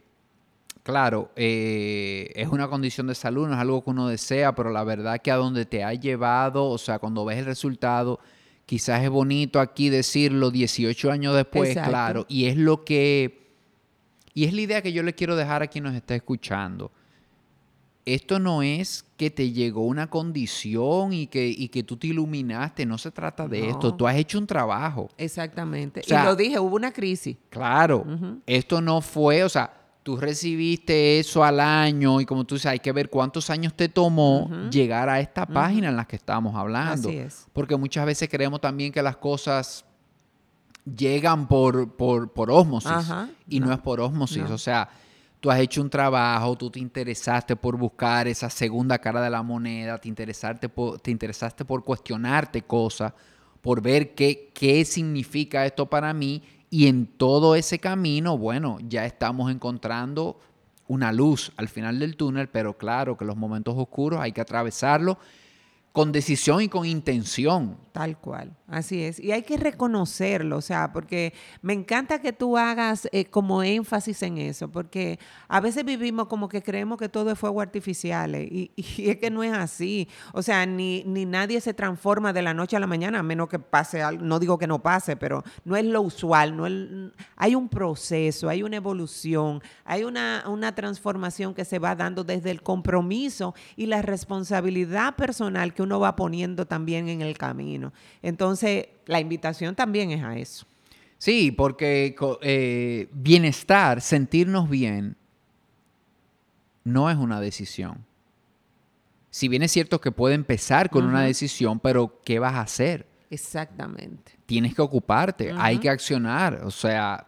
claro, 0.83 1.31
eh, 1.35 2.31
es 2.35 2.47
una 2.47 2.69
condición 2.69 3.07
de 3.07 3.15
salud, 3.15 3.47
no 3.47 3.53
es 3.53 3.59
algo 3.59 3.83
que 3.83 3.89
uno 3.89 4.07
desea, 4.07 4.55
pero 4.55 4.69
la 4.69 4.85
verdad 4.85 5.19
que 5.21 5.31
a 5.31 5.35
donde 5.35 5.65
te 5.65 5.83
ha 5.83 5.93
llevado, 5.93 6.69
o 6.69 6.77
sea, 6.77 6.99
cuando 6.99 7.25
ves 7.25 7.39
el 7.39 7.45
resultado, 7.45 8.19
quizás 8.65 9.03
es 9.03 9.09
bonito 9.09 9.59
aquí 9.59 9.89
decirlo 9.89 10.51
18 10.51 11.11
años 11.11 11.35
después, 11.35 11.73
claro, 11.73 12.25
y 12.29 12.45
es 12.45 12.55
lo 12.55 12.85
que, 12.85 13.49
y 14.33 14.45
es 14.45 14.53
la 14.53 14.61
idea 14.61 14.81
que 14.81 14.93
yo 14.93 15.03
le 15.03 15.13
quiero 15.13 15.35
dejar 15.35 15.63
a 15.63 15.67
quien 15.67 15.83
nos 15.83 15.95
está 15.95 16.15
escuchando 16.15 16.91
esto 18.13 18.39
no 18.39 18.61
es 18.63 19.05
que 19.17 19.29
te 19.29 19.51
llegó 19.51 19.81
una 19.85 20.09
condición 20.09 21.13
y 21.13 21.27
que, 21.27 21.69
que 21.69 21.83
tú 21.83 21.97
te 21.97 22.07
iluminaste, 22.07 22.85
no 22.85 22.97
se 22.97 23.11
trata 23.11 23.47
de 23.47 23.69
esto, 23.69 23.93
tú 23.93 24.07
has 24.07 24.15
hecho 24.15 24.39
un 24.39 24.47
trabajo. 24.47 25.09
Exactamente. 25.17 26.01
y 26.05 26.13
lo 26.13 26.35
dije, 26.35 26.59
hubo 26.59 26.75
una 26.75 26.91
crisis. 26.91 27.37
Claro, 27.49 28.05
esto 28.45 28.81
no 28.81 29.01
fue, 29.01 29.43
o 29.43 29.49
sea, 29.49 29.73
tú 30.03 30.17
recibiste 30.17 31.19
eso 31.19 31.43
al 31.43 31.59
año 31.59 32.19
y 32.21 32.25
como 32.25 32.45
tú 32.45 32.55
dices, 32.55 32.71
hay 32.71 32.79
que 32.79 32.91
ver 32.91 33.09
cuántos 33.09 33.49
años 33.49 33.73
te 33.75 33.89
tomó 33.89 34.49
llegar 34.71 35.09
a 35.09 35.19
esta 35.19 35.45
página 35.45 35.89
en 35.89 35.95
la 35.95 36.05
que 36.05 36.15
estamos 36.15 36.55
hablando. 36.55 37.09
Así 37.09 37.17
es. 37.17 37.47
Porque 37.53 37.75
muchas 37.75 38.05
veces 38.05 38.29
creemos 38.29 38.61
también 38.61 38.91
que 38.91 39.03
las 39.03 39.17
cosas 39.17 39.85
llegan 40.85 41.47
por, 41.47 41.95
por, 41.95 42.31
por 42.31 42.49
osmosis 42.49 43.11
y 43.47 43.59
no. 43.59 43.71
es 43.71 43.79
por 43.79 43.99
osmosis, 43.99 44.49
o 44.49 44.57
sea 44.57 44.89
tú 45.39 45.49
has 45.49 45.59
hecho 45.59 45.81
un 45.81 45.89
trabajo, 45.89 46.57
tú 46.57 46.69
te 46.69 46.79
interesaste 46.79 47.55
por 47.55 47.77
buscar 47.77 48.27
esa 48.27 48.49
segunda 48.49 48.97
cara 48.99 49.21
de 49.21 49.29
la 49.29 49.41
moneda, 49.41 49.97
te, 49.97 50.09
interesaste 50.09 50.69
por, 50.69 50.99
te 50.99 51.11
interesaste 51.11 51.65
por 51.65 51.83
cuestionarte 51.83 52.63
cosas, 52.63 53.13
por 53.61 53.81
ver 53.81 54.13
qué, 54.15 54.51
qué 54.53 54.83
significa 54.85 55.65
esto 55.65 55.85
para 55.85 56.13
mí 56.13 56.43
y 56.69 56.87
en 56.87 57.05
todo 57.05 57.55
ese 57.55 57.79
camino, 57.79 58.37
bueno, 58.37 58.77
ya 58.87 59.05
estamos 59.05 59.51
encontrando 59.51 60.39
una 60.87 61.11
luz 61.11 61.51
al 61.55 61.69
final 61.69 61.99
del 61.99 62.15
túnel, 62.15 62.49
pero 62.49 62.77
claro 62.77 63.17
que 63.17 63.25
los 63.25 63.37
momentos 63.37 63.75
oscuros 63.77 64.19
hay 64.19 64.31
que 64.31 64.41
atravesarlos 64.41 65.17
con 65.91 66.11
decisión 66.11 66.61
y 66.61 66.69
con 66.69 66.85
intención. 66.85 67.77
Tal 67.99 68.17
cual, 68.17 68.55
así 68.69 69.03
es. 69.03 69.19
Y 69.19 69.33
hay 69.33 69.43
que 69.43 69.57
reconocerlo, 69.57 70.55
o 70.55 70.61
sea, 70.61 70.93
porque 70.93 71.33
me 71.61 71.73
encanta 71.73 72.21
que 72.21 72.31
tú 72.31 72.57
hagas 72.57 73.09
eh, 73.11 73.25
como 73.25 73.61
énfasis 73.61 74.23
en 74.23 74.37
eso, 74.37 74.71
porque 74.71 75.19
a 75.49 75.59
veces 75.59 75.83
vivimos 75.83 76.27
como 76.27 76.47
que 76.47 76.63
creemos 76.63 76.97
que 76.97 77.09
todo 77.09 77.29
es 77.29 77.37
fuego 77.37 77.59
artificial 77.59 78.35
eh, 78.35 78.47
y, 78.49 78.71
es 79.09 79.17
que 79.17 79.29
no 79.29 79.43
es 79.43 79.51
así. 79.51 80.07
O 80.31 80.41
sea, 80.41 80.65
ni, 80.65 81.03
ni 81.03 81.25
nadie 81.25 81.59
se 81.59 81.73
transforma 81.73 82.31
de 82.31 82.41
la 82.41 82.53
noche 82.53 82.77
a 82.77 82.79
la 82.79 82.87
mañana, 82.87 83.19
a 83.19 83.23
menos 83.23 83.49
que 83.49 83.59
pase 83.59 84.01
algo, 84.01 84.23
no 84.23 84.39
digo 84.39 84.57
que 84.57 84.65
no 84.65 84.81
pase, 84.81 85.17
pero 85.17 85.43
no 85.65 85.75
es 85.75 85.83
lo 85.83 86.01
usual, 86.01 86.55
no 86.55 87.11
hay 87.35 87.53
un 87.53 87.67
proceso, 87.67 88.47
hay 88.47 88.63
una 88.63 88.77
evolución, 88.77 89.61
hay 89.83 90.05
una, 90.05 90.45
una 90.47 90.73
transformación 90.73 91.53
que 91.53 91.65
se 91.65 91.79
va 91.79 91.97
dando 91.97 92.23
desde 92.23 92.49
el 92.49 92.63
compromiso 92.63 93.53
y 93.75 93.87
la 93.87 94.01
responsabilidad 94.01 95.17
personal 95.17 95.73
que 95.73 95.81
uno 95.81 95.99
va 95.99 96.15
poniendo 96.15 96.65
también 96.65 97.09
en 97.09 97.21
el 97.21 97.37
camino. 97.37 97.88
Entonces, 98.21 98.87
la 99.05 99.19
invitación 99.19 99.75
también 99.75 100.11
es 100.11 100.23
a 100.23 100.37
eso. 100.37 100.65
Sí, 101.17 101.51
porque 101.51 102.15
eh, 102.41 103.09
bienestar, 103.11 104.01
sentirnos 104.01 104.69
bien, 104.69 105.17
no 106.83 107.09
es 107.09 107.17
una 107.17 107.41
decisión. 107.41 108.05
Si 109.29 109.47
bien 109.47 109.61
es 109.61 109.71
cierto 109.71 110.01
que 110.01 110.11
puede 110.11 110.35
empezar 110.35 110.89
con 110.89 111.05
una 111.05 111.21
decisión, 111.21 111.79
pero 111.79 112.19
¿qué 112.23 112.39
vas 112.39 112.55
a 112.55 112.61
hacer? 112.61 113.05
Exactamente. 113.29 114.31
Tienes 114.45 114.73
que 114.73 114.81
ocuparte, 114.81 115.53
hay 115.55 115.77
que 115.77 115.89
accionar, 115.89 116.61
o 116.63 116.71
sea, 116.71 117.27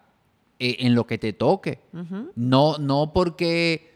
e, 0.57 0.77
en 0.79 0.95
lo 0.95 1.05
que 1.05 1.17
te 1.17 1.33
toque. 1.33 1.79
no, 2.35 2.77
no 2.77 3.13
porque 3.13 3.93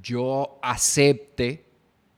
yo 0.00 0.58
acepte 0.62 1.66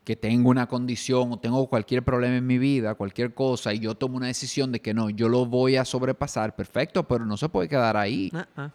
que 0.06 0.14
tengo 0.14 0.50
una 0.50 0.68
condición 0.68 1.32
o 1.32 1.38
tengo 1.40 1.66
cualquier 1.66 2.04
problema 2.04 2.36
en 2.36 2.46
mi 2.46 2.58
vida, 2.58 2.94
cualquier 2.94 3.34
cosa, 3.34 3.74
y 3.74 3.80
yo 3.80 3.96
tomo 3.96 4.16
una 4.16 4.28
decisión 4.28 4.70
de 4.70 4.80
que 4.80 4.94
no, 4.94 5.10
yo 5.10 5.28
lo 5.28 5.46
voy 5.46 5.74
a 5.74 5.84
sobrepasar, 5.84 6.54
perfecto, 6.54 7.08
pero 7.08 7.26
no 7.26 7.36
se 7.36 7.48
puede 7.48 7.68
quedar 7.68 7.96
ahí. 7.96 8.30
Uh-uh. 8.32 8.66
O 8.66 8.70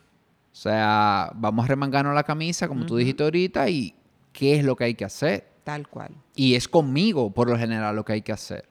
sea, 0.52 1.32
vamos 1.34 1.64
a 1.64 1.68
remangarnos 1.70 2.14
la 2.14 2.24
camisa, 2.24 2.68
como 2.68 2.86
tú 2.86 2.98
dijiste 2.98 3.24
ahorita, 3.24 3.70
y 3.70 3.96
qué 4.34 4.58
es 4.58 4.66
lo 4.66 4.76
que 4.76 4.84
hay 4.84 4.94
que 4.94 5.06
hacer. 5.06 5.48
Tal 5.64 5.88
cual. 5.88 6.12
Y 6.36 6.56
es 6.56 6.68
conmigo, 6.68 7.32
por 7.32 7.50
lo 7.50 7.58
general, 7.58 7.96
lo 7.96 8.04
que 8.04 8.12
hay 8.12 8.22
que 8.22 8.34
hacer. 8.34 8.68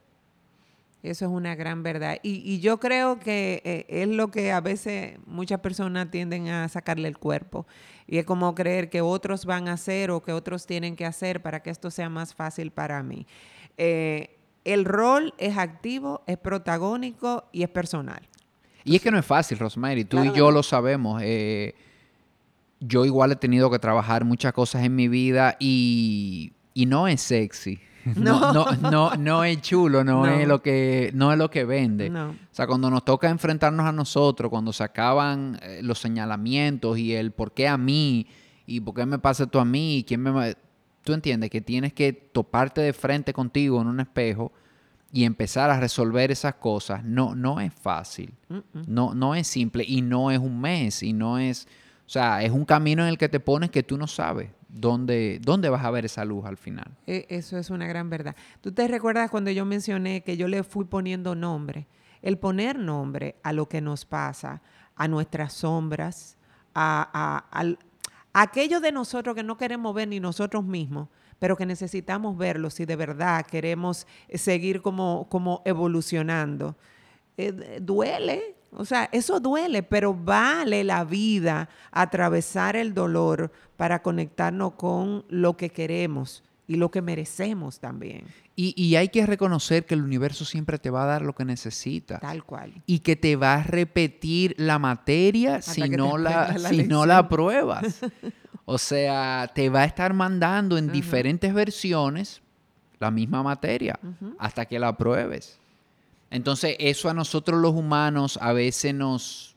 Eso 1.02 1.24
es 1.24 1.30
una 1.30 1.54
gran 1.54 1.82
verdad. 1.82 2.18
Y, 2.22 2.60
yo 2.60 2.78
creo 2.78 3.18
que 3.18 3.62
eh, 3.64 3.86
es 3.88 4.06
lo 4.06 4.30
que 4.30 4.52
a 4.52 4.60
veces 4.60 5.18
muchas 5.24 5.60
personas 5.60 6.10
tienden 6.10 6.48
a 6.48 6.68
sacarle 6.68 7.08
el 7.08 7.16
cuerpo. 7.16 7.66
Y 8.10 8.18
es 8.18 8.24
como 8.24 8.56
creer 8.56 8.90
que 8.90 9.02
otros 9.02 9.46
van 9.46 9.68
a 9.68 9.74
hacer 9.74 10.10
o 10.10 10.20
que 10.20 10.32
otros 10.32 10.66
tienen 10.66 10.96
que 10.96 11.06
hacer 11.06 11.40
para 11.40 11.62
que 11.62 11.70
esto 11.70 11.92
sea 11.92 12.08
más 12.08 12.34
fácil 12.34 12.72
para 12.72 13.04
mí. 13.04 13.24
Eh, 13.78 14.36
el 14.64 14.84
rol 14.84 15.32
es 15.38 15.56
activo, 15.56 16.24
es 16.26 16.36
protagónico 16.36 17.44
y 17.52 17.62
es 17.62 17.68
personal. 17.68 18.20
Y 18.82 18.96
es 18.96 19.02
que 19.02 19.12
no 19.12 19.18
es 19.18 19.24
fácil, 19.24 19.60
Rosemary. 19.60 20.04
Tú 20.04 20.24
y 20.24 20.32
yo 20.32 20.50
lo 20.50 20.64
sabemos. 20.64 21.22
Eh, 21.24 21.76
yo 22.80 23.04
igual 23.04 23.30
he 23.30 23.36
tenido 23.36 23.70
que 23.70 23.78
trabajar 23.78 24.24
muchas 24.24 24.52
cosas 24.52 24.82
en 24.82 24.96
mi 24.96 25.06
vida 25.06 25.56
y, 25.60 26.52
y 26.74 26.86
no 26.86 27.06
es 27.06 27.20
sexy. 27.20 27.78
No, 28.16 28.52
no, 28.52 28.72
no, 28.90 29.14
no 29.16 29.44
es 29.44 29.60
chulo, 29.60 30.04
no, 30.04 30.26
es 30.26 30.46
lo 30.46 30.62
que, 30.62 31.10
no 31.14 31.32
es 31.32 31.38
lo 31.38 31.50
que 31.50 31.64
vende. 31.64 32.10
O 32.10 32.34
sea, 32.50 32.66
cuando 32.66 32.90
nos 32.90 33.04
toca 33.04 33.28
enfrentarnos 33.28 33.86
a 33.86 33.92
nosotros, 33.92 34.50
cuando 34.50 34.72
se 34.72 34.84
acaban 34.84 35.58
eh, 35.62 35.80
los 35.82 35.98
señalamientos 35.98 36.98
y 36.98 37.14
el 37.14 37.32
por 37.32 37.52
qué 37.52 37.68
a 37.68 37.76
mí 37.76 38.26
y 38.66 38.80
por 38.80 38.94
qué 38.94 39.06
me 39.06 39.18
pasa 39.18 39.44
esto 39.44 39.60
a 39.60 39.64
mí 39.64 39.98
y 39.98 40.04
quién 40.04 40.22
me 40.22 40.56
tú 41.02 41.12
entiendes 41.12 41.50
que 41.50 41.60
tienes 41.60 41.92
que 41.92 42.12
toparte 42.12 42.80
de 42.80 42.92
frente 42.92 43.32
contigo 43.32 43.80
en 43.80 43.88
un 43.88 44.00
espejo 44.00 44.52
y 45.12 45.24
empezar 45.24 45.70
a 45.70 45.80
resolver 45.80 46.30
esas 46.30 46.54
cosas. 46.54 47.04
No, 47.04 47.34
no 47.34 47.60
es 47.60 47.72
fácil. 47.74 48.32
No, 48.86 49.14
no 49.14 49.34
es 49.34 49.46
simple 49.46 49.84
y 49.86 50.02
no 50.02 50.30
es 50.30 50.38
un 50.38 50.60
mes 50.60 51.02
y 51.02 51.12
no 51.12 51.38
es, 51.38 51.66
o 52.06 52.08
sea, 52.08 52.42
es 52.42 52.52
un 52.52 52.64
camino 52.64 53.02
en 53.02 53.08
el 53.08 53.18
que 53.18 53.28
te 53.28 53.40
pones 53.40 53.70
que 53.70 53.82
tú 53.82 53.96
no 53.96 54.06
sabes. 54.06 54.50
¿Dónde, 54.72 55.38
dónde 55.42 55.68
vas 55.68 55.84
a 55.84 55.90
ver 55.90 56.04
esa 56.04 56.24
luz 56.24 56.44
al 56.44 56.56
final? 56.56 56.96
E, 57.06 57.26
eso 57.28 57.58
es 57.58 57.70
una 57.70 57.86
gran 57.86 58.10
verdad. 58.10 58.36
¿Tú 58.60 58.72
te 58.72 58.86
recuerdas 58.88 59.30
cuando 59.30 59.50
yo 59.50 59.64
mencioné 59.64 60.22
que 60.22 60.36
yo 60.36 60.48
le 60.48 60.62
fui 60.62 60.84
poniendo 60.84 61.34
nombre? 61.34 61.86
El 62.22 62.38
poner 62.38 62.78
nombre 62.78 63.36
a 63.42 63.52
lo 63.52 63.68
que 63.68 63.80
nos 63.80 64.04
pasa, 64.04 64.62
a 64.94 65.08
nuestras 65.08 65.54
sombras, 65.54 66.36
a, 66.74 67.44
aquello 68.32 68.80
de 68.80 68.92
nosotros 68.92 69.34
que 69.34 69.42
no 69.42 69.56
queremos 69.56 69.94
ver 69.94 70.08
ni 70.08 70.20
nosotros 70.20 70.64
mismos, 70.64 71.08
pero 71.38 71.56
que 71.56 71.66
necesitamos 71.66 72.36
verlo 72.36 72.70
si 72.70 72.84
de 72.84 72.96
verdad 72.96 73.46
queremos 73.46 74.06
seguir 74.34 74.82
como, 74.82 75.26
como 75.30 75.62
evolucionando. 75.64 76.76
Eh, 77.38 77.78
duele, 77.80 78.56
o 78.72 78.84
sea, 78.84 79.08
eso 79.12 79.40
duele, 79.40 79.82
pero 79.82 80.14
vale 80.14 80.84
la 80.84 81.04
vida 81.04 81.68
atravesar 81.90 82.76
el 82.76 82.94
dolor 82.94 83.50
para 83.76 84.02
conectarnos 84.02 84.74
con 84.74 85.24
lo 85.28 85.56
que 85.56 85.70
queremos 85.70 86.42
y 86.66 86.76
lo 86.76 86.90
que 86.90 87.02
merecemos 87.02 87.80
también. 87.80 88.26
Y, 88.54 88.94
hay 88.94 89.08
que 89.08 89.24
reconocer 89.24 89.86
que 89.86 89.94
el 89.94 90.02
universo 90.02 90.44
siempre 90.44 90.78
te 90.78 90.90
va 90.90 91.04
a 91.04 91.06
dar 91.06 91.22
lo 91.22 91.34
que 91.34 91.46
necesitas. 91.46 92.20
Tal 92.20 92.44
cual. 92.44 92.74
Y 92.84 92.98
que 92.98 93.16
te 93.16 93.34
va 93.34 93.54
a 93.54 93.62
repetir 93.62 94.54
la 94.58 94.78
materia 94.78 95.62
si, 95.62 95.88
no 95.88 96.18
la, 96.18 96.58
si 96.58 96.82
no 96.82 97.06
la 97.06 97.26
pruebas. 97.26 98.00
o 98.66 98.76
sea, 98.76 99.50
te 99.54 99.70
va 99.70 99.80
a 99.80 99.84
estar 99.86 100.12
mandando 100.12 100.76
en 100.76 100.92
diferentes 100.92 101.54
versiones 101.54 102.42
la 102.98 103.10
misma 103.10 103.42
materia 103.42 103.98
hasta 104.38 104.66
que 104.66 104.78
la 104.78 104.94
pruebes. 104.96 105.59
Entonces, 106.30 106.76
eso 106.78 107.10
a 107.10 107.14
nosotros 107.14 107.60
los 107.60 107.74
humanos 107.74 108.38
a 108.40 108.52
veces 108.52 108.94
nos, 108.94 109.56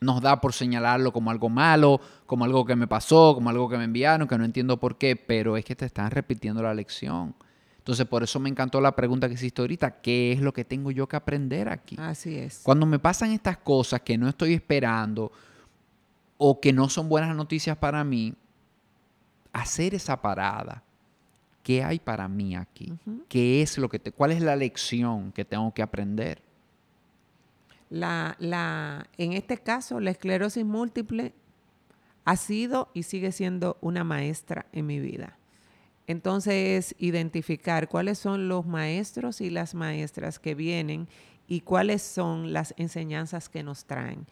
nos 0.00 0.20
da 0.20 0.40
por 0.40 0.52
señalarlo 0.52 1.12
como 1.12 1.30
algo 1.30 1.48
malo, 1.48 2.00
como 2.26 2.44
algo 2.44 2.64
que 2.64 2.74
me 2.74 2.88
pasó, 2.88 3.34
como 3.34 3.48
algo 3.48 3.68
que 3.68 3.78
me 3.78 3.84
enviaron, 3.84 4.26
que 4.26 4.36
no 4.36 4.44
entiendo 4.44 4.80
por 4.80 4.98
qué, 4.98 5.14
pero 5.14 5.56
es 5.56 5.64
que 5.64 5.76
te 5.76 5.86
están 5.86 6.10
repitiendo 6.10 6.62
la 6.62 6.74
lección. 6.74 7.34
Entonces, 7.78 8.06
por 8.06 8.24
eso 8.24 8.40
me 8.40 8.48
encantó 8.48 8.80
la 8.80 8.94
pregunta 8.94 9.28
que 9.28 9.34
hiciste 9.34 9.62
ahorita, 9.62 10.00
¿qué 10.00 10.32
es 10.32 10.40
lo 10.40 10.52
que 10.52 10.64
tengo 10.64 10.90
yo 10.90 11.08
que 11.08 11.16
aprender 11.16 11.68
aquí? 11.68 11.96
Así 11.98 12.36
es. 12.36 12.60
Cuando 12.62 12.84
me 12.84 12.98
pasan 12.98 13.30
estas 13.30 13.58
cosas 13.58 14.00
que 14.02 14.18
no 14.18 14.28
estoy 14.28 14.54
esperando 14.54 15.32
o 16.38 16.60
que 16.60 16.72
no 16.72 16.88
son 16.88 17.08
buenas 17.08 17.34
noticias 17.36 17.76
para 17.76 18.02
mí, 18.02 18.34
hacer 19.52 19.94
esa 19.94 20.20
parada 20.20 20.82
¿qué 21.62 21.82
hay 21.82 21.98
para 21.98 22.28
mí 22.28 22.56
aquí? 22.56 22.92
¿Qué 23.28 23.62
es 23.62 23.78
lo 23.78 23.88
que 23.88 23.98
te, 23.98 24.12
cuál 24.12 24.32
es 24.32 24.40
la 24.40 24.56
lección 24.56 25.32
que 25.32 25.44
tengo 25.44 25.72
que 25.72 25.82
aprender? 25.82 26.42
La, 27.90 28.36
la, 28.38 29.06
en 29.18 29.34
este 29.34 29.58
caso, 29.58 30.00
la 30.00 30.10
esclerosis 30.10 30.64
múltiple 30.64 31.32
ha 32.24 32.36
sido 32.36 32.88
y 32.94 33.02
sigue 33.02 33.32
siendo 33.32 33.76
una 33.80 34.04
maestra 34.04 34.66
en 34.72 34.86
mi 34.86 35.00
vida. 35.00 35.36
Entonces, 36.06 36.94
identificar 36.98 37.88
cuáles 37.88 38.18
son 38.18 38.48
los 38.48 38.66
maestros 38.66 39.40
y 39.40 39.50
las 39.50 39.74
maestras 39.74 40.38
que 40.38 40.54
vienen 40.54 41.08
y 41.46 41.60
cuáles 41.60 42.02
son 42.02 42.52
las 42.52 42.74
enseñanzas 42.76 43.48
que 43.48 43.62
nos 43.62 43.84
traen. 43.84 44.26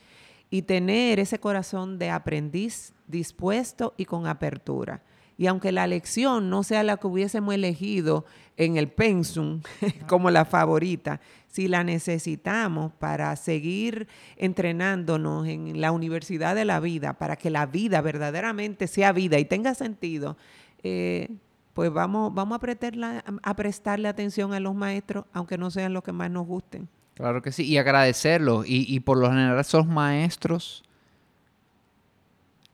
Y 0.50 0.62
tener 0.62 1.20
ese 1.20 1.38
corazón 1.38 1.98
de 1.98 2.10
aprendiz 2.10 2.92
dispuesto 3.06 3.94
y 3.96 4.04
con 4.04 4.26
apertura. 4.26 5.02
Y 5.40 5.46
aunque 5.46 5.72
la 5.72 5.86
lección 5.86 6.50
no 6.50 6.62
sea 6.62 6.82
la 6.82 6.98
que 6.98 7.06
hubiésemos 7.06 7.54
elegido 7.54 8.26
en 8.58 8.76
el 8.76 8.88
pensum 8.88 9.62
como 10.06 10.30
la 10.30 10.44
favorita, 10.44 11.18
si 11.46 11.66
la 11.66 11.82
necesitamos 11.82 12.92
para 12.92 13.34
seguir 13.36 14.06
entrenándonos 14.36 15.46
en 15.46 15.80
la 15.80 15.92
universidad 15.92 16.54
de 16.54 16.66
la 16.66 16.78
vida, 16.78 17.14
para 17.14 17.36
que 17.36 17.48
la 17.48 17.64
vida 17.64 18.02
verdaderamente 18.02 18.86
sea 18.86 19.12
vida 19.12 19.38
y 19.38 19.46
tenga 19.46 19.72
sentido, 19.72 20.36
eh, 20.82 21.30
pues 21.72 21.90
vamos, 21.90 22.34
vamos 22.34 22.60
a, 22.62 23.22
a 23.42 23.56
prestarle 23.56 24.08
atención 24.08 24.52
a 24.52 24.60
los 24.60 24.74
maestros, 24.74 25.24
aunque 25.32 25.56
no 25.56 25.70
sean 25.70 25.94
los 25.94 26.04
que 26.04 26.12
más 26.12 26.30
nos 26.30 26.46
gusten. 26.46 26.86
Claro 27.14 27.40
que 27.40 27.50
sí, 27.50 27.64
y 27.64 27.78
agradecerlos. 27.78 28.68
Y, 28.68 28.84
y 28.94 29.00
por 29.00 29.16
lo 29.16 29.30
general 29.30 29.58
esos 29.58 29.86
maestros 29.86 30.84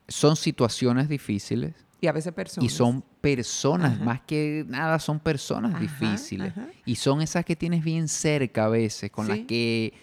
son 0.09 0.35
situaciones 0.35 1.07
difíciles 1.07 1.86
y 1.99 2.07
a 2.07 2.11
veces 2.11 2.33
personas. 2.33 2.71
Y 2.71 2.73
son 2.73 3.03
personas, 3.21 3.99
más 3.99 4.21
que 4.21 4.65
nada 4.67 4.99
son 4.99 5.19
personas 5.19 5.79
difíciles. 5.79 6.53
Y 6.85 6.95
son 6.95 7.21
esas 7.21 7.43
que 7.43 7.55
tienes 7.55 7.83
bien 7.83 8.07
cerca 8.07 8.65
a 8.65 8.69
veces, 8.69 9.11
con 9.11 9.27
las 9.27 9.39
que 9.39 9.93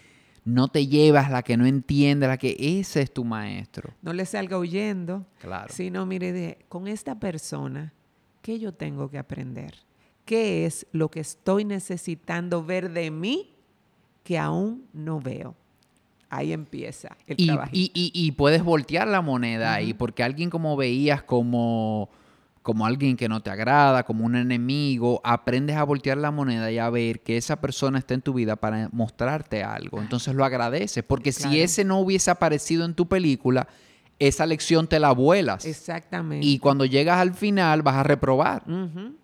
no 0.43 0.67
te 0.67 0.87
llevas, 0.87 1.31
la 1.31 1.41
que 1.41 1.57
no 1.57 1.65
entiende, 1.65 2.27
la 2.27 2.37
que 2.37 2.55
ese 2.59 3.01
es 3.01 3.13
tu 3.13 3.23
maestro. 3.23 3.93
No 4.01 4.13
le 4.13 4.25
salga 4.25 4.57
huyendo. 4.57 5.25
Claro. 5.39 5.73
Sino, 5.73 6.05
mire, 6.05 6.31
de, 6.31 6.65
con 6.69 6.87
esta 6.87 7.19
persona, 7.19 7.93
¿qué 8.41 8.59
yo 8.59 8.73
tengo 8.73 9.09
que 9.09 9.17
aprender? 9.17 9.73
¿Qué 10.25 10.65
es 10.65 10.85
lo 10.91 11.09
que 11.09 11.19
estoy 11.21 11.65
necesitando 11.65 12.63
ver 12.63 12.91
de 12.91 13.09
mí 13.09 13.55
que 14.23 14.37
aún 14.37 14.87
no 14.93 15.19
veo? 15.19 15.55
Ahí 16.37 16.53
empieza 16.53 17.15
el 17.27 17.35
y, 17.39 17.91
y, 17.93 18.11
y, 18.13 18.31
puedes 18.31 18.63
voltear 18.63 19.07
la 19.07 19.21
moneda 19.21 19.73
ahí, 19.73 19.93
porque 19.93 20.23
alguien 20.23 20.49
como 20.49 20.75
veías 20.75 21.23
como, 21.23 22.09
como 22.61 22.85
alguien 22.85 23.17
que 23.17 23.29
no 23.29 23.41
te 23.41 23.49
agrada, 23.49 24.03
como 24.03 24.25
un 24.25 24.35
enemigo, 24.35 25.21
aprendes 25.23 25.75
a 25.75 25.83
voltear 25.83 26.17
la 26.17 26.31
moneda 26.31 26.71
y 26.71 26.77
a 26.77 26.89
ver 26.89 27.21
que 27.21 27.37
esa 27.37 27.61
persona 27.61 27.99
está 27.99 28.13
en 28.13 28.21
tu 28.21 28.33
vida 28.33 28.55
para 28.55 28.89
mostrarte 28.91 29.63
algo. 29.63 30.01
Entonces 30.01 30.33
lo 30.33 30.45
agradeces, 30.45 31.03
porque 31.03 31.31
si 31.31 31.61
ese 31.61 31.83
no 31.83 31.99
hubiese 31.99 32.31
aparecido 32.31 32.85
en 32.85 32.93
tu 32.93 33.07
película, 33.07 33.67
esa 34.19 34.45
lección 34.45 34.87
te 34.87 34.99
la 34.99 35.11
vuelas. 35.11 35.65
Exactamente. 35.65 36.45
Y 36.45 36.59
cuando 36.59 36.85
llegas 36.85 37.19
al 37.19 37.33
final 37.33 37.81
vas 37.81 37.95
a 37.95 38.03
reprobar, 38.03 38.63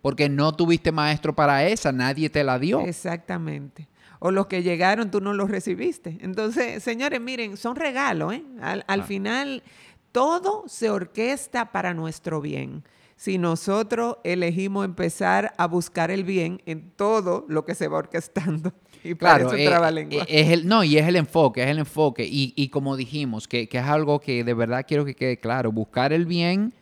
porque 0.02 0.28
no 0.28 0.52
tuviste 0.54 0.92
maestro 0.92 1.34
para 1.34 1.66
esa, 1.66 1.92
nadie 1.92 2.30
te 2.30 2.44
la 2.44 2.58
dio. 2.58 2.80
Exactamente. 2.80 3.88
O 4.24 4.30
los 4.30 4.46
que 4.46 4.62
llegaron 4.62 5.10
tú 5.10 5.20
no 5.20 5.32
los 5.32 5.50
recibiste. 5.50 6.18
Entonces, 6.20 6.82
señores, 6.82 7.20
miren, 7.20 7.56
son 7.56 7.74
regalos, 7.74 8.34
¿eh? 8.34 8.44
Al, 8.60 8.84
al 8.86 9.02
final 9.02 9.64
todo 10.12 10.64
se 10.68 10.90
orquesta 10.90 11.72
para 11.72 11.92
nuestro 11.92 12.40
bien 12.40 12.84
si 13.22 13.38
nosotros 13.38 14.16
elegimos 14.24 14.84
empezar 14.84 15.52
a 15.56 15.68
buscar 15.68 16.10
el 16.10 16.24
bien 16.24 16.60
en 16.66 16.90
todo 16.90 17.44
lo 17.48 17.64
que 17.64 17.76
se 17.76 17.86
va 17.86 17.98
orquestando. 17.98 18.72
Y 19.04 19.14
claro, 19.14 19.48
para 19.48 19.60
eso 19.60 19.94
eh, 19.94 20.08
eh, 20.10 20.24
es 20.26 20.50
el, 20.50 20.66
no, 20.66 20.82
y 20.82 20.98
es 20.98 21.06
el 21.06 21.14
enfoque, 21.14 21.62
es 21.62 21.68
el 21.68 21.78
enfoque. 21.78 22.26
Y, 22.28 22.68
como 22.70 22.96
dijimos, 22.96 23.46
que, 23.46 23.68
es 23.70 23.84
algo 23.84 24.20
que 24.20 24.42
de 24.42 24.54
verdad 24.54 24.84
quiero 24.88 25.04
que 25.04 25.14
quede 25.14 25.38
claro, 25.38 25.70
buscar 25.70 26.12
el 26.12 26.26
bien, 26.26 26.72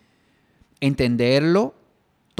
entenderlo, 0.80 1.74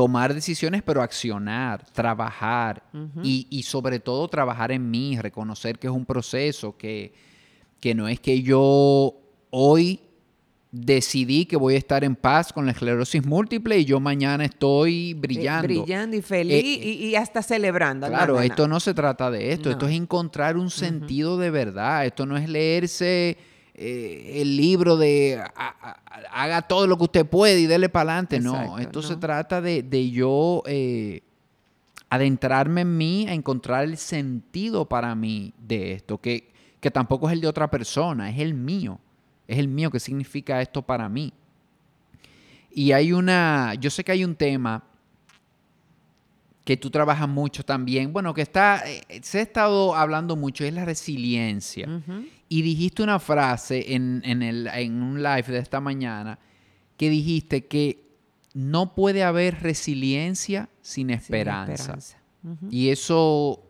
tomar 0.01 0.33
decisiones, 0.33 0.83
pero 0.83 1.03
accionar, 1.03 1.85
trabajar 1.93 2.83
y, 3.23 3.47
y, 3.51 3.65
sobre 3.65 4.01
todo 4.01 4.27
trabajar 4.29 4.73
en 4.73 4.91
mí, 4.91 5.19
reconocer 5.21 5.79
que 5.79 5.89
es 5.89 5.93
un 5.93 6.07
proceso, 6.07 6.75
que, 6.75 7.13
que 7.81 7.95
no 7.95 8.09
es 8.09 8.19
que 8.19 8.41
yo 8.41 9.15
hoy 9.51 10.01
decidí 10.73 11.45
que 11.45 11.59
voy 11.59 11.75
a 11.75 11.77
estar 11.77 12.03
en 12.03 12.17
paz 12.17 12.51
con 12.51 12.65
la 12.65 12.73
esclerosis 12.73 13.27
múltiple 13.27 13.79
y 13.79 13.85
yo 13.85 14.01
mañana 14.01 14.47
estoy 14.47 15.13
brillando. 15.13 15.69
brillando 15.69 16.17
y 16.17 16.23
feliz 16.23 16.65
eh, 16.65 16.89
y, 16.89 17.15
hasta 17.15 17.43
celebrando. 17.43 18.07
Claro, 18.07 18.41
esto 18.41 18.67
no 18.67 18.81
se 18.81 18.95
trata 18.95 19.31
de 19.31 19.53
esto, 19.53 19.71
esto 19.71 19.87
es 19.87 19.95
encontrar 19.95 20.57
un 20.57 20.71
sentido 20.71 21.37
de 21.37 21.51
verdad, 21.51 22.07
esto 22.07 22.25
no 22.25 22.39
es 22.39 22.49
leerse 22.49 23.37
eh, 23.83 24.43
el 24.43 24.57
libro 24.57 24.97
de 24.97 25.43
haga 26.31 26.63
todo 26.63 26.87
lo 26.87 26.97
que 26.97 27.05
usted 27.05 27.27
puede 27.27 27.61
y 27.61 27.67
dele 27.67 27.89
para 27.89 28.13
adelante, 28.13 28.41
no, 28.41 28.79
esto 28.79 29.03
se 29.03 29.17
trata 29.17 29.61
de, 29.61 30.11
yo 30.11 30.63
eh, 30.67 31.23
adentrarme 32.09 32.83
en 32.83 32.97
mí, 32.97 33.27
a 33.29 33.33
encontrar 33.33 33.85
el 33.85 33.97
sentido 33.97 34.89
para 34.89 35.15
mí 35.15 35.55
de 35.59 35.93
esto, 35.93 36.19
que, 36.19 36.53
que 36.81 36.91
tampoco 36.91 37.29
es 37.29 37.33
el 37.33 37.41
de 37.41 37.49
otra 37.49 37.71
persona, 37.71 38.31
es 38.31 38.39
el 38.39 38.55
mío 38.55 39.01
es 39.51 39.59
el 39.59 39.67
mío, 39.67 39.91
¿qué 39.91 39.99
significa 39.99 40.63
esto 40.63 40.81
para 40.81 41.09
mí? 41.09 41.33
Y 42.71 42.93
hay 42.93 43.13
una, 43.13 43.75
yo 43.75 43.91
sé 43.91 44.05
que 44.05 44.13
hay 44.13 44.25
un 44.25 44.37
tema 44.37 44.85
que 46.65 46.77
tú 46.77 46.89
trabajas 46.89 47.29
mucho 47.29 47.65
también, 47.65 48.13
bueno, 48.13 48.33
que 48.33 48.43
está, 48.43 48.89
eh, 48.89 49.03
se 49.23 49.41
ha 49.41 49.43
estado 49.43 49.97
hablando 49.97 50.37
mucho, 50.37 50.65
es 50.65 50.73
la 50.73 50.85
resiliencia. 50.85 51.89
Y 52.51 52.63
dijiste 52.63 53.03
una 53.03 53.19
frase 53.19 53.95
en, 53.95 54.23
en 54.25 55.03
un 55.03 55.23
live 55.23 55.45
de 55.47 55.59
esta 55.59 55.81
mañana 55.81 56.39
que 56.97 57.09
dijiste 57.09 57.67
que 57.67 58.11
no 58.53 58.95
puede 58.95 59.23
haber 59.23 59.63
resiliencia 59.63 60.69
sin 60.83 61.11
esperanza. 61.11 61.97
Y 62.71 62.89
eso, 62.91 63.63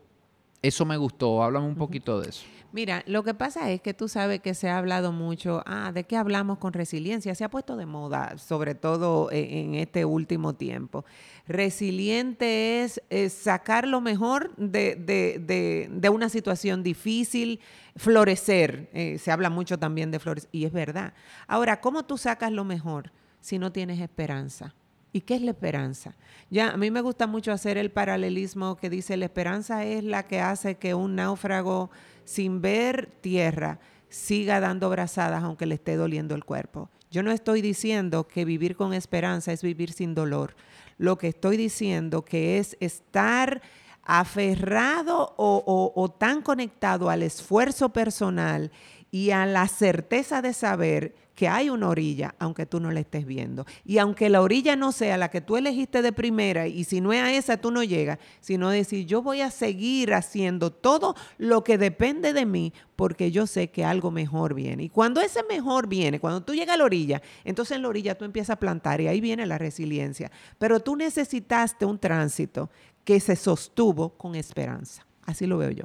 eso 0.62 0.84
me 0.84 0.96
gustó, 0.96 1.42
háblame 1.42 1.66
un 1.66 1.76
poquito 1.76 2.20
de 2.20 2.30
eso. 2.30 2.44
Mira, 2.72 3.02
lo 3.06 3.24
que 3.24 3.34
pasa 3.34 3.70
es 3.72 3.80
que 3.80 3.94
tú 3.94 4.06
sabes 4.06 4.40
que 4.40 4.54
se 4.54 4.68
ha 4.68 4.78
hablado 4.78 5.10
mucho, 5.10 5.62
ah, 5.66 5.90
¿de 5.92 6.04
qué 6.04 6.16
hablamos 6.16 6.58
con 6.58 6.72
resiliencia? 6.72 7.34
Se 7.34 7.42
ha 7.42 7.50
puesto 7.50 7.76
de 7.76 7.84
moda, 7.84 8.38
sobre 8.38 8.76
todo 8.76 9.28
e, 9.32 9.60
en 9.60 9.74
este 9.74 10.04
último 10.04 10.54
tiempo. 10.54 11.04
Resiliente 11.48 12.82
es, 12.82 13.02
sacar 13.32 13.88
lo 13.88 14.00
mejor 14.00 14.54
de, 14.56 15.90
una 16.12 16.28
situación 16.28 16.84
difícil, 16.84 17.58
florecer. 17.96 18.88
Eh, 18.92 19.18
se 19.18 19.32
habla 19.32 19.50
mucho 19.50 19.76
también 19.76 20.12
de 20.12 20.20
florecer, 20.20 20.50
y 20.52 20.64
es 20.64 20.72
verdad. 20.72 21.12
Ahora, 21.48 21.80
¿cómo 21.80 22.04
tú 22.04 22.18
sacas 22.18 22.52
lo 22.52 22.64
mejor 22.64 23.10
si 23.40 23.58
no 23.58 23.72
tienes 23.72 24.00
esperanza? 24.00 24.76
¿Y 25.12 25.22
qué 25.22 25.34
es 25.34 25.42
la 25.42 25.50
esperanza? 25.50 26.14
Ya, 26.50 26.70
a 26.70 26.76
mí 26.76 26.92
me 26.92 27.00
gusta 27.00 27.26
mucho 27.26 27.50
hacer 27.50 27.78
el 27.78 27.90
paralelismo 27.90 28.76
que 28.76 28.88
dice, 28.88 29.16
la 29.16 29.24
esperanza 29.24 29.84
es 29.84 30.04
la 30.04 30.22
que 30.28 30.40
hace 30.40 30.76
que 30.76 30.94
un 30.94 31.16
náufrago 31.16 31.90
sin 32.30 32.62
ver 32.62 33.10
tierra 33.20 33.80
siga 34.08 34.60
dando 34.60 34.88
brazadas 34.88 35.42
aunque 35.42 35.66
le 35.66 35.74
esté 35.74 35.96
doliendo 35.96 36.36
el 36.36 36.44
cuerpo. 36.44 36.88
Yo 37.10 37.24
no 37.24 37.32
estoy 37.32 37.60
diciendo 37.60 38.28
que 38.28 38.44
vivir 38.44 38.76
con 38.76 38.94
esperanza 38.94 39.52
es 39.52 39.62
vivir 39.62 39.92
sin 39.92 40.14
dolor. 40.14 40.54
Lo 40.96 41.18
que 41.18 41.26
estoy 41.26 41.56
diciendo 41.56 42.24
que 42.24 42.58
es 42.58 42.76
estar 42.78 43.62
aferrado 44.04 45.34
o, 45.36 45.92
o 45.94 46.08
tan 46.08 46.40
conectado 46.42 47.10
al 47.10 47.24
esfuerzo 47.24 47.88
personal 47.88 48.70
y 49.10 49.30
a 49.30 49.44
la 49.44 49.66
certeza 49.66 50.40
de 50.40 50.52
saber 50.52 51.16
que 51.40 51.48
hay 51.48 51.70
una 51.70 51.88
orilla, 51.88 52.34
aunque 52.38 52.66
tú 52.66 52.80
no 52.80 52.92
la 52.92 53.00
estés 53.00 53.24
viendo. 53.24 53.64
Y 53.82 53.96
aunque 53.96 54.28
la 54.28 54.42
orilla 54.42 54.76
no 54.76 54.92
sea 54.92 55.16
la 55.16 55.30
que 55.30 55.40
tú 55.40 55.56
elegiste 55.56 56.02
de 56.02 56.12
primera, 56.12 56.66
y 56.66 56.84
si 56.84 57.00
no 57.00 57.14
es 57.14 57.22
a 57.22 57.32
esa, 57.32 57.56
tú 57.56 57.70
no 57.70 57.82
llegas, 57.82 58.18
sino 58.40 58.68
decir, 58.68 59.06
yo 59.06 59.22
voy 59.22 59.40
a 59.40 59.50
seguir 59.50 60.12
haciendo 60.12 60.70
todo 60.70 61.14
lo 61.38 61.64
que 61.64 61.78
depende 61.78 62.34
de 62.34 62.44
mí, 62.44 62.74
porque 62.94 63.30
yo 63.30 63.46
sé 63.46 63.70
que 63.70 63.86
algo 63.86 64.10
mejor 64.10 64.52
viene. 64.52 64.82
Y 64.82 64.88
cuando 64.90 65.22
ese 65.22 65.42
mejor 65.44 65.88
viene, 65.88 66.20
cuando 66.20 66.42
tú 66.42 66.52
llegas 66.52 66.74
a 66.74 66.76
la 66.76 66.84
orilla, 66.84 67.22
entonces 67.42 67.74
en 67.74 67.84
la 67.84 67.88
orilla 67.88 68.18
tú 68.18 68.26
empiezas 68.26 68.50
a 68.50 68.60
plantar 68.60 69.00
y 69.00 69.08
ahí 69.08 69.22
viene 69.22 69.46
la 69.46 69.56
resiliencia. 69.56 70.30
Pero 70.58 70.80
tú 70.80 70.94
necesitaste 70.94 71.86
un 71.86 71.98
tránsito 71.98 72.68
que 73.02 73.18
se 73.18 73.34
sostuvo 73.34 74.10
con 74.10 74.34
esperanza. 74.34 75.06
Así 75.22 75.46
lo 75.46 75.56
veo 75.56 75.70
yo. 75.70 75.84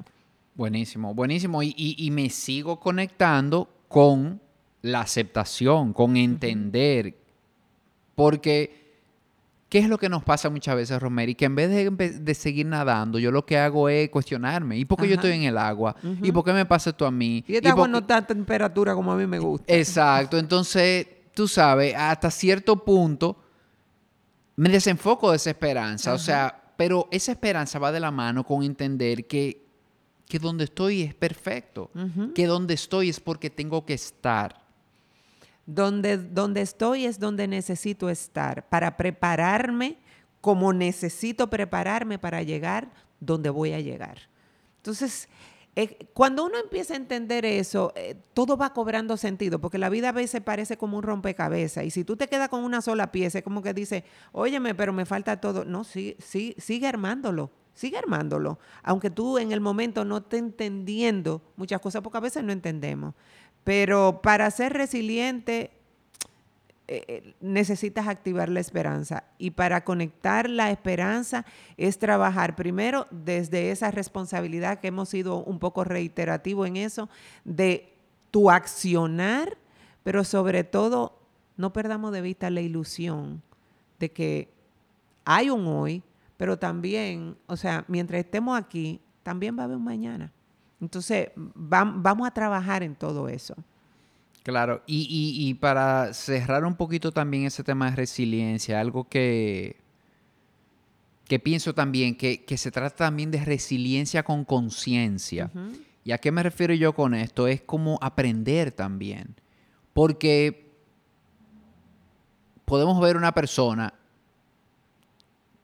Buenísimo, 0.53 1.13
buenísimo. 1.13 1.63
Y, 1.63 1.73
y 1.77 2.11
me 2.11 2.29
sigo 2.29 2.77
conectando 2.77 3.69
con 3.87 4.41
la 4.85 5.01
aceptación, 5.01 5.93
con 5.93 6.15
entender. 6.15 7.15
Porque, 8.13 8.93
¿qué 9.67 9.79
es 9.79 9.89
lo 9.89 9.97
que 9.97 10.09
nos 10.09 10.23
pasa 10.23 10.49
muchas 10.49 10.75
veces, 10.75 11.01
Romero? 11.01 11.31
Y 11.31 11.35
que 11.35 11.45
en 11.45 11.55
vez 11.55 12.23
de, 12.23 12.33
seguir 12.35 12.67
nadando, 12.67 13.17
yo 13.17 13.31
lo 13.31 13.45
que 13.45 13.57
hago 13.57 13.89
es 13.89 14.09
cuestionarme. 14.09 14.77
¿Y 14.77 14.85
por 14.85 14.99
qué 14.99 15.07
yo 15.07 15.15
estoy 15.15 15.31
en 15.31 15.43
el 15.43 15.57
agua? 15.57 15.95
¿Y 16.21 16.31
por 16.31 16.43
qué 16.43 16.53
me 16.53 16.65
pasa 16.65 16.91
esto 16.91 17.05
a 17.05 17.11
mí? 17.11 17.43
Y 17.47 17.55
esta 17.55 17.71
agua 17.71 17.87
no 17.87 17.97
está 17.97 18.25
temperatura 18.25 18.93
como 18.93 19.11
a 19.11 19.15
mí 19.15 19.25
me 19.25 19.39
gusta. 19.39 19.73
Exacto. 19.73 20.37
Entonces, 20.37 21.07
tú 21.33 21.47
sabes, 21.47 21.95
hasta 21.95 22.29
cierto 22.29 22.83
punto 22.85 23.37
me 24.55 24.69
desenfoco 24.69 25.31
de 25.31 25.37
esa 25.37 25.49
esperanza. 25.49 26.13
O 26.13 26.19
sea, 26.19 26.73
pero 26.77 27.07
esa 27.11 27.31
esperanza 27.31 27.79
va 27.79 27.91
de 27.91 27.99
la 27.99 28.11
mano 28.11 28.43
con 28.43 28.63
entender 28.63 29.25
que, 29.25 29.65
que 30.27 30.37
donde 30.37 30.65
estoy 30.65 31.01
es 31.01 31.15
perfecto. 31.15 31.89
Que 32.35 32.45
donde 32.45 32.75
estoy 32.75 33.09
es 33.09 33.19
porque 33.19 33.49
tengo 33.49 33.83
que 33.83 33.95
estar. 33.95 34.64
Donde, 35.65 36.17
donde 36.17 36.61
estoy 36.61 37.05
es 37.05 37.19
donde 37.19 37.47
necesito 37.47 38.09
estar 38.09 38.67
para 38.69 38.97
prepararme 38.97 39.97
como 40.41 40.73
necesito 40.73 41.49
prepararme 41.49 42.19
para 42.19 42.43
llegar 42.43 42.91
donde 43.19 43.49
voy 43.49 43.73
a 43.73 43.79
llegar. 43.79 44.29
Entonces, 44.77 45.27
eh, 45.75 46.07
cuando 46.13 46.45
uno 46.45 46.57
empieza 46.57 46.93
a 46.93 46.97
entender 46.97 47.45
eso, 47.45 47.91
eh, 47.95 48.15
todo 48.33 48.55
va 48.55 48.71
cobrando 48.71 49.17
sentido, 49.17 49.59
porque 49.59 49.77
la 49.77 49.89
vida 49.89 50.09
a 50.09 50.11
veces 50.13 50.41
parece 50.41 50.77
como 50.77 50.97
un 50.97 51.03
rompecabezas. 51.03 51.83
Y 51.83 51.89
si 51.89 52.05
tú 52.05 52.15
te 52.15 52.27
quedas 52.27 52.47
con 52.47 52.63
una 52.63 52.81
sola 52.81 53.11
pieza, 53.11 53.39
es 53.39 53.43
como 53.43 53.61
que 53.61 53.73
dice, 53.73 54.05
óyeme, 54.31 54.73
pero 54.73 54.93
me 54.93 55.05
falta 55.05 55.41
todo. 55.41 55.65
No, 55.65 55.83
sí, 55.83 56.15
sí, 56.19 56.55
sigue 56.57 56.87
armándolo, 56.87 57.51
sigue 57.73 57.97
armándolo. 57.97 58.57
Aunque 58.83 59.09
tú 59.09 59.37
en 59.37 59.51
el 59.51 59.59
momento 59.59 60.05
no 60.05 60.17
estés 60.17 60.39
entendiendo 60.39 61.41
muchas 61.57 61.81
cosas, 61.81 62.01
porque 62.01 62.19
a 62.19 62.21
veces 62.21 62.43
no 62.43 62.53
entendemos. 62.53 63.15
Pero 63.65 64.21
para 64.21 64.49
ser 64.51 64.71
resiliente 64.71 65.71
eh, 66.87 67.03
eh, 67.07 67.33
necesitas 67.41 68.07
activar 68.07 68.47
la 68.47 68.59
esperanza. 68.59 69.23
Y 69.39 69.51
para 69.51 69.83
conectar 69.83 70.47
la 70.47 70.69
esperanza 70.69 71.43
es 71.77 71.97
trabajar 71.97 72.55
primero 72.55 73.07
desde 73.09 73.71
esa 73.71 73.89
responsabilidad 73.89 74.79
que 74.79 74.89
hemos 74.89 75.09
sido 75.09 75.43
un 75.43 75.57
poco 75.57 75.83
reiterativo 75.83 76.63
en 76.67 76.77
eso, 76.77 77.09
de 77.43 77.91
tu 78.29 78.51
accionar, 78.51 79.57
pero 80.03 80.23
sobre 80.23 80.63
todo 80.63 81.17
no 81.57 81.73
perdamos 81.73 82.11
de 82.11 82.21
vista 82.21 82.51
la 82.51 82.61
ilusión 82.61 83.41
de 83.97 84.11
que 84.11 84.49
hay 85.23 85.49
un 85.49 85.65
hoy, 85.65 86.03
pero 86.37 86.59
también, 86.59 87.35
o 87.47 87.57
sea, 87.57 87.83
mientras 87.87 88.19
estemos 88.19 88.59
aquí, 88.59 89.01
también 89.23 89.57
va 89.57 89.63
a 89.63 89.65
haber 89.65 89.77
un 89.77 89.83
mañana. 89.83 90.31
Entonces, 90.85 91.29
vamos 91.35 92.27
a 92.27 92.31
trabajar 92.31 92.83
en 92.83 92.93
todo 92.93 93.27
eso. 93.27 93.55
Claro, 94.43 94.83
y, 94.85 95.55
para 95.55 96.13
cerrar 96.13 96.63
un 96.65 96.75
poquito 96.75 97.11
también 97.11 97.45
ese 97.45 97.63
tema 97.63 97.89
de 97.89 97.95
resiliencia, 97.95 98.79
algo 98.79 99.09
que, 99.09 99.77
que 101.27 101.39
pienso 101.39 101.73
también, 101.73 102.15
que, 102.15 102.45
se 102.55 102.69
trata 102.69 102.95
también 102.95 103.31
de 103.31 103.43
resiliencia 103.43 104.21
con 104.21 104.45
conciencia. 104.45 105.49
¿Y 106.03 106.11
a 106.11 106.19
qué 106.19 106.31
me 106.31 106.43
refiero 106.43 106.75
yo 106.75 106.93
con 106.93 107.15
esto? 107.15 107.47
Es 107.47 107.61
como 107.61 107.97
aprender 107.99 108.71
también. 108.71 109.33
Porque 109.91 110.71
podemos 112.65 113.01
ver 113.01 113.17
una 113.17 113.33
persona 113.33 113.91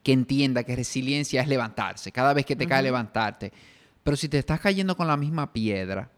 que 0.02 0.12
entienda 0.12 0.64
que 0.64 0.74
resiliencia 0.74 1.40
es 1.40 1.46
levantarse, 1.46 2.10
cada 2.10 2.34
vez 2.34 2.44
que 2.44 2.56
te 2.56 2.66
cae 2.66 2.82
levantarte. 2.82 3.52
Pero 4.02 4.16
si 4.16 4.28
te 4.28 4.38
estás 4.38 4.60
cayendo 4.60 4.96
con 4.96 5.06
la 5.06 5.16
misma 5.16 5.52
piedra. 5.52 6.10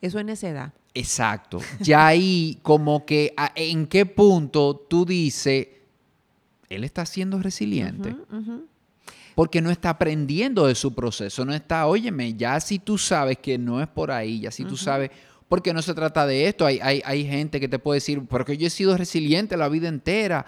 Eso 0.00 0.18
es 0.18 0.24
necedad. 0.24 0.72
Exacto. 0.94 1.60
Ya 1.80 2.06
ahí 2.06 2.58
como 2.62 3.06
que 3.06 3.34
en 3.54 3.86
qué 3.86 4.06
punto 4.06 4.76
tú 4.76 5.04
dices, 5.04 5.68
él 6.68 6.84
está 6.84 7.06
siendo 7.06 7.38
resiliente. 7.40 8.14
Porque 9.34 9.62
no 9.62 9.70
está 9.70 9.90
aprendiendo 9.90 10.66
de 10.66 10.74
su 10.74 10.94
proceso, 10.94 11.44
no 11.44 11.54
está, 11.54 11.86
óyeme, 11.86 12.34
ya 12.34 12.60
si 12.60 12.78
tú 12.78 12.98
sabes 12.98 13.38
que 13.38 13.56
no 13.56 13.80
es 13.80 13.88
por 13.88 14.10
ahí, 14.10 14.40
ya 14.40 14.50
si 14.50 14.64
tú 14.64 14.76
sabes, 14.76 15.10
porque 15.48 15.72
no 15.72 15.80
se 15.82 15.94
trata 15.94 16.26
de 16.26 16.46
esto, 16.46 16.66
hay, 16.66 16.78
hay, 16.82 17.00
hay 17.04 17.26
gente 17.26 17.58
que 17.60 17.68
te 17.68 17.78
puede 17.78 17.98
decir, 17.98 18.22
porque 18.28 18.56
yo 18.56 18.66
he 18.66 18.70
sido 18.70 18.96
resiliente 18.96 19.56
la 19.56 19.68
vida 19.68 19.88
entera. 19.88 20.44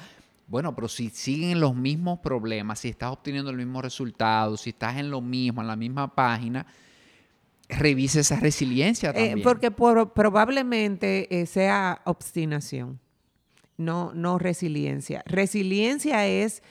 Bueno, 0.46 0.74
pero 0.74 0.88
si 0.88 1.08
siguen 1.10 1.60
los 1.60 1.74
mismos 1.74 2.18
problemas, 2.20 2.80
si 2.80 2.88
estás 2.88 3.10
obteniendo 3.12 3.50
el 3.50 3.56
mismo 3.56 3.80
resultado, 3.80 4.56
si 4.56 4.70
estás 4.70 4.98
en 4.98 5.10
lo 5.10 5.20
mismo, 5.20 5.60
en 5.62 5.68
la 5.68 5.76
misma 5.76 6.14
página, 6.14 6.66
revise 7.68 8.20
esa 8.20 8.38
resiliencia 8.38 9.10
eh, 9.10 9.14
también. 9.14 9.42
porque 9.42 9.70
probablemente 9.70 11.40
eh, 11.40 11.46
sea 11.46 12.02
obstinación, 12.04 13.00
no, 13.76 14.12
no 14.14 14.38
resiliencia. 14.38 15.22
Resiliencia 15.26 16.26
es 16.26 16.62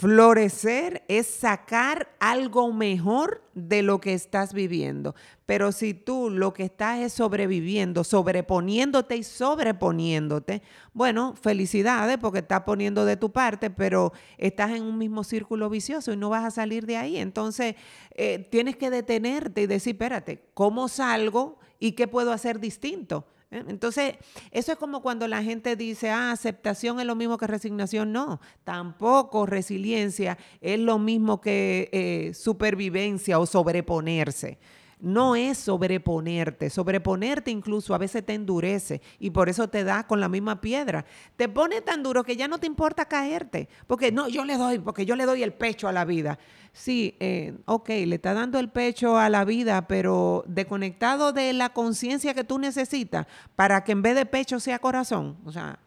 Florecer 0.00 1.04
es 1.08 1.26
sacar 1.26 2.08
algo 2.20 2.72
mejor 2.72 3.42
de 3.52 3.82
lo 3.82 4.00
que 4.00 4.14
estás 4.14 4.54
viviendo. 4.54 5.14
Pero 5.44 5.72
si 5.72 5.92
tú 5.92 6.30
lo 6.30 6.54
que 6.54 6.62
estás 6.62 7.00
es 7.00 7.12
sobreviviendo, 7.12 8.02
sobreponiéndote 8.02 9.16
y 9.16 9.22
sobreponiéndote, 9.22 10.62
bueno, 10.94 11.34
felicidades 11.34 12.16
porque 12.16 12.38
estás 12.38 12.62
poniendo 12.62 13.04
de 13.04 13.18
tu 13.18 13.30
parte, 13.30 13.68
pero 13.68 14.14
estás 14.38 14.70
en 14.70 14.84
un 14.84 14.96
mismo 14.96 15.22
círculo 15.22 15.68
vicioso 15.68 16.14
y 16.14 16.16
no 16.16 16.30
vas 16.30 16.46
a 16.46 16.50
salir 16.50 16.86
de 16.86 16.96
ahí. 16.96 17.18
Entonces, 17.18 17.74
eh, 18.12 18.48
tienes 18.50 18.76
que 18.76 18.88
detenerte 18.88 19.60
y 19.60 19.66
decir, 19.66 19.96
espérate, 19.96 20.46
¿cómo 20.54 20.88
salgo 20.88 21.58
y 21.78 21.92
qué 21.92 22.08
puedo 22.08 22.32
hacer 22.32 22.58
distinto? 22.58 23.26
¿Eh? 23.50 23.64
Entonces, 23.68 24.14
eso 24.50 24.72
es 24.72 24.78
como 24.78 25.02
cuando 25.02 25.26
la 25.28 25.42
gente 25.42 25.76
dice, 25.76 26.10
ah, 26.10 26.32
aceptación 26.32 27.00
es 27.00 27.06
lo 27.06 27.14
mismo 27.14 27.38
que 27.38 27.46
resignación. 27.46 28.12
No, 28.12 28.40
tampoco 28.64 29.46
resiliencia 29.46 30.38
es 30.60 30.78
lo 30.78 30.98
mismo 30.98 31.40
que 31.40 31.88
eh, 31.92 32.34
supervivencia 32.34 33.38
o 33.38 33.46
sobreponerse. 33.46 34.58
No 35.00 35.36
es 35.36 35.58
sobreponerte, 35.58 36.70
sobreponerte 36.70 37.50
incluso 37.50 37.94
a 37.94 37.98
veces 37.98 38.24
te 38.24 38.34
endurece 38.34 39.00
y 39.18 39.30
por 39.30 39.48
eso 39.48 39.68
te 39.68 39.84
da 39.84 40.06
con 40.06 40.20
la 40.20 40.28
misma 40.28 40.60
piedra. 40.60 41.04
Te 41.36 41.48
pone 41.48 41.80
tan 41.80 42.02
duro 42.02 42.24
que 42.24 42.36
ya 42.36 42.48
no 42.48 42.58
te 42.58 42.66
importa 42.66 43.06
caerte, 43.06 43.68
porque 43.86 44.12
no, 44.12 44.28
yo 44.28 44.44
le 44.44 44.56
doy, 44.56 44.78
porque 44.78 45.06
yo 45.06 45.16
le 45.16 45.26
doy 45.26 45.42
el 45.42 45.52
pecho 45.52 45.88
a 45.88 45.92
la 45.92 46.04
vida 46.04 46.38
sí, 46.72 47.16
eh, 47.20 47.54
ok, 47.66 47.88
le 47.88 48.16
está 48.16 48.34
dando 48.34 48.58
el 48.58 48.68
pecho 48.68 49.18
a 49.18 49.28
la 49.28 49.44
vida, 49.44 49.86
pero 49.86 50.44
desconectado 50.46 51.32
de 51.32 51.52
la 51.52 51.70
conciencia 51.70 52.34
que 52.34 52.44
tú 52.44 52.58
necesitas 52.58 53.26
para 53.56 53.84
que 53.84 53.92
en 53.92 54.02
vez 54.02 54.14
de 54.14 54.26
pecho 54.26 54.60
sea 54.60 54.78
corazón. 54.78 55.38
O 55.44 55.52
sea, 55.52 55.78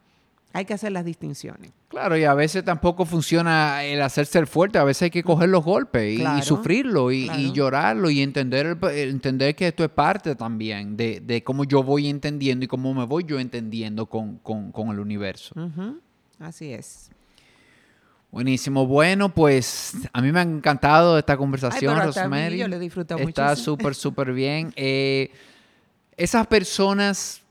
hay 0.54 0.66
que 0.66 0.76
hacer 0.76 0.92
las 0.92 1.04
distinciones. 1.04 1.72
Claro, 1.88 2.16
y 2.16 2.24
a 2.24 2.36
veces 2.36 2.64
tampoco 2.64 3.06
funciona 3.06 3.84
el 3.84 4.02
hacerse 4.04 4.38
el 4.38 4.46
fuerte, 4.46 4.78
a 4.78 4.84
veces 4.84 5.04
hay 5.04 5.10
que 5.10 5.24
coger 5.24 5.50
los 5.50 5.64
golpes 5.64 6.20
y, 6.20 6.42
sufrirlo 6.44 7.12
y, 7.12 7.52
llorarlo 7.52 8.12
y 8.12 8.22
entender, 8.22 8.78
entender 8.94 9.56
que 9.56 9.68
esto 9.68 9.84
es 9.84 9.90
parte 9.90 10.36
también 10.36 10.96
de, 10.96 11.44
cómo 11.44 11.64
yo 11.64 11.82
voy 11.82 12.08
entendiendo 12.08 12.66
y 12.66 12.68
cómo 12.68 12.94
me 12.94 13.06
voy 13.06 13.24
yo 13.24 13.40
entendiendo 13.40 14.06
con, 14.06 14.40
el 14.92 15.00
universo. 15.00 15.56
Así 16.40 16.72
es. 16.72 17.10
Buenísimo. 18.32 18.88
Bueno, 18.88 19.30
pues 19.30 19.94
a 20.12 20.22
mí 20.22 20.32
me 20.32 20.40
ha 20.40 20.44
encantado 20.44 21.18
esta 21.18 21.36
conversación, 21.36 22.00
Rosemary. 22.00 22.58
yo. 22.58 22.68
Está 23.28 23.56
súper, 23.56 23.94
súper 23.94 24.34
bien. 24.34 24.74
Eh, 24.76 25.32
esas 26.18 26.46
personas 26.48 27.43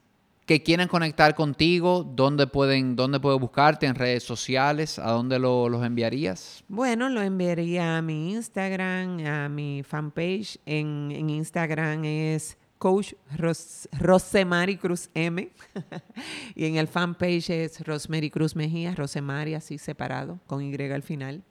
que 0.53 0.63
quieran 0.63 0.87
conectar 0.87 1.35
contigo, 1.35 2.05
¿dónde 2.05 2.47
pueden, 2.47 2.95
dónde 2.95 3.17
buscarte 3.17 3.87
en 3.87 3.95
redes 3.95 4.23
sociales? 4.23 4.99
¿A 4.99 5.13
dónde 5.13 5.39
los 5.39 5.83
enviarías? 5.83 6.63
Bueno, 6.69 7.09
lo 7.09 7.23
enviaría 7.23 7.97
a 7.97 8.03
mi 8.03 8.33
Instagram, 8.33 9.25
a 9.25 9.49
mi 9.49 9.83
fanpage. 9.83 10.59
En, 10.67 11.11
en 11.11 11.31
Instagram 11.31 12.05
es 12.05 12.59
coach 12.77 13.15
Rosemary 13.93 14.77
Cruz 14.77 15.09
M. 15.15 15.49
y 16.55 16.67
en 16.67 16.77
el 16.77 16.87
fanpage 16.87 17.49
es 17.49 17.81
Rosemary 17.87 18.29
Cruz 18.29 18.55
Mejía, 18.55 18.95
Rosemary 18.95 19.55
así 19.55 19.79
separado, 19.79 20.39
con 20.47 20.63
Y 20.63 20.75
al 20.75 21.03
final. 21.03 21.43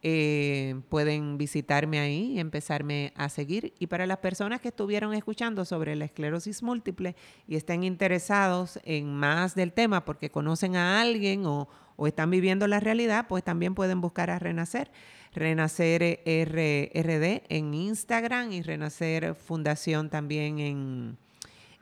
Eh, 0.00 0.80
pueden 0.88 1.38
visitarme 1.38 1.98
ahí 1.98 2.34
y 2.34 2.38
empezarme 2.38 3.12
a 3.16 3.28
seguir. 3.28 3.74
Y 3.80 3.88
para 3.88 4.06
las 4.06 4.18
personas 4.18 4.60
que 4.60 4.68
estuvieron 4.68 5.12
escuchando 5.12 5.64
sobre 5.64 5.96
la 5.96 6.04
esclerosis 6.04 6.62
múltiple 6.62 7.16
y 7.48 7.56
estén 7.56 7.82
interesados 7.82 8.78
en 8.84 9.12
más 9.12 9.56
del 9.56 9.72
tema 9.72 10.04
porque 10.04 10.30
conocen 10.30 10.76
a 10.76 11.00
alguien 11.00 11.46
o, 11.46 11.68
están 12.06 12.30
viviendo 12.30 12.68
la 12.68 12.78
realidad, 12.78 13.26
pues 13.28 13.42
también 13.42 13.74
pueden 13.74 14.00
buscar 14.00 14.30
a 14.30 14.38
Renacer. 14.38 14.88
Renacer 15.34 16.20
RD 16.24 17.42
en 17.48 17.74
Instagram 17.74 18.52
y 18.52 18.62
Renacer 18.62 19.34
Fundación 19.34 20.08
también 20.08 20.60
en, 20.60 21.18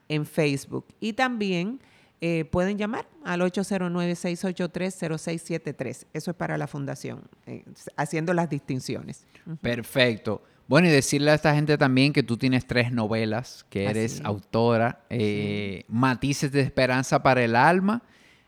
en 0.08 0.24
Facebook. 0.24 0.86
Y 1.00 1.12
también 1.12 1.80
eh, 2.20 2.44
pueden 2.46 2.78
llamar 2.78 3.06
al 3.24 3.42
809-683-0673. 3.42 6.06
Eso 6.12 6.30
es 6.30 6.36
para 6.36 6.56
la 6.56 6.66
fundación, 6.66 7.22
eh, 7.46 7.64
haciendo 7.96 8.32
las 8.32 8.48
distinciones. 8.48 9.26
Perfecto. 9.60 10.42
Bueno, 10.68 10.88
y 10.88 10.90
decirle 10.90 11.30
a 11.30 11.34
esta 11.34 11.54
gente 11.54 11.78
también 11.78 12.12
que 12.12 12.24
tú 12.24 12.36
tienes 12.36 12.66
tres 12.66 12.90
novelas, 12.90 13.64
que 13.70 13.84
eres 13.84 14.20
autora, 14.24 15.04
eh, 15.10 15.84
Matices 15.88 16.50
de 16.50 16.62
Esperanza 16.62 17.22
para 17.22 17.44
el 17.44 17.54
Alma, 17.54 18.02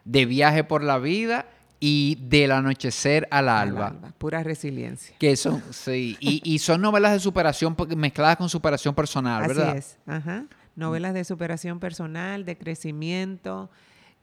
De 0.04 0.24
Viaje 0.24 0.64
por 0.64 0.82
la 0.82 0.98
Vida 0.98 1.46
y 1.78 2.18
Del 2.22 2.50
anochecer 2.50 3.28
al 3.30 3.48
alba. 3.48 3.94
Pura 4.18 4.42
resiliencia. 4.42 5.14
Que 5.18 5.36
son, 5.36 5.62
sí, 5.70 6.16
y, 6.18 6.58
son 6.58 6.80
novelas 6.80 7.12
de 7.12 7.20
superación 7.20 7.76
mezcladas 7.96 8.36
con 8.36 8.48
superación 8.48 8.96
personal, 8.96 9.46
¿verdad? 9.46 9.68
Así 9.68 9.78
es, 9.78 9.96
ajá. 10.06 10.44
Novelas 10.78 11.12
de 11.12 11.24
superación 11.24 11.80
personal, 11.80 12.44
de 12.44 12.56
crecimiento, 12.56 13.68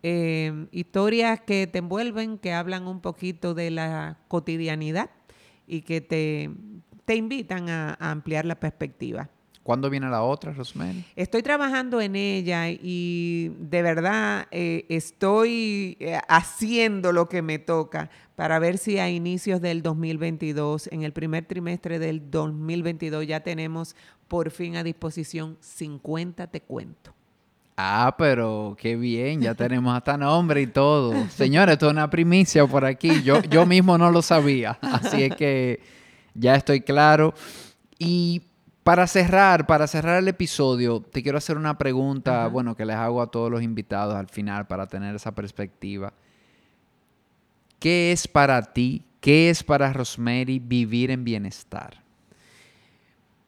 eh, 0.04 0.68
historias 0.72 1.42
que 1.42 1.68
te 1.68 1.80
envuelven, 1.80 2.38
que 2.38 2.54
hablan 2.54 2.88
un 2.88 3.02
poquito 3.02 3.54
de 3.54 3.72
la 3.72 4.20
cotidianidad 4.30 5.10
y 5.68 5.82
que 5.82 6.00
te, 6.00 6.50
te 7.04 7.16
invitan 7.18 7.68
a 7.68 7.96
ampliar 8.00 8.46
la 8.46 8.56
perspectiva. 8.56 9.30
¿Cuándo 9.66 9.90
viene 9.90 10.08
la 10.12 10.22
otra, 10.22 10.54
Rosemary? 10.54 11.04
Estoy 11.16 11.42
trabajando 11.42 12.00
en 12.00 12.16
ella 12.16 12.70
y 12.70 13.52
de 13.60 13.82
verdad 13.82 14.46
eh, 14.52 14.86
estoy 14.90 15.98
eh, 16.00 16.20
haciendo 16.28 17.12
lo 17.12 17.28
que 17.28 17.42
me 17.42 17.58
toca 17.58 18.12
para 18.36 18.60
ver 18.60 18.78
si 18.78 19.00
a 19.00 19.10
inicios 19.10 19.62
del 19.62 19.82
2022, 19.82 20.88
en 20.92 21.02
el 21.02 21.14
primer 21.14 21.46
trimestre 21.46 21.98
del 21.98 22.30
2022, 22.30 23.26
ya 23.26 23.40
tenemos 23.40 23.96
por 24.28 24.52
fin 24.52 24.76
a 24.76 24.84
disposición 24.84 25.58
50 25.60 26.48
te 26.48 26.62
cuento. 26.62 27.14
Ah, 27.78 28.16
pero 28.18 28.76
qué 28.80 28.96
bien, 28.96 29.42
ya 29.42 29.54
tenemos 29.56 29.96
hasta 29.96 30.18
nombre 30.18 30.62
y 30.62 30.68
todo. 30.68 31.14
Señores, 31.30 31.74
esto 31.74 31.88
es 31.88 31.92
una 31.92 32.10
primicia 32.10 32.66
por 32.66 32.86
aquí. 32.86 33.22
Yo, 33.24 33.42
yo 33.44 33.66
mismo 33.66 33.98
no 33.98 34.12
lo 34.12 34.22
sabía, 34.22 34.78
así 34.82 35.24
es 35.24 35.36
que 35.36 35.82
ya 36.34 36.56
estoy 36.56 36.82
claro. 36.82 37.34
Y 38.00 38.44
para 38.84 39.08
cerrar, 39.08 39.66
para 39.66 39.88
cerrar 39.88 40.20
el 40.20 40.28
episodio, 40.28 41.02
te 41.02 41.24
quiero 41.24 41.38
hacer 41.38 41.58
una 41.58 41.78
pregunta, 41.78 42.48
bueno, 42.48 42.76
que 42.76 42.86
les 42.86 42.96
hago 42.96 43.22
a 43.22 43.32
todos 43.32 43.50
los 43.50 43.62
invitados 43.64 44.16
al 44.16 44.28
final 44.28 44.68
para 44.68 44.88
tener 44.88 45.16
esa 45.16 45.34
perspectiva. 45.34 46.14
¿Qué 47.80 48.12
es 48.12 48.28
para 48.28 48.62
ti, 48.62 49.04
qué 49.20 49.50
es 49.50 49.64
para 49.64 49.92
Rosemary 49.92 50.60
vivir 50.60 51.12
en 51.12 51.24
bienestar? 51.24 52.05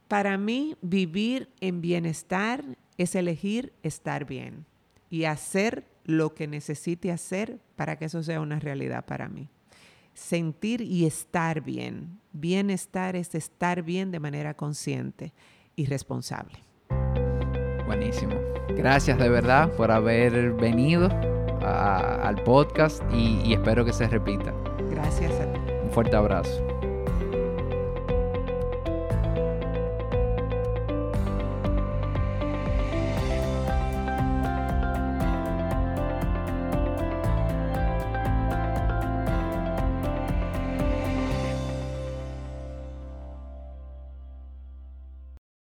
Para 0.07 0.37
mí, 0.37 0.75
vivir 0.81 1.49
en 1.59 1.81
bienestar 1.81 2.63
es 2.97 3.15
elegir 3.15 3.73
estar 3.83 4.25
bien 4.25 4.65
y 5.09 5.25
hacer 5.25 5.85
lo 6.05 6.33
que 6.33 6.47
necesite 6.47 7.11
hacer 7.11 7.59
para 7.75 7.97
que 7.97 8.05
eso 8.05 8.23
sea 8.23 8.39
una 8.39 8.59
realidad 8.59 9.05
para 9.05 9.27
mí 9.27 9.49
sentir 10.17 10.81
y 10.81 11.05
estar 11.05 11.61
bien. 11.61 12.19
Bienestar 12.33 13.15
es 13.15 13.35
estar 13.35 13.83
bien 13.83 14.11
de 14.11 14.19
manera 14.19 14.55
consciente 14.55 15.33
y 15.75 15.85
responsable. 15.85 16.59
Buenísimo. 17.85 18.33
Gracias 18.69 19.17
de 19.17 19.29
verdad 19.29 19.71
por 19.77 19.91
haber 19.91 20.53
venido 20.53 21.09
al 21.61 22.35
podcast 22.43 23.01
y, 23.13 23.41
y 23.45 23.53
espero 23.53 23.85
que 23.85 23.93
se 23.93 24.07
repita. 24.07 24.53
Gracias 24.89 25.31
a 25.39 25.53
ti. 25.53 25.59
Un 25.83 25.91
fuerte 25.91 26.15
abrazo. 26.15 26.76